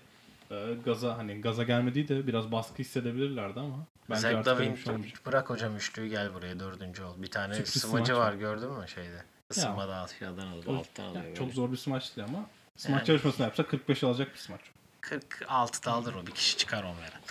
e, 0.51 0.73
gaza 0.85 1.17
hani 1.17 1.41
gaza 1.41 1.63
gelmediği 1.63 2.07
de 2.07 2.27
biraz 2.27 2.51
baskı 2.51 2.77
hissedebilirlerdi 2.77 3.59
ama 3.59 3.85
bence 4.09 4.21
Zach 4.21 4.47
Lavin 4.47 4.75
şey 4.75 4.93
olmayacak. 4.93 5.25
bırak 5.25 5.49
hocam 5.49 5.75
üçlüyü 5.75 6.09
gel 6.09 6.33
buraya 6.33 6.59
dördüncü 6.59 7.03
ol. 7.03 7.13
Bir 7.17 7.31
tane 7.31 7.55
Sürpriz 7.55 7.81
smaç 7.81 8.09
var 8.09 8.33
gördün 8.33 8.71
mü 8.71 8.87
şeyde? 8.87 9.23
Isınmada 9.51 10.01
aşağıdan 10.01 10.47
alıyor, 10.47 10.63
O- 10.67 10.75
alttan 10.77 11.03
alıyor. 11.03 11.35
çok 11.37 11.53
zor 11.53 11.71
bir 11.71 11.77
smaç 11.77 12.17
değil 12.17 12.27
ama 12.29 12.45
smaç 12.77 12.99
Yani. 12.99 13.09
yarışmasını 13.09 13.43
yapsa 13.45 13.63
45 13.67 14.03
alacak 14.03 14.33
bir 14.33 14.39
smaç. 14.39 14.61
46'da 15.01 15.91
alır 15.91 16.13
o 16.15 16.27
bir 16.27 16.31
kişi 16.31 16.57
çıkar 16.57 16.83
onlara. 16.83 17.21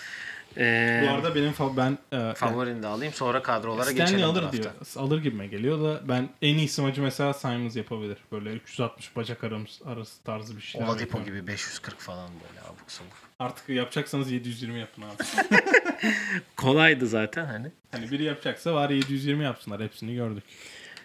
Ee, 0.59 1.05
Bu 1.07 1.15
arada 1.15 1.35
benim 1.35 1.53
fa- 1.53 1.77
ben 1.77 1.99
e, 2.19 2.35
favorini 2.35 2.83
de 2.83 2.87
alayım 2.87 3.13
sonra 3.15 3.43
kadrolara 3.43 3.85
Stanley 3.85 4.07
geçelim 4.07 4.25
alır 4.25 4.43
drafta. 4.43 4.57
diyor. 4.63 4.71
Alır 4.97 5.23
gibime 5.23 5.47
geliyor 5.47 5.85
da 5.85 6.09
ben 6.09 6.29
en 6.43 6.59
iyi 6.59 6.69
smacı 6.69 7.03
mesela 7.03 7.33
Simons 7.33 7.77
yapabilir. 7.77 8.19
Böyle 8.33 8.51
360 8.53 9.17
bacak 9.17 9.45
arası, 9.45 9.85
arası 9.89 10.23
tarzı 10.23 10.57
bir 10.57 10.63
şeyler. 10.63 10.87
Oladipo 10.87 11.25
gibi 11.25 11.47
540 11.47 12.01
falan 12.01 12.31
böyle 12.31 12.61
abuk 12.61 12.91
sabuk. 12.91 13.13
Artık 13.39 13.69
yapacaksanız 13.69 14.31
720 14.31 14.79
yapın 14.79 15.03
abi. 15.03 15.17
Kolaydı 16.57 17.07
zaten 17.07 17.45
hani. 17.47 17.71
hani 17.93 18.11
biri 18.11 18.23
yapacaksa 18.25 18.75
var 18.75 18.91
720 18.91 19.45
yapsınlar. 19.45 19.83
Hepsini 19.83 20.15
gördük. 20.15 20.45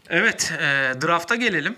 Evet, 0.10 0.54
e, 0.60 0.64
draft'a 1.02 1.36
gelelim. 1.36 1.76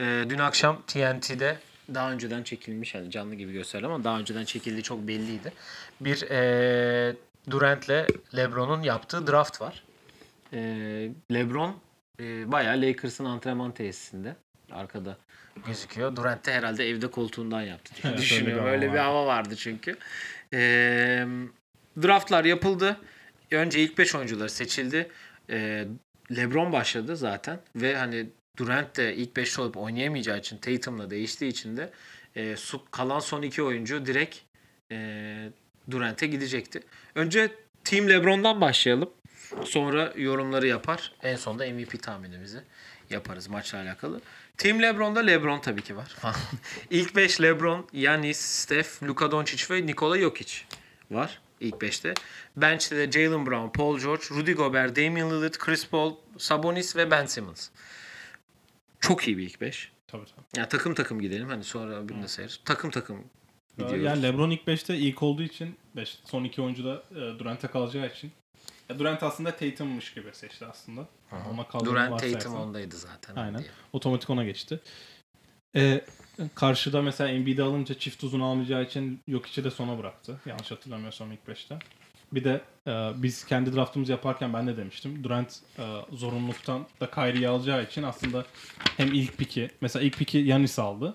E, 0.00 0.24
dün 0.28 0.38
akşam 0.38 0.82
TNT'de 0.86 1.58
daha 1.94 2.12
önceden 2.12 2.42
çekilmiş, 2.42 2.94
yani 2.94 3.10
canlı 3.10 3.34
gibi 3.34 3.52
gösteriyor 3.52 3.90
ama 3.90 4.04
daha 4.04 4.18
önceden 4.18 4.44
çekildiği 4.44 4.82
çok 4.82 5.08
belliydi. 5.08 5.52
Bir 6.00 6.22
e, 6.30 7.16
Durant'le 7.50 8.06
LeBron'un 8.36 8.82
yaptığı 8.82 9.26
draft 9.26 9.60
var. 9.60 9.84
E, 10.52 10.58
LeBron 11.32 11.76
e, 12.20 12.52
bayağı 12.52 12.80
Lakers'ın 12.80 13.24
antrenman 13.24 13.72
tesisinde. 13.72 14.36
Arkada 14.72 15.16
gözüküyor. 15.66 16.16
Durant 16.16 16.46
de 16.46 16.52
herhalde 16.52 16.88
evde 16.88 17.10
koltuğundan 17.10 17.62
yaptı 17.62 17.94
diye 18.02 18.10
Evet, 18.12 18.22
düşünüyorum. 18.22 18.66
öyle 18.66 18.76
bir 18.76 18.82
Öyle 18.82 18.92
bir 18.92 18.98
hava 18.98 19.26
vardı 19.26 19.56
çünkü. 19.56 19.96
E, 20.52 20.58
draftlar 22.02 22.44
yapıldı. 22.44 22.96
Önce 23.50 23.80
ilk 23.80 23.98
5 23.98 24.14
oyuncular 24.14 24.48
seçildi. 24.48 25.08
E, 25.50 25.86
LeBron 26.36 26.72
başladı 26.72 27.16
zaten 27.16 27.58
ve 27.76 27.96
hani 27.96 28.26
Durant 28.56 28.96
de 28.96 29.16
ilk 29.16 29.36
5'te 29.36 29.62
olup 29.62 29.76
oynayamayacağı 29.76 30.38
için 30.38 30.58
Tatum'la 30.58 31.10
değiştiği 31.10 31.50
için 31.50 31.76
de 31.76 31.90
e, 32.36 32.54
kalan 32.90 33.20
son 33.20 33.42
iki 33.42 33.62
oyuncu 33.62 34.06
direkt 34.06 34.38
e, 34.90 35.50
Durant'e 35.90 36.26
gidecekti. 36.26 36.80
Önce 37.14 37.50
Team 37.84 38.08
LeBron'dan 38.08 38.60
başlayalım. 38.60 39.10
Sonra 39.64 40.12
yorumları 40.16 40.66
yapar. 40.66 41.12
En 41.22 41.36
sonunda 41.36 41.66
MVP 41.70 42.02
tahminimizi 42.02 42.60
yaparız 43.10 43.48
maçla 43.48 43.78
alakalı. 43.78 44.20
Team 44.56 44.82
LeBron'da 44.82 45.20
LeBron 45.20 45.60
tabii 45.60 45.82
ki 45.82 45.96
var. 45.96 46.16
İlk 46.90 47.16
5 47.16 47.40
LeBron, 47.40 47.86
Yanis, 47.92 48.38
Steph, 48.38 49.02
Luka 49.02 49.30
Doncic 49.30 49.74
ve 49.74 49.86
Nikola 49.86 50.18
Jokic 50.18 50.54
var 51.10 51.40
ilk 51.60 51.74
5'te. 51.74 52.14
Bench'te 52.56 52.96
de 52.96 53.12
Jalen 53.12 53.46
Brown, 53.46 53.68
Paul 53.68 53.98
George, 53.98 54.22
Rudy 54.30 54.52
Gobert, 54.52 54.96
Damian 54.96 55.30
Lillard, 55.30 55.58
Chris 55.58 55.86
Paul, 55.86 56.14
Sabonis 56.38 56.96
ve 56.96 57.10
Ben 57.10 57.26
Simmons. 57.26 57.68
Çok 59.00 59.28
iyi 59.28 59.38
bir 59.38 59.42
ilk 59.42 59.60
5. 59.60 59.92
Tabii 60.06 60.24
tabii. 60.24 60.46
Yani 60.56 60.68
takım 60.68 60.94
takım 60.94 61.20
gidelim. 61.20 61.48
Hani 61.48 61.64
sonra 61.64 62.08
bir 62.08 62.14
de. 62.14 62.46
Takım 62.64 62.90
takım 62.90 63.24
gidiyoruz. 63.78 64.04
Yani 64.04 64.22
LeBron 64.22 64.50
ilk 64.50 64.66
5'te 64.66 64.96
ilk 64.96 65.22
olduğu 65.22 65.42
için 65.42 65.76
beş, 65.96 66.18
son 66.24 66.44
iki 66.44 66.62
oyuncu 66.62 66.84
da 66.84 67.02
e, 67.10 67.38
Durant'e 67.38 67.68
kalacağı 67.68 68.06
için. 68.06 68.32
Ya 68.88 68.98
Durant 68.98 69.22
aslında 69.22 69.56
Tatum'muş 69.56 70.14
gibi 70.14 70.30
seçti 70.32 70.66
aslında. 70.66 71.08
Ona 71.52 71.68
kaldığını 71.68 71.90
Durant. 71.90 72.20
Tatum 72.20 72.54
ondaydı 72.54 72.96
zaten. 72.96 73.36
Aynen. 73.36 73.58
diye. 73.58 73.70
Otomatik 73.92 74.30
ona 74.30 74.44
geçti. 74.44 74.80
Ee, 75.76 76.04
karşıda 76.54 77.02
mesela 77.02 77.30
Embiid'i 77.30 77.62
alınca 77.62 77.98
çift 77.98 78.24
uzun 78.24 78.40
almayacağı 78.40 78.82
için 78.82 79.20
yok 79.26 79.46
içi 79.46 79.64
de 79.64 79.70
sona 79.70 79.98
bıraktı. 79.98 80.40
Yanlış 80.46 80.70
hatırlamıyorsam 80.70 81.32
ilk 81.32 81.40
5'te. 81.48 81.78
Bir 82.32 82.44
de 82.44 82.60
e, 82.86 83.10
biz 83.16 83.44
kendi 83.44 83.76
draftımızı 83.76 84.12
yaparken 84.12 84.52
ben 84.52 84.66
de 84.66 84.76
demiştim. 84.76 85.24
Durant 85.24 85.58
e, 85.78 85.82
zorunluluktan 86.12 86.86
da 87.00 87.10
Kyrie'yi 87.10 87.48
alacağı 87.48 87.84
için 87.84 88.02
aslında 88.02 88.44
hem 88.96 89.14
ilk 89.14 89.38
piki 89.38 89.70
mesela 89.80 90.04
ilk 90.04 90.18
piki 90.18 90.38
Yanis 90.38 90.78
aldı. 90.78 91.14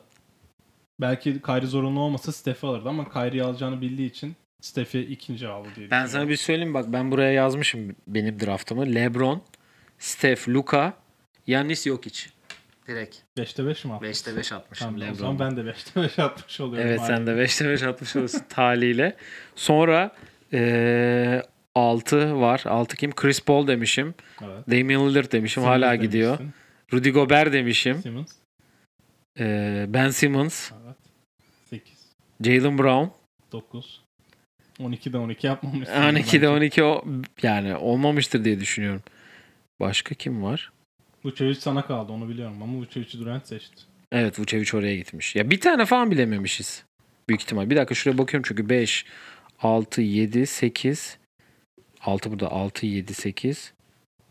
Belki 1.01 1.41
Kyrie 1.41 1.67
zorunlu 1.67 1.99
olmasa 1.99 2.31
Steph'i 2.31 2.67
alırdı 2.67 2.89
ama 2.89 3.09
Kyrie'yi 3.09 3.43
alacağını 3.43 3.81
bildiği 3.81 4.09
için 4.09 4.35
Steph'i 4.61 4.99
ikinci 4.99 5.47
aldı 5.47 5.69
diye 5.75 5.91
Ben 5.91 6.05
sana 6.05 6.29
bir 6.29 6.35
söyleyeyim 6.35 6.73
bak 6.73 6.85
ben 6.87 7.11
buraya 7.11 7.31
yazmışım 7.31 7.95
benim 8.07 8.39
draftımı. 8.39 8.95
LeBron, 8.95 9.41
Steph, 9.99 10.49
Luka, 10.49 10.93
Yannis 11.47 11.85
Jokic. 11.85 12.29
Direkt 12.87 13.17
5'te 13.37 13.65
5 13.65 13.85
mi 13.85 13.93
attın? 13.93 14.05
5'te 14.05 14.37
5 14.37 14.51
atmışım 14.51 14.99
Tamam, 14.99 15.11
o 15.11 15.15
zaman 15.15 15.39
ben 15.39 15.57
de 15.57 15.61
5'te 15.61 16.01
5 16.01 16.19
atmış 16.19 16.59
oluyorum. 16.59 16.89
Evet 16.89 16.99
Aynen. 16.99 17.15
sen 17.15 17.27
de 17.27 17.31
5'te 17.31 17.69
5 17.69 17.83
atmış 17.83 18.15
olursun 18.15 18.43
taliyle. 18.49 19.15
Sonra 19.55 20.11
eee 20.51 21.43
6 21.75 22.35
var. 22.41 22.61
6 22.65 22.97
kim? 22.97 23.15
Chris 23.15 23.41
Paul 23.41 23.67
demişim. 23.67 24.13
Evet. 24.41 24.67
Damian 24.71 25.09
Lillard 25.09 25.31
demişim. 25.31 25.63
Simmons 25.63 25.75
Hala 25.81 25.95
gidiyor. 25.95 26.39
demiştin. 26.39 26.53
Rudy 26.93 27.09
Gobert 27.09 27.53
demişim. 27.53 27.97
Simmons. 28.01 28.31
Eee, 29.39 29.85
ben 29.87 30.09
Simmons. 30.09 30.71
Evet. 30.85 30.95
8. 31.69 31.93
Jalen 32.43 32.77
Brown. 32.77 33.05
9. 33.51 34.01
12'de 34.79 35.17
12 35.17 35.47
yapmamışsın. 35.47 35.93
12'de 35.93 36.49
12 36.49 36.83
o 36.83 37.05
yani 37.43 37.75
olmamıştır 37.75 38.45
diye 38.45 38.59
düşünüyorum. 38.59 39.01
Başka 39.79 40.15
kim 40.15 40.43
var? 40.43 40.71
Vucevic 41.25 41.55
sana 41.55 41.85
kaldı 41.85 42.11
onu 42.11 42.29
biliyorum 42.29 42.63
ama 42.63 42.77
Vucevic'i 42.77 43.19
Durant 43.19 43.47
seçti. 43.47 43.75
Evet 44.11 44.39
Vucevic 44.39 44.77
oraya 44.77 44.95
gitmiş. 44.95 45.35
Ya 45.35 45.49
bir 45.49 45.59
tane 45.59 45.85
falan 45.85 46.11
bilememişiz. 46.11 46.83
Büyük 47.29 47.41
ihtimal. 47.41 47.69
Bir 47.69 47.75
dakika 47.75 47.95
şuraya 47.95 48.17
bakıyorum 48.17 48.45
çünkü 48.47 48.69
5, 48.69 49.05
6, 49.61 50.01
7, 50.01 50.47
8. 50.47 51.17
6 52.01 52.31
burada 52.31 52.51
6, 52.51 52.85
7, 52.85 53.13
8, 53.13 53.73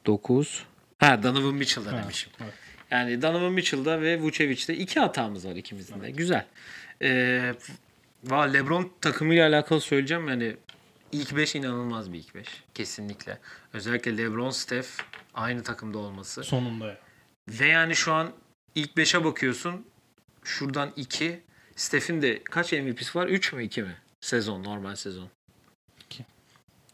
9. 0.06 0.64
Ha 0.98 1.22
Donovan 1.22 1.54
Mitchell'da 1.54 1.92
Ha, 1.92 2.02
demişim. 2.02 2.32
evet. 2.42 2.52
Yani 2.90 3.22
Donovan 3.22 3.52
Mitchell'da 3.52 4.00
ve 4.00 4.20
Vucevic'te 4.20 4.74
iki 4.76 5.00
hatamız 5.00 5.46
var 5.46 5.56
ikimizin 5.56 6.00
de. 6.00 6.10
Güzel. 6.10 6.46
Ee, 7.02 7.54
va 8.24 8.42
LeBron 8.42 8.92
takımıyla 9.00 9.48
alakalı 9.48 9.80
söyleyeceğim 9.80 10.28
yani 10.28 10.56
ilk 11.12 11.36
5 11.36 11.54
inanılmaz 11.54 12.12
bir 12.12 12.18
ilk 12.18 12.34
5. 12.34 12.46
Kesinlikle. 12.74 13.38
Özellikle 13.72 14.16
LeBron, 14.18 14.50
Steph 14.50 14.88
aynı 15.34 15.62
takımda 15.62 15.98
olması. 15.98 16.44
Sonunda 16.44 16.86
ya. 16.86 16.98
Ve 17.48 17.66
yani 17.66 17.96
şu 17.96 18.12
an 18.12 18.32
ilk 18.74 18.90
5'e 18.96 19.24
bakıyorsun. 19.24 19.86
Şuradan 20.44 20.92
2. 20.96 21.40
Steph'in 21.76 22.22
de 22.22 22.42
kaç 22.44 22.72
MVP'si 22.72 23.18
var? 23.18 23.26
3 23.26 23.52
mü 23.52 23.64
2 23.64 23.82
mi? 23.82 23.96
Sezon, 24.20 24.64
normal 24.64 24.96
sezon. 24.96 25.28
İki. 26.00 26.24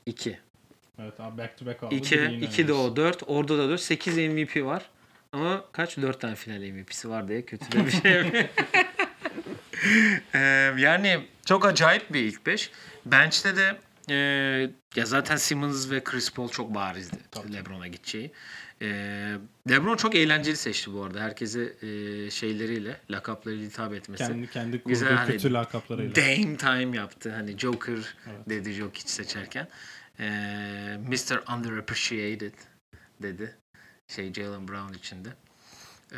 2. 0.06 0.38
Evet 0.98 1.20
abi 1.20 1.38
back 1.38 1.58
to 1.58 1.66
back 1.66 1.82
aldı. 1.82 1.94
2, 1.94 2.18
Biri 2.18 2.32
yine 2.32 2.44
2 2.44 2.68
de 2.68 2.72
o 2.72 2.96
4. 2.96 3.22
Orada 3.26 3.58
da 3.58 3.68
4. 3.68 3.80
8 3.80 4.16
MVP 4.16 4.64
var. 4.64 4.90
Ama 5.32 5.64
kaç? 5.72 5.96
4 5.96 6.20
tane 6.20 6.34
final 6.34 6.70
MVP'si 6.70 7.08
var 7.08 7.28
diye 7.28 7.42
kötü 7.42 7.72
de 7.72 7.86
bir 7.86 7.90
şey. 7.90 8.48
Ee, 10.34 10.38
yani 10.78 11.26
çok 11.44 11.66
acayip 11.66 12.12
bir 12.12 12.20
ilk 12.20 12.46
5. 12.46 12.70
Bench'te 13.06 13.56
de 13.56 13.76
e, 14.10 14.16
ya 14.96 15.06
zaten 15.06 15.36
Simmons 15.36 15.90
ve 15.90 16.04
Chris 16.04 16.32
Paul 16.32 16.48
çok 16.48 16.74
barizdi 16.74 17.16
Tabii. 17.30 17.52
LeBron'a 17.52 17.86
gideceği. 17.86 18.32
E, 18.82 18.88
LeBron 19.70 19.96
çok 19.96 20.14
eğlenceli 20.14 20.56
seçti 20.56 20.92
bu 20.92 21.02
arada. 21.04 21.20
Herkese 21.20 21.72
e, 21.82 22.30
şeyleriyle, 22.30 23.00
lakaplarıyla 23.10 23.66
hitap 23.66 23.94
etmesi. 23.94 24.26
Kendi 24.26 24.50
kendi 24.50 24.78
kurduğu 24.78 24.88
Güzel, 24.88 25.12
hani 25.12 25.30
kötü 25.32 25.52
lakaplarıyla. 25.52 26.14
Dame 26.14 26.56
time 26.56 26.96
yaptı. 26.96 27.32
Hani 27.32 27.58
Joker 27.58 27.92
Evet. 27.92 28.48
dedi 28.48 28.72
Jokic 28.72 29.08
seçerken. 29.08 29.68
Ee, 30.20 30.98
Mr. 31.08 31.54
Underappreciated 31.56 32.54
dedi. 33.22 33.54
Şey 34.08 34.32
Jalen 34.32 34.68
Brown 34.68 34.94
içinde. 34.94 35.28
Ee, 36.12 36.16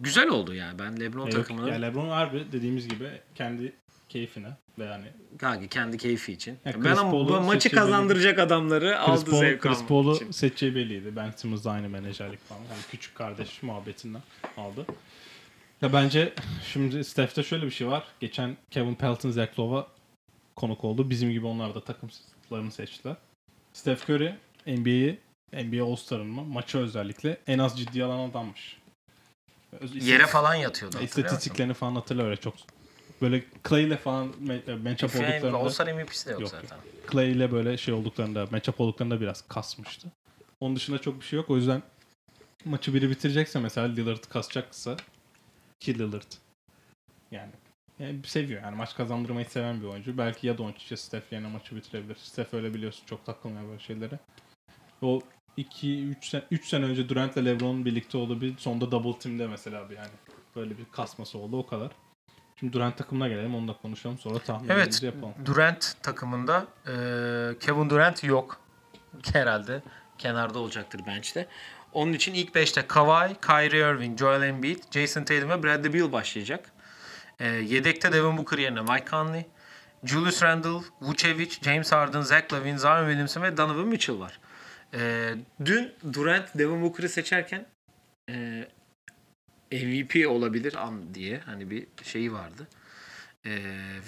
güzel 0.00 0.28
oldu 0.28 0.54
yani. 0.54 0.78
Ben 0.78 1.00
LeBron 1.00 1.20
yok, 1.20 1.32
takımını 1.32 1.68
ya 1.68 1.74
LeBron 1.74 2.08
harbi 2.08 2.46
dediğimiz 2.52 2.88
gibi 2.88 3.10
kendi 3.34 3.72
keyfine 4.08 4.56
ve 4.80 4.84
yani 4.84 5.04
Kanka 5.38 5.66
kendi 5.66 5.98
keyfi 5.98 6.32
için. 6.32 6.58
Ya 6.64 6.84
ben 6.84 6.96
ama 6.96 7.12
bu 7.12 7.40
maçı 7.40 7.70
kazandıracak 7.70 8.38
adamları 8.38 8.88
Chris 8.90 9.08
aldı 9.08 9.30
Paul, 9.30 9.40
zevk 9.40 9.62
Chris 9.62 9.84
Paul'u 9.84 10.14
için. 10.16 10.30
seçeceği 10.30 10.74
belliydi. 10.74 11.16
Ben 11.16 11.32
da 11.64 11.70
aynı 11.70 11.88
menajerlik 11.88 12.48
falan. 12.48 12.60
Yani 12.60 12.82
küçük 12.90 13.14
kardeş 13.14 13.62
muhabbetinden 13.62 14.22
aldı. 14.56 14.86
Ya 15.82 15.92
bence 15.92 16.32
şimdi 16.72 17.04
Steph'te 17.04 17.42
şöyle 17.42 17.66
bir 17.66 17.70
şey 17.70 17.88
var. 17.88 18.04
Geçen 18.20 18.56
Kevin 18.70 18.94
Pelton, 18.94 19.30
Zach 19.30 19.58
Lowe'a 19.58 19.86
konuk 20.56 20.84
oldu. 20.84 21.10
Bizim 21.10 21.30
gibi 21.30 21.46
onlar 21.46 21.74
da 21.74 21.84
takımlarını 21.84 22.72
seçtiler. 22.72 23.16
Steph 23.72 24.10
Curry 24.10 24.34
NBA'yi 24.66 25.18
NBA 25.52 25.84
All-Star'ın 25.84 26.26
mı? 26.26 26.44
Maçı 26.44 26.78
özellikle 26.78 27.38
en 27.46 27.58
az 27.58 27.78
ciddiye 27.78 28.04
alan 28.04 28.30
adammış. 28.30 28.80
Yere 29.94 30.26
falan 30.26 30.54
yatıyordu. 30.54 30.96
İstatistiklerini 31.02 31.74
falan 31.74 31.94
hatırla 31.94 32.22
öyle 32.22 32.36
çok. 32.36 32.54
Böyle 33.20 33.44
Clay 33.68 33.84
ile 33.84 33.96
falan 33.96 34.28
me- 34.28 34.82
matchup 34.82 35.10
olduklarında 35.16 35.58
All-Star 35.58 35.92
MVP'si 35.92 36.26
de 36.26 36.32
yok, 36.32 36.40
Yok, 36.40 36.50
zaten. 36.50 36.78
Clay 37.12 37.32
ile 37.32 37.52
böyle 37.52 37.76
şey 37.76 37.94
olduklarında, 37.94 38.46
matchup 38.50 38.80
olduklarında 38.80 39.20
biraz 39.20 39.48
kasmıştı. 39.48 40.08
Onun 40.60 40.76
dışında 40.76 40.98
çok 40.98 41.20
bir 41.20 41.24
şey 41.26 41.36
yok. 41.36 41.50
O 41.50 41.56
yüzden 41.56 41.82
maçı 42.64 42.94
biri 42.94 43.10
bitirecekse 43.10 43.60
mesela 43.60 43.86
Lillard 43.86 44.24
kasacaksa 44.28 44.96
ki 45.80 45.98
Lillard 45.98 46.32
yani, 47.30 47.52
yani 47.98 48.20
seviyor. 48.24 48.62
Yani 48.62 48.76
maç 48.76 48.94
kazandırmayı 48.94 49.46
seven 49.46 49.80
bir 49.80 49.86
oyuncu. 49.86 50.18
Belki 50.18 50.46
ya 50.46 50.58
Doncic 50.58 50.86
ya 50.90 50.96
Steph 50.96 51.32
yerine 51.32 51.48
maçı 51.48 51.76
bitirebilir. 51.76 52.14
Steph 52.14 52.54
öyle 52.54 52.74
biliyorsun 52.74 53.06
çok 53.06 53.26
takılmıyor 53.26 53.68
böyle 53.68 53.80
şeylere. 53.80 54.18
O 55.02 55.20
2-3 55.58 56.28
sene, 56.28 56.42
3 56.50 56.68
sene 56.68 56.84
önce 56.84 57.08
Durant 57.08 57.36
ile 57.36 57.44
LeBron'un 57.50 57.84
birlikte 57.84 58.18
olduğu 58.18 58.40
bir 58.40 58.58
sonda 58.58 58.90
double 58.90 59.18
team'de 59.18 59.46
mesela 59.46 59.90
bir 59.90 59.96
yani 59.96 60.10
böyle 60.56 60.78
bir 60.78 60.84
kasması 60.84 61.38
oldu 61.38 61.58
o 61.58 61.66
kadar. 61.66 61.90
Şimdi 62.60 62.72
Durant 62.72 62.98
takımına 62.98 63.28
gelelim 63.28 63.54
onu 63.54 63.68
da 63.68 63.72
konuşalım 63.72 64.18
sonra 64.18 64.34
Evet. 64.34 64.46
tahminlerimizi 64.46 65.06
yapalım. 65.06 65.34
Durant 65.44 65.94
takımında 66.02 66.66
e, 66.86 66.92
Kevin 67.60 67.90
Durant 67.90 68.24
yok. 68.24 68.60
Herhalde 69.32 69.82
kenarda 70.18 70.58
olacaktır 70.58 71.00
bench'te. 71.06 71.46
Onun 71.92 72.12
için 72.12 72.34
ilk 72.34 72.54
5'te 72.54 72.86
Kawhi, 72.86 73.34
Kyrie 73.46 73.90
Irving, 73.90 74.18
Joel 74.18 74.42
Embiid, 74.42 74.78
Jason 74.90 75.24
Tatum 75.24 75.50
ve 75.50 75.62
Bradley 75.62 75.94
Beal 75.94 76.12
başlayacak. 76.12 76.72
E, 77.40 77.46
yedekte 77.48 78.12
Devin 78.12 78.38
Booker 78.38 78.58
yerine 78.58 78.80
Mike 78.80 79.04
Conley, 79.10 79.46
Julius 80.04 80.42
Randle, 80.42 80.86
Vucevic, 81.00 81.50
James 81.62 81.92
Harden, 81.92 82.20
Zach 82.20 82.52
Lavine, 82.52 82.78
Zion 82.78 83.06
Williamson 83.06 83.42
ve 83.42 83.56
Donovan 83.56 83.86
Mitchell 83.86 84.18
var. 84.18 84.38
E, 84.94 85.30
dün 85.64 85.92
Durant 86.12 86.48
Devin 86.54 86.82
Booker'ı 86.82 87.08
seçerken 87.08 87.66
e, 88.30 88.68
MVP 89.72 90.28
olabilir 90.28 90.74
an 90.74 91.14
diye 91.14 91.38
hani 91.38 91.70
bir 91.70 91.86
şeyi 92.02 92.32
vardı. 92.32 92.68
E, 93.46 93.50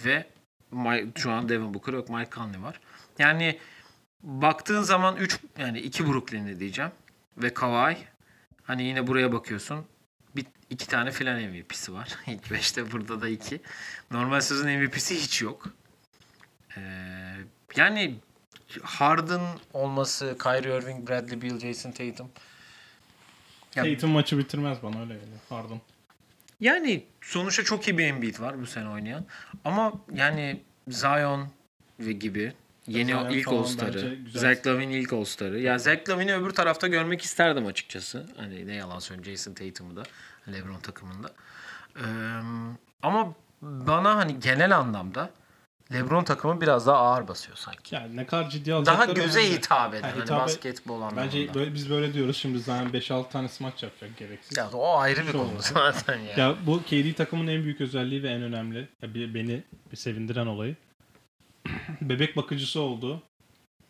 ve 0.05 0.27
Mike- 0.73 1.19
şu 1.19 1.31
an 1.31 1.49
Devin 1.49 1.75
Booker 1.75 1.93
yok. 1.93 2.09
Mike 2.09 2.31
Conley 2.31 2.63
var. 2.63 2.81
Yani 3.19 3.59
baktığın 4.23 4.83
zaman 4.83 5.17
3 5.17 5.39
yani 5.59 5.81
2 5.81 6.07
Brooklyn'li 6.07 6.61
diyeceğim 6.61 6.91
ve 7.37 7.55
Kawhi 7.55 7.97
hani 8.63 8.83
yine 8.83 9.07
buraya 9.07 9.33
bakıyorsun. 9.33 9.87
Bir, 10.37 10.47
iki 10.71 10.87
tane 10.89 11.11
filan 11.11 11.41
MVP'si 11.43 11.93
var. 11.93 12.17
İlk 12.27 12.47
5'te 12.47 12.93
burada 12.93 13.21
da 13.21 13.29
2. 13.29 13.61
Normal 14.11 14.41
sezon 14.41 14.71
MVP'si 14.71 15.15
hiç 15.23 15.43
yok. 15.43 15.69
Ee, 16.77 16.81
yani 17.77 18.15
Harden 18.83 19.41
olması, 19.73 20.37
Kyrie 20.43 20.79
Irving, 20.79 21.09
Bradley 21.09 21.43
Beal, 21.43 21.59
Jason 21.59 21.93
Tatum. 21.93 22.31
Ya, 23.77 23.85
Tatum 23.85 24.11
maçı 24.11 24.39
bitirmez 24.39 24.79
bana 24.83 25.01
öyle 25.01 25.15
geliyor. 25.15 25.39
Pardon. 25.49 25.81
yani 26.61 27.05
sonuçta 27.21 27.65
çok 27.65 27.89
iyi 27.89 27.99
bir 27.99 28.05
Embiid 28.05 28.41
var 28.41 28.61
bu 28.61 28.67
sene 28.67 28.89
oynayan. 28.89 29.25
Ama 29.65 29.93
yani 30.15 30.61
Zion 30.89 31.49
ve 32.01 32.13
gibi 32.13 32.53
yeni 32.87 33.11
Zion 33.11 33.31
ilk 33.31 33.49
All-Star'ı. 33.49 34.19
Zach 34.35 34.67
Lavine 34.67 34.99
ilk 34.99 35.13
All-Star'ı. 35.13 35.61
Ya 35.61 35.79
Zach 35.79 36.09
Lavine'i 36.09 36.35
öbür 36.35 36.51
tarafta 36.51 36.89
görmek 36.89 37.23
isterdim 37.23 37.67
açıkçası. 37.67 38.27
Hani 38.37 38.67
ne 38.67 38.75
yalan 38.75 38.99
söyleyeyim 38.99 39.37
Jason 39.37 39.55
Tatum'u 39.55 39.97
da 39.97 40.03
LeBron 40.53 40.81
takımında. 40.81 41.31
Ee, 41.97 42.03
ama 43.03 43.35
bana 43.63 44.17
hani 44.17 44.41
genel 44.41 44.77
anlamda 44.77 45.31
LeBron 45.93 46.25
takımı 46.25 46.61
biraz 46.61 46.87
daha 46.87 46.97
ağır 46.99 47.29
basıyor 47.29 47.57
sanki. 47.57 47.95
Yani 47.95 48.17
ne 48.17 48.27
kadar 48.27 48.51
ciddi 48.51 48.71
Daha 48.71 48.77
alacakları 48.79 49.13
göze 49.13 49.41
önemli. 49.41 49.55
hitap 49.57 49.95
eden 49.95 50.03
Ha, 50.03 50.09
hani 50.15 50.23
hitap 50.23 50.41
et- 50.41 50.45
basketbol 50.47 50.95
anlamında. 50.95 51.21
Bence 51.23 51.55
böyle, 51.55 51.75
biz 51.75 51.91
böyle 51.91 52.15
diyoruz. 52.15 52.37
Şimdi 52.37 52.59
Zion 52.61 52.89
5-6 52.89 53.29
tane 53.31 53.49
smaç 53.49 53.83
yapacak 53.83 54.17
gereksiz. 54.17 54.59
Ya 54.59 54.71
o 54.71 54.97
ayrı 54.99 55.21
bir 55.21 55.27
Şu 55.27 55.33
konu 55.33 55.49
zaten 55.61 56.19
ya. 56.19 56.33
Ya 56.37 56.55
bu 56.67 56.83
KD 56.83 57.13
takımın 57.17 57.47
en 57.47 57.65
büyük 57.65 57.81
özelliği 57.81 58.23
ve 58.23 58.29
en 58.29 58.43
önemli, 58.43 58.89
ya 59.03 59.15
bir- 59.15 59.35
beni 59.35 59.63
bir 59.93 59.97
sevindiren 59.97 60.47
olayı. 60.47 60.77
Bebek 62.01 62.37
bakıcısı 62.37 62.81
oldu. 62.81 63.23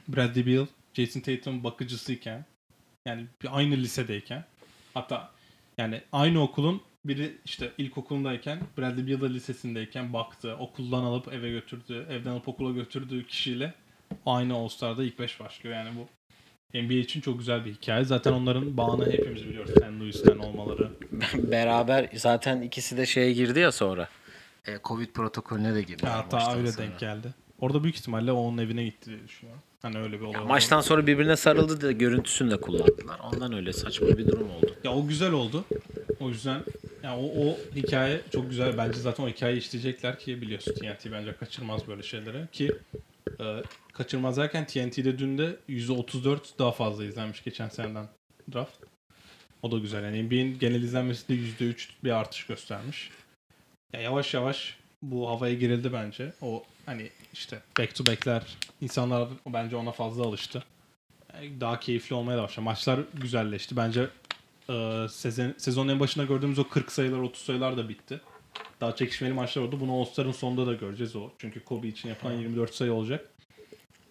Bradley 0.09 0.47
Beal, 0.47 0.67
Jason 0.95 1.21
Tatum 1.21 1.65
bakıcısıyken 1.65 2.45
yani 3.07 3.27
bir 3.43 3.59
aynı 3.59 3.75
lisedeyken 3.77 4.45
hatta 4.95 5.31
yani 5.79 6.03
aynı 6.13 6.43
okulun 6.43 6.83
biri 7.05 7.39
işte 7.45 7.73
ilkokulundayken 7.79 8.61
Bradley 8.79 9.21
Beal 9.21 9.31
lisesindeyken 9.31 10.13
baktı, 10.13 10.57
okuldan 10.59 11.05
alıp 11.05 11.33
eve 11.33 11.51
götürdü, 11.51 12.07
evden 12.11 12.31
alıp 12.31 12.49
okula 12.49 12.73
götürdüğü 12.73 13.27
kişiyle 13.27 13.75
aynı 14.27 14.55
All-Star'da 14.55 15.05
ilk 15.05 15.19
5 15.19 15.41
başlıyor. 15.41 15.77
Yani 15.77 15.91
bu 15.97 16.09
NBA 16.79 16.95
için 16.95 17.21
çok 17.21 17.39
güzel 17.39 17.65
bir 17.65 17.75
hikaye. 17.75 18.05
Zaten 18.05 18.33
onların 18.33 18.77
bağını 18.77 19.13
hepimiz 19.13 19.47
biliyoruz. 19.47 19.71
St. 19.71 20.01
Louis'ten 20.01 20.39
olmaları. 20.39 20.91
Beraber 21.35 22.09
zaten 22.15 22.63
ikisi 22.63 22.97
de 22.97 23.07
şeye 23.07 23.33
girdi 23.33 23.61
ya 23.61 23.73
sonra. 23.73 24.09
E, 24.67 24.79
Covid 24.85 25.09
protokolüne 25.09 25.75
de 25.75 25.83
girdi. 25.83 26.07
Hatta 26.07 26.57
öyle 26.57 26.73
sonra. 26.73 26.87
denk 26.87 26.99
geldi. 26.99 27.35
Orada 27.61 27.83
büyük 27.83 27.97
ihtimalle 27.97 28.33
o 28.33 28.37
onun 28.37 28.59
evine 28.59 28.85
gitti 28.85 29.11
diye 29.11 29.25
düşünüyorum. 29.25 29.63
Hani 29.83 29.99
öyle 29.99 30.21
bir 30.21 30.25
olay 30.25 30.41
oldu. 30.41 30.49
Maçtan 30.49 30.81
sonra 30.81 31.07
birbirine 31.07 31.37
sarıldı 31.37 31.81
da 31.81 31.93
görüntüsünü 31.93 32.51
de 32.51 32.61
kullandılar. 32.61 33.21
Ondan 33.33 33.53
öyle 33.53 33.73
saçma 33.73 34.09
bir 34.09 34.29
durum 34.29 34.51
oldu. 34.51 34.75
Ya 34.85 34.93
o 34.93 35.07
güzel 35.07 35.33
oldu. 35.33 35.65
O 36.21 36.29
yüzden 36.29 36.63
ya 37.03 37.19
o, 37.19 37.47
o 37.47 37.59
hikaye 37.77 38.21
çok 38.33 38.51
güzel. 38.51 38.79
Bence 38.79 38.99
zaten 39.01 39.25
o 39.25 39.29
hikayeyi 39.29 39.61
işleyecekler 39.61 40.19
ki 40.19 40.43
biliyorsun 40.43 40.75
TNT 40.75 41.13
bence 41.13 41.37
kaçırmaz 41.37 41.89
böyle 41.89 42.03
şeylere 42.03 42.49
ki 42.53 42.73
e, 43.41 43.63
kaçırmaz 43.93 44.37
derken 44.37 44.67
TNT'de 44.67 45.19
dün 45.19 45.39
de 45.39 45.57
%34 45.69 46.39
daha 46.59 46.73
fazla 46.73 47.05
izlenmiş 47.05 47.45
geçen 47.45 47.69
seneden 47.69 48.09
draft. 48.53 48.77
O 49.63 49.73
da 49.73 49.79
güzel. 49.79 50.05
Yani 50.05 50.23
NBA'in 50.23 50.59
genel 50.59 50.83
izlenmesi 50.83 51.29
de 51.29 51.35
%3 51.65 51.89
bir 52.05 52.11
artış 52.11 52.47
göstermiş. 52.47 53.11
Ya 53.93 54.01
yavaş 54.01 54.35
yavaş 54.35 54.77
bu 55.03 55.29
havaya 55.29 55.55
girildi 55.55 55.93
bence. 55.93 56.33
O 56.41 56.65
hani 56.87 57.11
işte 57.33 57.59
back 57.79 57.95
to 57.95 58.07
back'ler 58.07 58.43
insanlar 58.81 59.29
bence 59.47 59.77
ona 59.77 59.93
fazla 59.93 60.23
alıştı. 60.23 60.65
Yani 61.35 61.61
daha 61.61 61.81
keyifli 61.81 62.15
olmaya 62.15 62.43
başladı. 62.43 62.65
Maçlar 62.65 63.01
güzelleşti. 63.15 63.77
Bence 63.77 64.09
e, 64.69 65.07
sezon, 65.09 65.55
sezonun 65.59 65.89
en 65.89 66.01
başında 66.01 66.25
gördüğümüz 66.25 66.59
o 66.59 66.69
40 66.69 66.93
sayılar 66.93 67.19
30 67.19 67.43
sayılar 67.43 67.77
da 67.77 67.89
bitti. 67.89 68.21
Daha 68.81 68.97
çekişmeli 68.97 69.33
maçlar 69.33 69.63
oldu. 69.63 69.81
Bunu 69.81 70.01
All-Star'ın 70.01 70.33
sonunda 70.33 70.67
da 70.67 70.75
göreceğiz 70.75 71.17
o. 71.17 71.31
Çünkü 71.39 71.65
Kobe 71.65 71.89
için 71.89 72.09
yapılan 72.09 72.33
24 72.33 72.75
sayı 72.75 72.93
olacak. 72.93 73.31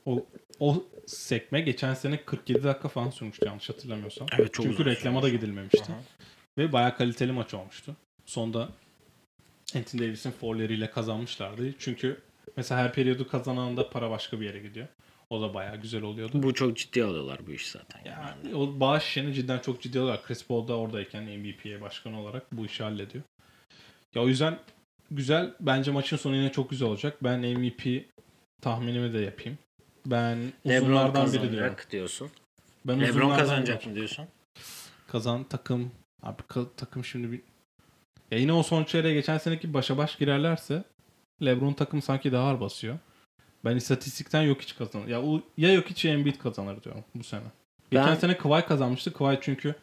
O 0.05 0.25
o 0.59 0.83
sekme 1.07 1.61
geçen 1.61 1.93
sene 1.93 2.25
47 2.25 2.63
dakika 2.63 2.87
falan 2.87 3.09
sürmüştü 3.09 3.45
yanlış 3.45 3.69
hatırlamıyorsam. 3.69 4.27
Evet, 4.39 4.53
çok 4.53 4.65
Çünkü 4.65 4.85
reklama 4.85 5.21
da 5.23 5.29
gidilmemişti. 5.29 5.91
Aha. 5.91 6.01
Ve 6.57 6.73
bayağı 6.73 6.97
kaliteli 6.97 7.31
maç 7.31 7.53
olmuştu. 7.53 7.95
Sonda 8.25 8.69
Anthony 9.75 10.01
Davis'in 10.01 10.31
foul'leriyle 10.31 10.91
kazanmışlardı. 10.91 11.73
Çünkü 11.79 12.21
mesela 12.57 12.81
her 12.81 12.93
periyodu 12.93 13.27
kazananında 13.27 13.89
para 13.89 14.09
başka 14.09 14.39
bir 14.39 14.45
yere 14.45 14.59
gidiyor. 14.59 14.87
O 15.31 15.41
da 15.41 15.53
bayağı 15.53 15.77
güzel 15.77 16.01
oluyordu. 16.03 16.43
Bu 16.43 16.53
çok 16.53 16.77
ciddi 16.77 17.03
alıyorlar 17.03 17.47
bu 17.47 17.51
iş 17.51 17.67
zaten. 17.67 18.01
Yani 18.05 18.55
o 18.55 18.79
bağış 18.79 19.03
işini 19.03 19.33
cidden 19.33 19.59
çok 19.59 19.81
ciddi 19.81 19.99
alıyorlar. 19.99 20.25
Chris 20.25 20.47
Paul 20.47 20.67
da 20.67 20.77
oradayken 20.77 21.39
NBP'ye 21.39 21.81
başkan 21.81 22.13
olarak 22.13 22.51
bu 22.51 22.65
işi 22.65 22.83
hallediyor. 22.83 23.23
Ya 24.15 24.21
o 24.21 24.27
yüzden 24.27 24.59
güzel. 25.11 25.53
Bence 25.59 25.91
maçın 25.91 26.17
sonu 26.17 26.35
yine 26.35 26.51
çok 26.51 26.69
güzel 26.69 26.87
olacak. 26.87 27.17
Ben 27.23 27.39
MVP 27.39 28.05
tahminimi 28.61 29.13
de 29.13 29.19
yapayım. 29.19 29.57
Ben 30.05 30.53
Lebron 30.67 30.85
uzunlardan 30.85 31.33
biri 31.33 31.51
diyorum. 31.51 31.75
diyorsun. 31.91 32.29
Ben 32.85 33.01
Lebron 33.01 33.37
kazanacak 33.37 33.87
mı 33.87 33.95
diyorsun? 33.95 34.25
Kazan 35.07 35.43
takım. 35.43 35.91
Abi 36.23 36.41
takım 36.77 37.05
şimdi 37.05 37.31
bir... 37.31 37.41
Ya 38.31 38.37
yine 38.37 38.53
o 38.53 38.63
son 38.63 38.83
çeyreğe 38.83 39.13
geçen 39.13 39.37
seneki 39.37 39.73
başa 39.73 39.97
baş 39.97 40.17
girerlerse 40.17 40.83
LeBron 41.45 41.73
takım 41.73 42.01
sanki 42.01 42.31
daha 42.31 42.47
ağır 42.47 42.59
basıyor. 42.59 42.99
Ben 43.65 43.75
istatistikten 43.75 44.41
yok 44.41 44.61
hiç 44.61 44.75
kazanır. 44.75 45.07
Ya 45.07 45.21
o, 45.21 45.41
ya 45.57 45.73
yok 45.73 45.85
hiç 45.89 46.05
ya 46.05 46.13
Embiid 46.13 46.35
kazanır 46.35 46.83
diyorum 46.83 47.03
bu 47.15 47.23
sene. 47.23 47.41
Geçen 47.91 48.07
Ben- 48.07 48.15
sene 48.15 48.37
Kawhi 48.37 48.65
kazanmıştı. 48.65 49.13
Kawhi 49.13 49.39
çünkü 49.41 49.75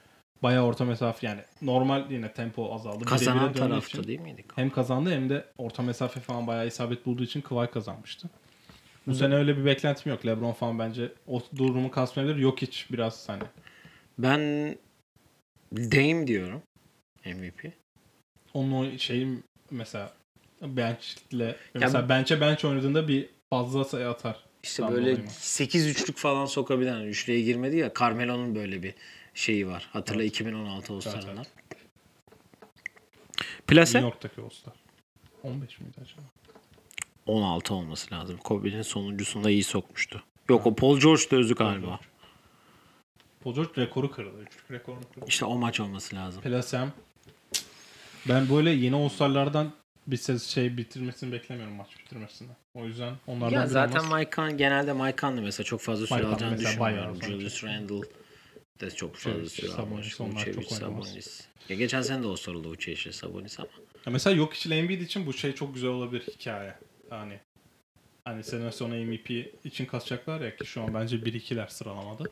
bayağı 0.43 0.65
orta 0.65 0.85
mesafe 0.85 1.27
yani 1.27 1.41
normal 1.63 2.11
yine 2.11 2.33
tempo 2.33 2.75
azaldı. 2.75 3.05
Kazanan 3.05 3.53
tarafta 3.53 3.99
için 3.99 4.09
değil 4.09 4.21
miydik? 4.21 4.45
Hem 4.57 4.71
kazandı 4.71 5.11
hem 5.11 5.29
de 5.31 5.45
orta 5.59 5.83
mesafe 5.83 6.21
falan 6.21 6.47
bayağı 6.47 6.67
isabet 6.67 7.07
bulduğu 7.07 7.23
için 7.23 7.41
Kawhi 7.41 7.71
kazanmıştı. 7.71 8.29
Bu 9.07 9.15
sene 9.15 9.35
öyle 9.35 9.57
bir 9.57 9.65
beklentim 9.65 10.13
yok. 10.13 10.27
LeBron 10.27 10.53
falan 10.53 10.79
bence 10.79 11.13
o 11.27 11.43
durumu 11.57 11.91
kasmayabilir. 11.91 12.39
Yok 12.39 12.63
hiç 12.63 12.87
biraz 12.93 13.29
hani. 13.29 13.43
Ben 14.19 14.41
Dame 15.73 16.27
diyorum. 16.27 16.63
MVP. 17.25 17.73
onun 18.55 18.73
o 18.95 18.99
şeyin 18.99 19.45
mesela 19.71 20.13
benchle 20.63 21.57
mesela 21.75 22.09
bench'e 22.09 22.41
bench 22.41 22.65
oynadığında 22.65 23.09
bir 23.09 23.29
fazla 23.51 23.85
sayı 23.85 24.09
atar. 24.09 24.37
İşte 24.63 24.83
Ben 24.83 24.93
böyle 24.93 25.11
dolayım. 25.13 25.31
8 25.31 25.87
üçlük 25.87 26.17
falan 26.17 26.47
sokabilen. 26.47 27.03
Üçlüye 27.03 27.41
girmedi 27.41 27.77
ya. 27.77 27.93
Carmelo'nun 28.01 28.55
böyle 28.55 28.83
bir 28.83 28.95
şeyi 29.35 29.67
var. 29.69 29.89
Hatırla 29.93 30.23
2016 30.25 30.93
All-Star'ından. 30.95 31.37
evet. 31.37 31.49
Plase? 33.67 33.99
New 33.99 34.09
York'taki 34.09 34.41
All-Star. 34.41 34.75
15 35.43 35.81
miydi 35.81 35.93
acaba? 36.03 36.23
16 37.27 37.75
olması 37.75 38.15
lazım. 38.15 38.37
Kobe'nin 38.37 38.83
sonuncusunda 38.83 39.51
iyi 39.51 39.65
sokmuştu. 39.65 40.23
Yok 40.49 40.67
o 40.67 40.75
Paul 40.75 41.01
George'da 41.01 41.37
özü 41.37 41.55
galiba. 41.55 42.01
Paul 43.45 43.55
George 43.55 43.71
rekoru 43.83 44.11
kırdı. 44.11 44.43
Üçlük 44.43 44.71
rekorunu 44.71 45.01
kırdı. 45.15 45.25
İşte 45.29 45.45
o 45.45 45.57
maç 45.59 45.81
olması 45.81 46.17
lazım. 46.17 46.43
Plasem 46.43 46.93
ben 48.29 48.49
böyle 48.51 48.71
yeni 48.71 48.97
All-Star'lardan 48.97 49.73
bir 50.11 50.17
ses 50.17 50.47
şey 50.47 50.77
bitirmesini 50.77 51.33
beklemiyorum 51.33 51.75
maç 51.75 51.89
bitirmesini. 51.99 52.49
O 52.75 52.85
yüzden 52.85 53.15
onlardan 53.27 53.61
Ya 53.61 53.67
zaten 53.67 54.01
olmaz. 54.01 54.21
Mike 54.21 54.57
genelde 54.57 54.93
Mike 54.93 55.31
mesela 55.31 55.65
çok 55.65 55.81
fazla 55.81 56.07
süre 56.07 56.19
Mike 56.19 56.29
alacağını 56.29 56.59
düşünmüyorum. 56.59 57.23
Julius. 57.23 57.65
Randle 57.65 58.09
de 58.81 58.91
çok 58.91 59.17
fazla 59.17 59.31
Vucevic, 59.41 59.49
süre 59.51 59.71
Sabonis, 59.71 60.21
almış. 60.21 60.41
oynamaz. 60.41 60.79
Sabonis. 60.79 61.47
Ya 61.69 61.77
geçen 61.77 62.03
sene 62.03 62.23
de 62.23 62.27
All-Star 62.27 62.55
oldu 62.55 62.71
Vucevic, 62.71 63.13
Sabonis 63.13 63.61
ama. 63.61 63.69
Ya 64.07 64.13
mesela 64.13 64.37
yok 64.37 64.55
için 64.55 64.71
Embiid 64.71 65.01
için 65.01 65.27
bu 65.27 65.33
şey 65.33 65.55
çok 65.55 65.75
güzel 65.75 65.91
olabilir 65.91 66.23
hikaye. 66.23 66.75
Yani 67.11 67.41
hani 68.25 68.45
sene 68.45 68.73
sonu 68.73 68.95
MVP 68.95 69.31
için 69.65 69.87
kasacaklar 69.87 70.41
ya 70.41 70.57
ki 70.57 70.67
şu 70.67 70.83
an 70.83 70.95
bence 70.95 71.17
1-2'ler 71.17 71.71
sıralamada. 71.71 72.25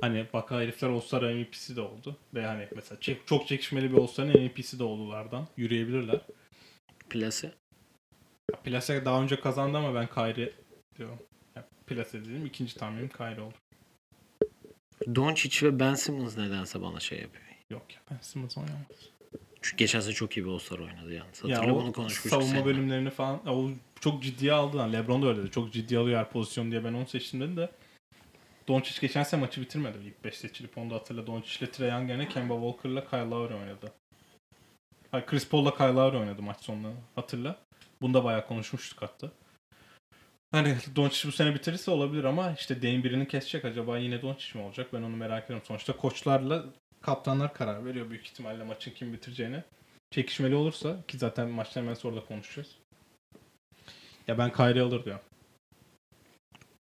Hani 0.00 0.26
baka 0.32 0.60
herifler 0.60 0.88
All-Star 0.88 1.22
MVP'si 1.22 1.76
de 1.76 1.80
oldu. 1.80 2.16
Ve 2.34 2.46
hani 2.46 2.68
mesela 2.74 2.98
çok 3.26 3.48
çekişmeli 3.48 3.92
bir 3.92 3.98
All-Star'ın 3.98 4.40
MVP'si 4.40 4.78
de 4.78 4.84
oldulardan. 4.84 5.48
Yürüyebilirler. 5.56 6.20
Plase. 7.10 7.54
Ya 8.52 8.58
Plase 8.60 9.04
daha 9.04 9.22
önce 9.22 9.40
kazandı 9.40 9.78
ama 9.78 9.94
ben 9.94 10.06
Kyrie 10.06 10.52
diyorum. 10.98 11.18
Ya 11.56 11.68
Plase 11.86 12.20
dedim. 12.24 12.46
ikinci 12.46 12.74
tahminim 12.74 13.08
Kyrie 13.08 13.40
oldu. 13.40 13.54
Doncic 15.14 15.66
ve 15.66 15.80
Ben 15.80 15.94
Simmons 15.94 16.36
nedense 16.36 16.82
bana 16.82 17.00
şey 17.00 17.20
yapıyor. 17.20 17.44
Yok 17.70 17.82
ya 17.94 18.00
ben 18.10 18.18
Simmons 18.20 18.58
oynamaz. 18.58 18.86
Çünkü 19.62 19.76
geçen 19.76 20.00
sene 20.00 20.12
çok 20.12 20.36
iyi 20.36 20.44
bir 20.46 20.50
All-Star 20.50 20.78
oynadı 20.78 21.12
yalnız. 21.12 21.44
Ya 21.44 21.58
Hatırla 21.58 21.74
o 21.74 21.82
bunu 21.82 21.92
konuşmuştuk 21.92 22.30
savunma 22.30 22.48
seninle. 22.50 22.64
bölümlerini 22.64 23.10
falan 23.10 23.40
ya 23.46 23.54
o 23.54 23.70
çok 24.00 24.22
ciddiye 24.22 24.52
aldı 24.52 24.76
lan. 24.76 24.92
LeBron 24.92 25.22
da 25.22 25.26
öyle 25.28 25.40
dedi. 25.42 25.50
Çok 25.50 25.72
ciddiye 25.72 26.00
alıyor 26.00 26.18
her 26.18 26.30
pozisyon 26.30 26.70
diye 26.70 26.84
ben 26.84 26.92
onu 26.92 27.06
seçtim 27.06 27.40
dedi 27.40 27.56
de 27.56 27.70
Doncic 28.68 29.00
geçen 29.00 29.22
sene 29.22 29.40
maçı 29.40 29.60
bitirmedi 29.60 29.98
ilk 30.04 30.24
5 30.24 30.34
seçilip 30.36 30.78
onu 30.78 30.90
da 30.90 30.94
hatırla. 30.94 31.26
Doncic 31.26 31.64
ile 31.64 31.70
Trae 31.72 31.88
Young 31.90 32.08
yerine 32.10 32.28
Kemba 32.28 32.54
Walker'la 32.54 33.04
Kyle 33.10 33.30
Lowry 33.30 33.54
oynadı. 33.54 33.92
Hayır 35.14 35.26
Chris 35.26 35.48
Paul'la 35.48 35.74
Kyle 35.74 35.86
Lowry 35.86 36.16
oynadı 36.16 36.42
maç 36.42 36.60
sonunda 36.60 36.88
hatırla. 37.14 37.56
Bunu 38.00 38.14
da 38.14 38.24
bayağı 38.24 38.46
konuşmuştuk 38.46 39.02
hatta. 39.02 39.30
Hani 40.50 40.76
Doncic 40.96 41.28
bu 41.28 41.32
sene 41.32 41.54
bitirirse 41.54 41.90
olabilir 41.90 42.24
ama 42.24 42.52
işte 42.52 42.82
Dame 42.82 43.04
birini 43.04 43.28
kesecek. 43.28 43.64
Acaba 43.64 43.98
yine 43.98 44.22
Doncic 44.22 44.58
mi 44.58 44.64
olacak? 44.64 44.92
Ben 44.92 45.02
onu 45.02 45.16
merak 45.16 45.44
ediyorum. 45.44 45.66
Sonuçta 45.66 45.96
koçlarla 45.96 46.64
kaptanlar 47.00 47.54
karar 47.54 47.84
veriyor 47.84 48.10
büyük 48.10 48.26
ihtimalle 48.26 48.64
maçın 48.64 48.90
kim 48.90 49.12
bitireceğini. 49.12 49.62
Çekişmeli 50.10 50.54
olursa 50.54 50.96
ki 51.08 51.18
zaten 51.18 51.48
maçtan 51.48 51.82
hemen 51.82 51.94
sonra 51.94 52.16
da 52.16 52.24
konuşacağız. 52.24 52.78
Ya 54.28 54.38
ben 54.38 54.52
Kyrie 54.52 54.82
alır 54.82 55.04
diyorum. 55.04 55.22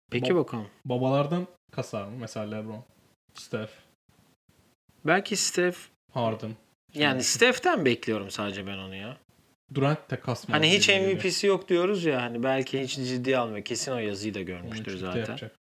Peki 0.10 0.32
Bo- 0.32 0.36
bakalım. 0.36 0.68
Babalardan 0.86 1.48
kasar 1.72 2.06
mı? 2.06 2.18
Mesela 2.20 2.56
LeBron, 2.56 2.86
Steph, 3.34 3.72
Belki 5.06 5.36
Steph 5.36 5.78
Harden. 6.14 6.56
Yani 6.94 7.24
Steph'ten 7.24 7.86
bekliyorum 7.86 8.32
sadece 8.32 8.68
ben 8.68 8.78
onu 8.78 8.96
ya. 8.96 9.18
Durant 9.74 10.12
de 10.12 10.20
kasmaz. 10.20 10.56
Hani 10.56 10.72
hiç. 10.72 10.90
MVP'si 10.90 11.48
yok 11.48 11.70
diyoruz 11.70 12.06
ya 12.06 12.22
hani 12.22 12.44
belki 12.44 12.82
hiç 12.82 12.96
ciddiye 12.96 13.38
almıyor. 13.38 13.66
Kesin 13.66 13.92
o 13.92 13.98
yazıyı 13.98 14.34
da 14.34 14.42
görmüştür 14.42 14.98
zaten. 14.98 15.20
yapacak. 15.20 15.56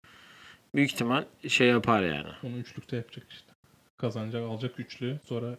Büyük 0.74 0.92
ihtimal 0.92 1.24
şey 1.48 1.68
yapar 1.68 2.02
yani. 2.02 2.28
Onu 2.42 2.56
üçlükte 2.56 2.96
yapacak 2.96 3.26
işte. 3.30 3.52
Kazanacak, 3.96 4.42
alacak 4.42 4.80
üçlü. 4.80 5.20
Sonra 5.24 5.58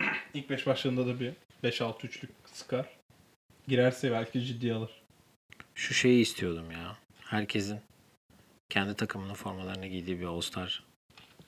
ilk 0.34 0.50
5 0.50 0.66
başlarında 0.66 1.06
da 1.06 1.20
bir 1.20 1.32
5-6 1.64 2.06
üçlük 2.06 2.30
sıkar. 2.52 2.86
Girerse 3.68 4.10
belki 4.12 4.44
ciddiye 4.44 4.74
alır. 4.74 4.90
Şu 5.74 5.94
şeyi 5.94 6.22
istiyordum 6.22 6.70
ya. 6.70 6.96
Herkesin 7.24 7.80
kendi 8.70 8.94
takımının 8.94 9.34
formalarını 9.34 9.86
giydiği 9.86 10.20
bir 10.20 10.24
All-Star. 10.24 10.84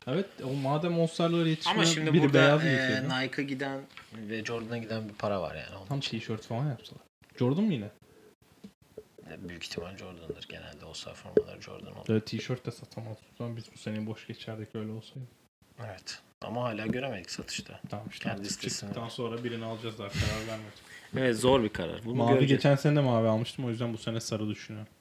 Evet 0.06 0.26
o 0.44 0.52
madem 0.52 1.00
All-Star'lara 1.00 1.48
yetişmeyen 1.48 1.78
Ama 1.78 1.86
şimdi 1.86 2.12
biri 2.12 2.22
burada 2.22 2.34
beyaz 2.34 2.64
e. 2.64 3.04
Nike'a 3.04 3.44
giden 3.44 3.80
ve 4.14 4.44
Jordan'a 4.44 4.78
giden 4.78 5.08
bir 5.08 5.14
para 5.14 5.42
var 5.42 5.54
yani. 5.54 5.76
Onun 5.78 5.86
Tam 5.86 6.00
tişört 6.00 6.42
falan 6.42 6.68
yapsalar. 6.68 7.02
Jordan 7.38 7.64
mı 7.64 7.72
yine? 7.72 7.88
için 9.34 9.48
büyük 9.48 9.64
ihtimal 9.64 9.96
Jordan'dır 9.96 10.46
genelde 10.48 10.84
All-Star 10.86 11.14
formaları 11.14 11.62
Jordan 11.62 11.96
olur. 11.96 12.06
Evet 12.08 12.26
tişört 12.26 12.66
de 12.66 12.70
satamaz. 12.70 13.16
Biz 13.40 13.64
bu 13.74 13.78
sene 13.78 14.06
boş 14.06 14.26
geçerdik 14.26 14.74
öyle 14.74 14.92
olsaydı. 14.92 15.26
Evet. 15.84 16.22
Ama 16.42 16.62
hala 16.62 16.86
göremedik 16.86 17.30
satışta. 17.30 17.80
Tamam 17.90 18.06
işte 18.10 18.28
Kendi 18.28 18.48
çıktıktan 18.48 19.08
sonra 19.08 19.44
birini 19.44 19.64
alacağız 19.64 19.98
daha 19.98 20.08
karar 20.08 20.46
vermedik. 20.48 20.78
Evet 21.16 21.36
zor 21.36 21.62
bir 21.62 21.68
karar. 21.68 22.04
Bunu 22.04 22.14
mavi 22.14 22.28
göreceğiz. 22.28 22.62
geçen 22.62 22.76
sene 22.76 22.96
de 22.96 23.00
mavi 23.00 23.28
almıştım 23.28 23.64
o 23.64 23.70
yüzden 23.70 23.92
bu 23.92 23.98
sene 23.98 24.20
sarı 24.20 24.48
düşünüyorum. 24.48 24.92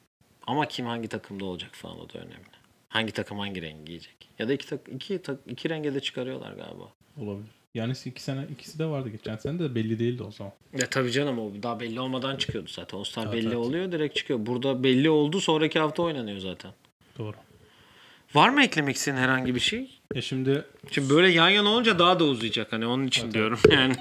Ama 0.47 0.67
kim 0.67 0.85
hangi 0.85 1.07
takımda 1.07 1.45
olacak 1.45 1.75
falan 1.75 1.99
o 1.99 2.09
da 2.09 2.19
önemli. 2.19 2.53
Hangi 2.89 3.11
takım 3.11 3.39
hangi 3.39 3.61
rengi 3.61 3.85
giyecek? 3.85 4.22
Ya 4.39 4.47
da 4.47 4.53
iki, 4.53 4.67
tak 4.67 4.79
iki, 4.95 5.21
tak 5.21 5.37
iki 5.47 5.69
renge 5.69 5.93
de 5.93 5.99
çıkarıyorlar 5.99 6.51
galiba. 6.53 6.83
Olabilir. 7.17 7.49
Yanis 7.73 8.05
iki 8.05 8.23
sene 8.23 8.45
ikisi 8.51 8.79
de 8.79 8.85
vardı 8.85 9.09
geçen 9.09 9.35
sene 9.37 9.59
de 9.59 9.75
belli 9.75 9.99
değildi 9.99 10.23
o 10.23 10.31
zaman. 10.31 10.53
Ya 10.79 10.89
tabii 10.89 11.11
canım 11.11 11.39
o 11.39 11.51
daha 11.63 11.79
belli 11.79 11.99
olmadan 11.99 12.35
çıkıyordu 12.37 12.69
zaten. 12.71 12.97
All 12.97 13.03
Star 13.03 13.23
Evet, 13.23 13.33
belli 13.33 13.47
evet. 13.47 13.57
oluyor 13.57 13.91
direkt 13.91 14.15
çıkıyor. 14.15 14.45
Burada 14.45 14.83
belli 14.83 15.09
oldu 15.09 15.41
sonraki 15.41 15.79
hafta 15.79 16.03
oynanıyor 16.03 16.37
zaten. 16.39 16.71
Doğru. 17.17 17.35
Var 18.33 18.49
mı 18.49 18.63
eklemek 18.63 18.95
istediğin 18.95 19.23
herhangi 19.23 19.55
bir 19.55 19.59
şey? 19.59 19.99
Ya 20.15 20.21
şimdi 20.21 20.65
Şimdi 20.91 21.09
böyle 21.09 21.29
yan 21.31 21.49
yana 21.49 21.69
olunca 21.69 21.99
daha 21.99 22.19
da 22.19 22.23
uzayacak 22.23 22.73
hani 22.73 22.85
onun 22.85 23.07
için 23.07 23.23
Evet, 23.23 23.33
diyorum 23.33 23.59
yani. 23.71 23.93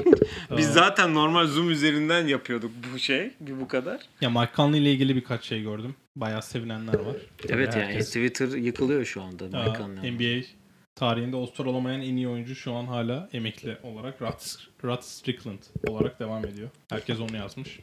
Biz 0.57 0.73
zaten 0.73 1.15
normal 1.15 1.47
Zoom 1.47 1.71
üzerinden 1.71 2.27
yapıyorduk 2.27 2.71
bu 2.95 2.99
şey 2.99 3.31
bir 3.41 3.61
bu 3.61 3.69
kadar. 3.69 4.01
ya 4.21 4.31
Mike 4.31 4.53
Conley 4.57 4.83
ile 4.83 4.93
ilgili 4.93 5.17
birkaç 5.17 5.45
şey 5.45 5.63
gördüm. 5.63 5.95
Bayağı 6.17 6.43
sevinenler 6.43 6.95
var. 6.95 7.17
Evet 7.49 7.77
yani 7.77 7.85
Herkes- 7.85 8.07
Twitter 8.09 8.49
yıkılıyor 8.49 9.05
şu 9.05 9.23
anda. 9.23 9.59
Aa. 9.59 9.89
NBA 10.03 10.47
tarihinde 10.95 11.37
All-Star 11.37 11.65
olamayan 11.65 12.01
en 12.03 12.17
iyi 12.17 12.29
oyuncu 12.29 12.55
şu 12.55 12.73
an 12.73 12.85
hala 12.87 13.29
emekli 13.33 13.77
olarak 13.83 14.23
Rod, 14.23 14.41
Rod 14.85 15.01
Strickland 15.03 15.59
olarak 15.89 16.21
devam 16.21 16.47
ediyor. 16.47 16.69
Herkes 16.91 17.21
onu 17.21 17.37
yazmış. 17.37 17.81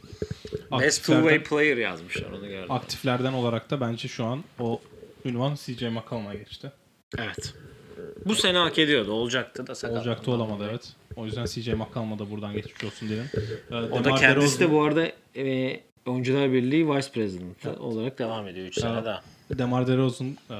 Best 0.80 1.02
two 1.02 1.14
way 1.22 1.44
player 1.44 1.78
yazmışlar 1.78 2.32
onu 2.32 2.48
gördüm. 2.48 2.72
aktiflerden 2.72 3.34
olarak 3.34 3.70
da 3.70 3.82
bence 3.82 4.08
şu 4.08 4.26
an 4.26 4.44
o 4.60 4.82
ünvan 5.26 5.56
CJ 5.56 5.84
McCollum'a 5.90 6.34
geçti. 6.34 6.72
Evet. 7.18 7.54
Bu 8.26 8.36
sene 8.36 8.58
hak 8.58 8.80
ediyordu. 8.80 9.12
Olacaktı 9.12 9.68
da 9.68 9.76
sakat. 9.76 9.98
Olacaktı 9.98 10.32
olamadı 10.32 10.68
evet. 10.70 10.94
O 11.16 11.26
yüzden 11.26 11.46
CJ 11.46 11.68
McCollum'a 11.74 12.20
da 12.20 12.32
buradan 12.32 12.54
geçmiş 12.54 12.84
olsun 12.84 13.10
diyelim. 13.10 13.26
Ee, 13.72 13.76
O 13.76 14.00
da 14.00 14.04
DeMar 14.04 14.20
kendisi 14.20 14.60
de 14.60 14.64
DeRozan- 14.64 14.72
bu 14.72 14.84
arada 14.84 15.12
e, 15.36 15.80
Oyuncular 16.06 16.52
Birliği 16.54 16.90
Vice 16.90 17.12
President 17.12 17.66
olarak 17.66 18.20
devam 18.20 18.48
ediyor 18.48 18.68
3 18.68 18.80
sene 18.80 18.94
Evet. 18.94 19.06
daha. 19.06 19.24
DeMar 19.58 19.88
DeRozan 19.88 20.38
e, 20.50 20.56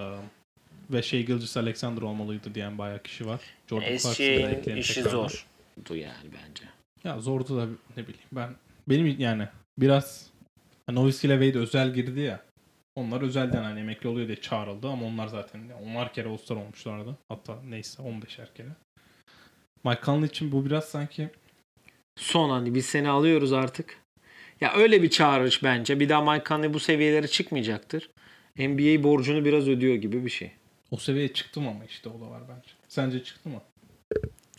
ve 0.90 1.02
Shea 1.02 1.22
Gilgeous 1.22 1.58
Alexander 1.58 2.02
olmalıydı 2.02 2.56
diyen 2.56 2.78
bayağı 2.78 3.04
kişi 3.04 3.26
var. 3.28 3.42
Jordan 3.70 3.86
Clarkson'ı 3.88 4.12
da 4.12 4.16
SGA'nin 4.16 4.50
ekleyelim 4.50 4.78
işi 4.82 5.04
zordu 5.04 5.96
yani 5.96 6.30
bence. 6.34 6.64
Ya 7.04 7.20
zordu 7.20 7.58
da 7.58 7.66
ne 7.98 8.04
bileyim 8.04 8.28
ben. 8.32 8.56
Benim 8.90 9.20
yani 9.20 9.48
biraz 9.78 10.30
Nowitzki 10.90 11.28
ile 11.28 11.34
Wade 11.34 11.60
özel 11.60 11.94
girdi 11.94 12.20
ya. 12.20 12.44
Onlar 12.96 13.22
özelden 13.22 13.64
hani 13.64 13.80
emekli 13.80 14.10
oluyor 14.10 14.28
diye 14.28 14.42
çağrıldı 14.42 14.88
ama 14.88 15.06
onlar 15.06 15.28
zaten 15.28 15.62
onlar 15.86 16.14
kere 16.14 16.30
All-Star 16.30 16.56
olmuşlardı. 16.56 17.18
Hatta 17.30 17.58
neyse 17.70 18.04
15'er 18.04 18.54
kere. 18.56 18.70
Mike 19.84 20.02
Conley 20.06 20.26
için 20.28 20.52
bu 20.52 20.66
biraz 20.66 20.86
sanki 20.86 21.30
Son 22.16 22.50
hani 22.50 22.76
biz 22.76 22.86
seni 22.86 23.10
alıyoruz 23.10 23.54
artık. 23.54 24.02
Ya 24.62 24.74
öyle 24.74 25.04
bir 25.04 25.10
çağrış 25.10 25.64
bence. 25.64 26.00
Bir 26.00 26.10
daha 26.10 26.32
Mike 26.34 26.46
Conley 26.48 26.74
bu 26.74 26.80
seviyelere 26.80 27.28
çıkmayacaktır. 27.28 28.10
NBA 28.58 29.04
borcunu 29.04 29.46
biraz 29.46 29.68
ödüyor 29.68 29.96
gibi 29.96 30.26
bir 30.26 30.30
şey. 30.30 30.52
o 30.92 30.98
seviyeye 30.98 31.34
çıktım 31.34 31.68
ama 31.68 31.86
işte 31.86 32.10
o 32.10 32.22
da 32.22 32.30
var 32.32 32.42
bence. 32.50 32.70
Sence 32.88 33.24
çıktı 33.24 33.50
mı? 33.50 33.62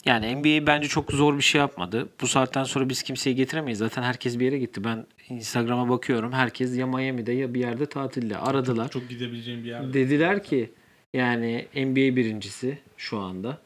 Yani 0.04 0.36
NBA 0.36 0.66
bence 0.66 0.88
çok 0.88 1.12
zor 1.12 1.36
bir 1.36 1.42
şey 1.42 1.58
yapmadı. 1.58 2.08
Bu 2.20 2.26
saatten 2.26 2.64
sonra 2.64 2.88
biz 2.88 3.02
kimseyi 3.02 3.36
getiremeyiz. 3.36 3.78
Zaten 3.78 4.02
herkes 4.02 4.38
bir 4.38 4.44
yere 4.44 4.58
gitti. 4.58 4.84
Ben 4.84 5.06
Instagram'a 5.28 5.88
bakıyorum. 5.88 6.32
Herkes 6.32 6.76
ya 6.76 6.86
Miami'de 6.86 7.32
ya 7.32 7.54
bir 7.54 7.60
yerde 7.60 7.86
tatilde. 7.86 8.36
Aradılar. 8.36 8.88
Çok 8.88 9.08
gidebileceğim 9.08 9.64
bir 9.64 9.68
yer. 9.68 9.92
Dediler 9.92 10.44
ki 10.44 10.70
yani 11.14 11.66
NBA 11.74 12.16
birincisi 12.16 12.78
şu 12.96 13.18
anda. 13.18 13.58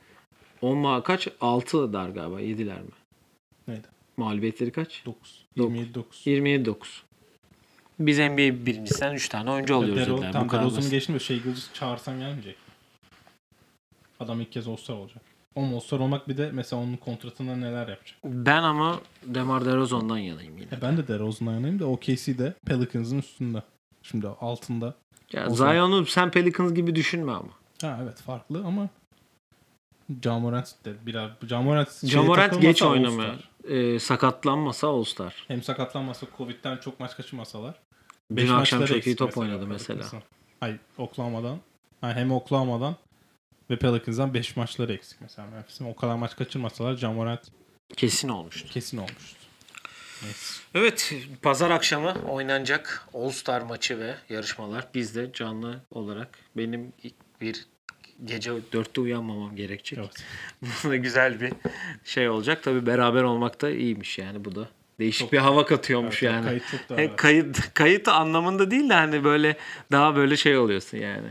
10 0.63 0.79
ma 0.79 1.03
kaç? 1.03 1.29
6 1.41 1.93
dar 1.93 2.09
galiba. 2.09 2.41
Yediler 2.41 2.81
mi? 2.81 2.91
Neydi? 3.69 3.87
Mağlubiyetleri 4.17 4.73
kaç? 4.73 5.03
9. 5.07 5.45
Dokuz. 5.57 5.57
27 5.57 5.95
9. 5.95 6.27
27-9. 6.27 6.77
Biz 7.99 8.19
NBA 8.19 8.67
birincisinden 8.67 9.15
3 9.15 9.29
tane 9.29 9.51
oyuncu 9.51 9.77
alıyoruz 9.77 10.07
Dero, 10.07 10.17
dediler. 10.17 10.33
tam 10.33 10.51
DeRozan'ı 10.51 10.91
geçtim 10.91 11.15
de 11.15 11.19
Shea 11.19 11.37
Gilgeous 11.37 11.73
çağırsan 11.75 12.19
gelmeyecek. 12.19 12.57
Adam 14.21 14.41
ilk 14.41 14.53
kez 14.53 14.69
All-Star 14.69 14.95
olacak. 14.95 15.23
Ama 15.57 15.77
All-Star 15.77 15.99
olmak 15.99 16.29
bir 16.29 16.37
de 16.37 16.51
mesela 16.53 16.83
onun 16.83 16.97
kontratında 16.97 17.57
neler 17.57 17.89
yapacak. 17.89 18.19
Ben 18.25 18.63
ama 18.63 19.01
DeMar 19.23 19.65
DeRozan'dan 19.65 20.19
yanayım 20.19 20.59
yine. 20.59 20.69
E 20.73 20.83
ben 20.83 20.97
de 20.97 21.09
DeRozan'dan 21.09 21.53
yanayım 21.53 21.79
da 21.79 21.87
OKC'de 21.87 22.55
Pelicans'ın 22.67 23.19
üstünde. 23.19 23.63
Şimdi 24.03 24.29
altında. 24.29 24.95
Ya 25.33 25.47
O 25.47 25.55
Zion'u 25.55 26.07
sen 26.07 26.31
Pelicans 26.31 26.75
gibi 26.75 26.95
düşünme 26.95 27.33
ama. 27.33 27.51
Ha 27.81 28.01
evet 28.03 28.21
farklı 28.21 28.63
ama 28.67 28.89
Ja 30.25 30.39
Morant 30.39 30.85
de 30.85 30.95
biraz 31.07 31.31
Ja 31.51 31.63
Morant, 31.63 31.93
şeye 31.93 32.13
Ja 32.13 32.23
Morant 32.23 32.53
takılmasa 32.53 32.69
geç 32.69 32.83
All-Star. 32.83 33.51
Ee, 33.69 33.99
sakatlanmasa 33.99 34.89
All-Star. 34.89 35.45
Hem 35.49 35.63
sakatlanmasa 35.63 36.27
Covid'den 36.39 36.77
çok 36.77 37.01
maç 37.01 37.17
kaçırmasalar. 37.17 37.75
Dün 38.31 38.37
Beş 38.37 38.51
akşam 38.51 38.85
çok 38.85 39.07
iyi 39.07 39.17
top 39.17 39.39
oynadı 39.39 39.67
mesela. 39.67 40.01
Pelicans'ın. 40.01 40.23
Hayır 40.61 40.79
Oklahoma'dan. 40.99 41.59
Ha, 42.01 42.13
hem 42.15 42.33
Oklahoma'dan 42.33 42.97
ve 43.71 43.79
Pelicans'dan 43.79 44.35
5 44.35 44.57
maçları 44.57 44.93
eksik 44.93 45.21
mesela 45.21 45.49
Memphis'in. 45.51 45.85
O 45.85 45.97
kadar 45.97 46.15
maç 46.15 46.37
kaçırmasalar 46.37 46.97
Ja 46.97 47.13
Morant 47.13 47.41
Kesin 47.97 48.29
olmuştu. 48.29 48.69
kesin 48.69 48.97
olmuştu. 48.99 49.39
Neyse. 50.23 50.63
Evet, 50.75 51.15
pazar 51.43 51.71
akşamı 51.71 52.15
oynanacak 52.29 53.09
All-Star 53.15 53.61
maçı 53.63 53.99
ve 53.99 54.15
yarışmalar. 54.29 54.89
Biz 54.95 55.17
de 55.17 55.33
canlı 55.33 55.81
olarak 55.91 56.39
benim 56.57 56.93
ilk 57.03 57.15
bir 57.41 57.67
gece 58.25 58.51
4'te 58.51 59.01
uyanmamam 59.01 59.57
gerekecek. 59.57 59.99
Evet. 59.99 60.25
Bu 60.85 60.91
da 60.91 60.97
güzel 60.97 61.41
bir 61.41 61.53
şey 62.05 62.29
olacak. 62.29 62.63
Tabii 62.63 62.87
beraber 62.87 63.23
olmak 63.23 63.63
da 63.63 63.71
iyiymiş 63.71 64.19
yani 64.19 64.45
bu 64.45 64.55
da. 64.55 64.69
Değişik 64.99 65.21
Çok- 65.21 65.33
bir 65.33 65.39
hava 65.39 65.67
katıyormuş 65.67 66.23
Evet, 66.23 66.33
yani. 66.35 66.45
Kayıt 66.47 66.63
çok 66.71 66.89
daha 66.89 67.17
kayıt 67.17 67.75
kayıt 67.75 68.09
anlamında 68.09 68.71
değil 68.71 68.89
de 68.91 68.95
hani 68.95 69.25
böyle 69.25 69.57
daha 69.93 70.17
böyle 70.17 70.37
şey 70.37 70.59
oluyorsun 70.59 70.99
yani. 70.99 71.29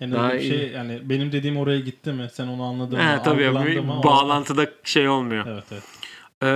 yani 0.00 0.12
daha 0.12 0.34
bir 0.34 0.40
şey 0.40 0.70
yani 0.70 1.00
benim 1.04 1.32
dediğim 1.32 1.56
oraya 1.56 1.80
gitti 1.80 2.12
mi? 2.12 2.28
Sen 2.32 2.46
onu 2.46 2.62
anladın 2.62 2.98
mı? 2.98 3.04
He, 3.18 3.22
tabii 3.22 3.42
ya, 3.42 3.48
algılandı 3.48 3.70
bir 3.70 3.80
mı? 3.80 3.98
O- 4.00 4.02
bağlantıda 4.02 4.66
şey 4.84 5.08
olmuyor. 5.08 5.46
Evet 5.48 5.64
evet. 5.72 5.82
Ee, 6.42 6.46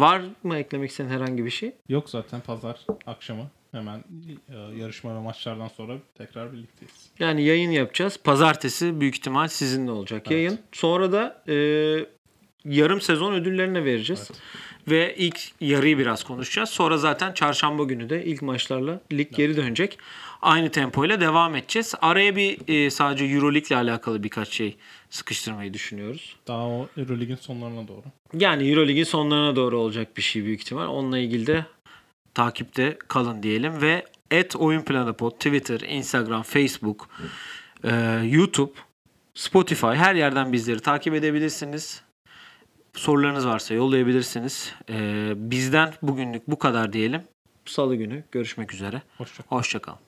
var 0.00 0.22
mı 0.42 0.56
eklemek 0.58 0.90
istediğin 0.90 1.14
herhangi 1.14 1.44
bir 1.44 1.50
şey? 1.50 1.72
Yok 1.88 2.10
zaten 2.10 2.40
pazar 2.40 2.80
akşamı 3.06 3.50
hemen 3.72 4.04
e, 4.48 4.76
yarışma 4.76 5.14
ve 5.14 5.20
maçlardan 5.20 5.68
sonra 5.68 5.92
tekrar 6.18 6.52
birlikteyiz. 6.52 7.10
Yani 7.18 7.42
yayın 7.42 7.70
yapacağız. 7.70 8.18
Pazartesi 8.24 9.00
büyük 9.00 9.14
ihtimal 9.16 9.48
sizinle 9.48 9.90
olacak 9.90 10.22
Evet. 10.26 10.30
yayın. 10.30 10.58
Sonra 10.72 11.12
da 11.12 11.42
e, 11.48 11.54
yarım 12.64 13.00
sezon 13.00 13.34
ödüllerini 13.34 13.84
vereceğiz. 13.84 14.30
Ve 14.88 15.14
ilk 15.16 15.40
yarıyı 15.60 15.98
biraz 15.98 16.24
konuşacağız. 16.24 16.68
Sonra 16.70 16.98
zaten 16.98 17.32
çarşamba 17.32 17.84
günü 17.84 18.10
de 18.10 18.24
ilk 18.24 18.42
maçlarla 18.42 19.00
lig 19.12 19.36
geri 19.36 19.56
dönecek. 19.56 19.98
Aynı 20.42 20.70
tempoyla 20.70 21.20
devam 21.20 21.56
edeceğiz. 21.56 21.94
Araya 22.00 22.36
bir 22.36 22.58
e, 22.68 22.90
sadece 22.90 23.24
Euroleague 23.24 23.66
ile 23.68 23.76
alakalı 23.76 24.22
birkaç 24.22 24.48
şey 24.48 24.76
sıkıştırmayı 25.10 25.74
düşünüyoruz. 25.74 26.36
Daha 26.46 26.66
o 26.66 26.88
Euroleague'in 26.96 27.36
sonlarına 27.36 27.88
doğru. 27.88 28.02
Yani 28.34 28.70
Euroleague'in 28.70 29.04
sonlarına 29.04 29.56
doğru 29.56 29.78
olacak 29.78 30.16
bir 30.16 30.22
şey 30.22 30.44
büyük 30.44 30.60
ihtimal. 30.60 30.86
Onunla 30.86 31.18
ilgili 31.18 31.46
de 31.46 31.64
takipte 32.34 32.98
kalın 33.08 33.42
diyelim 33.42 33.82
ve 33.82 34.04
et 34.30 34.56
oyun 34.56 34.82
planı 34.82 35.12
pod 35.12 35.32
Twitter, 35.32 35.80
Instagram, 35.80 36.42
Facebook, 36.42 37.08
e, 37.84 38.20
YouTube, 38.24 38.72
Spotify 39.34 39.86
her 39.86 40.14
yerden 40.14 40.52
bizleri 40.52 40.80
takip 40.80 41.14
edebilirsiniz. 41.14 42.02
Sorularınız 42.94 43.46
varsa 43.46 43.74
yollayabilirsiniz. 43.74 44.74
E, 44.90 45.32
bizden 45.36 45.94
bugünlük 46.02 46.48
bu 46.48 46.58
kadar 46.58 46.92
diyelim. 46.92 47.22
Salı 47.64 47.96
günü 47.96 48.24
görüşmek 48.32 48.74
üzere. 48.74 49.02
Hoşça 49.18 49.42
Hoşçakalın. 49.48 50.07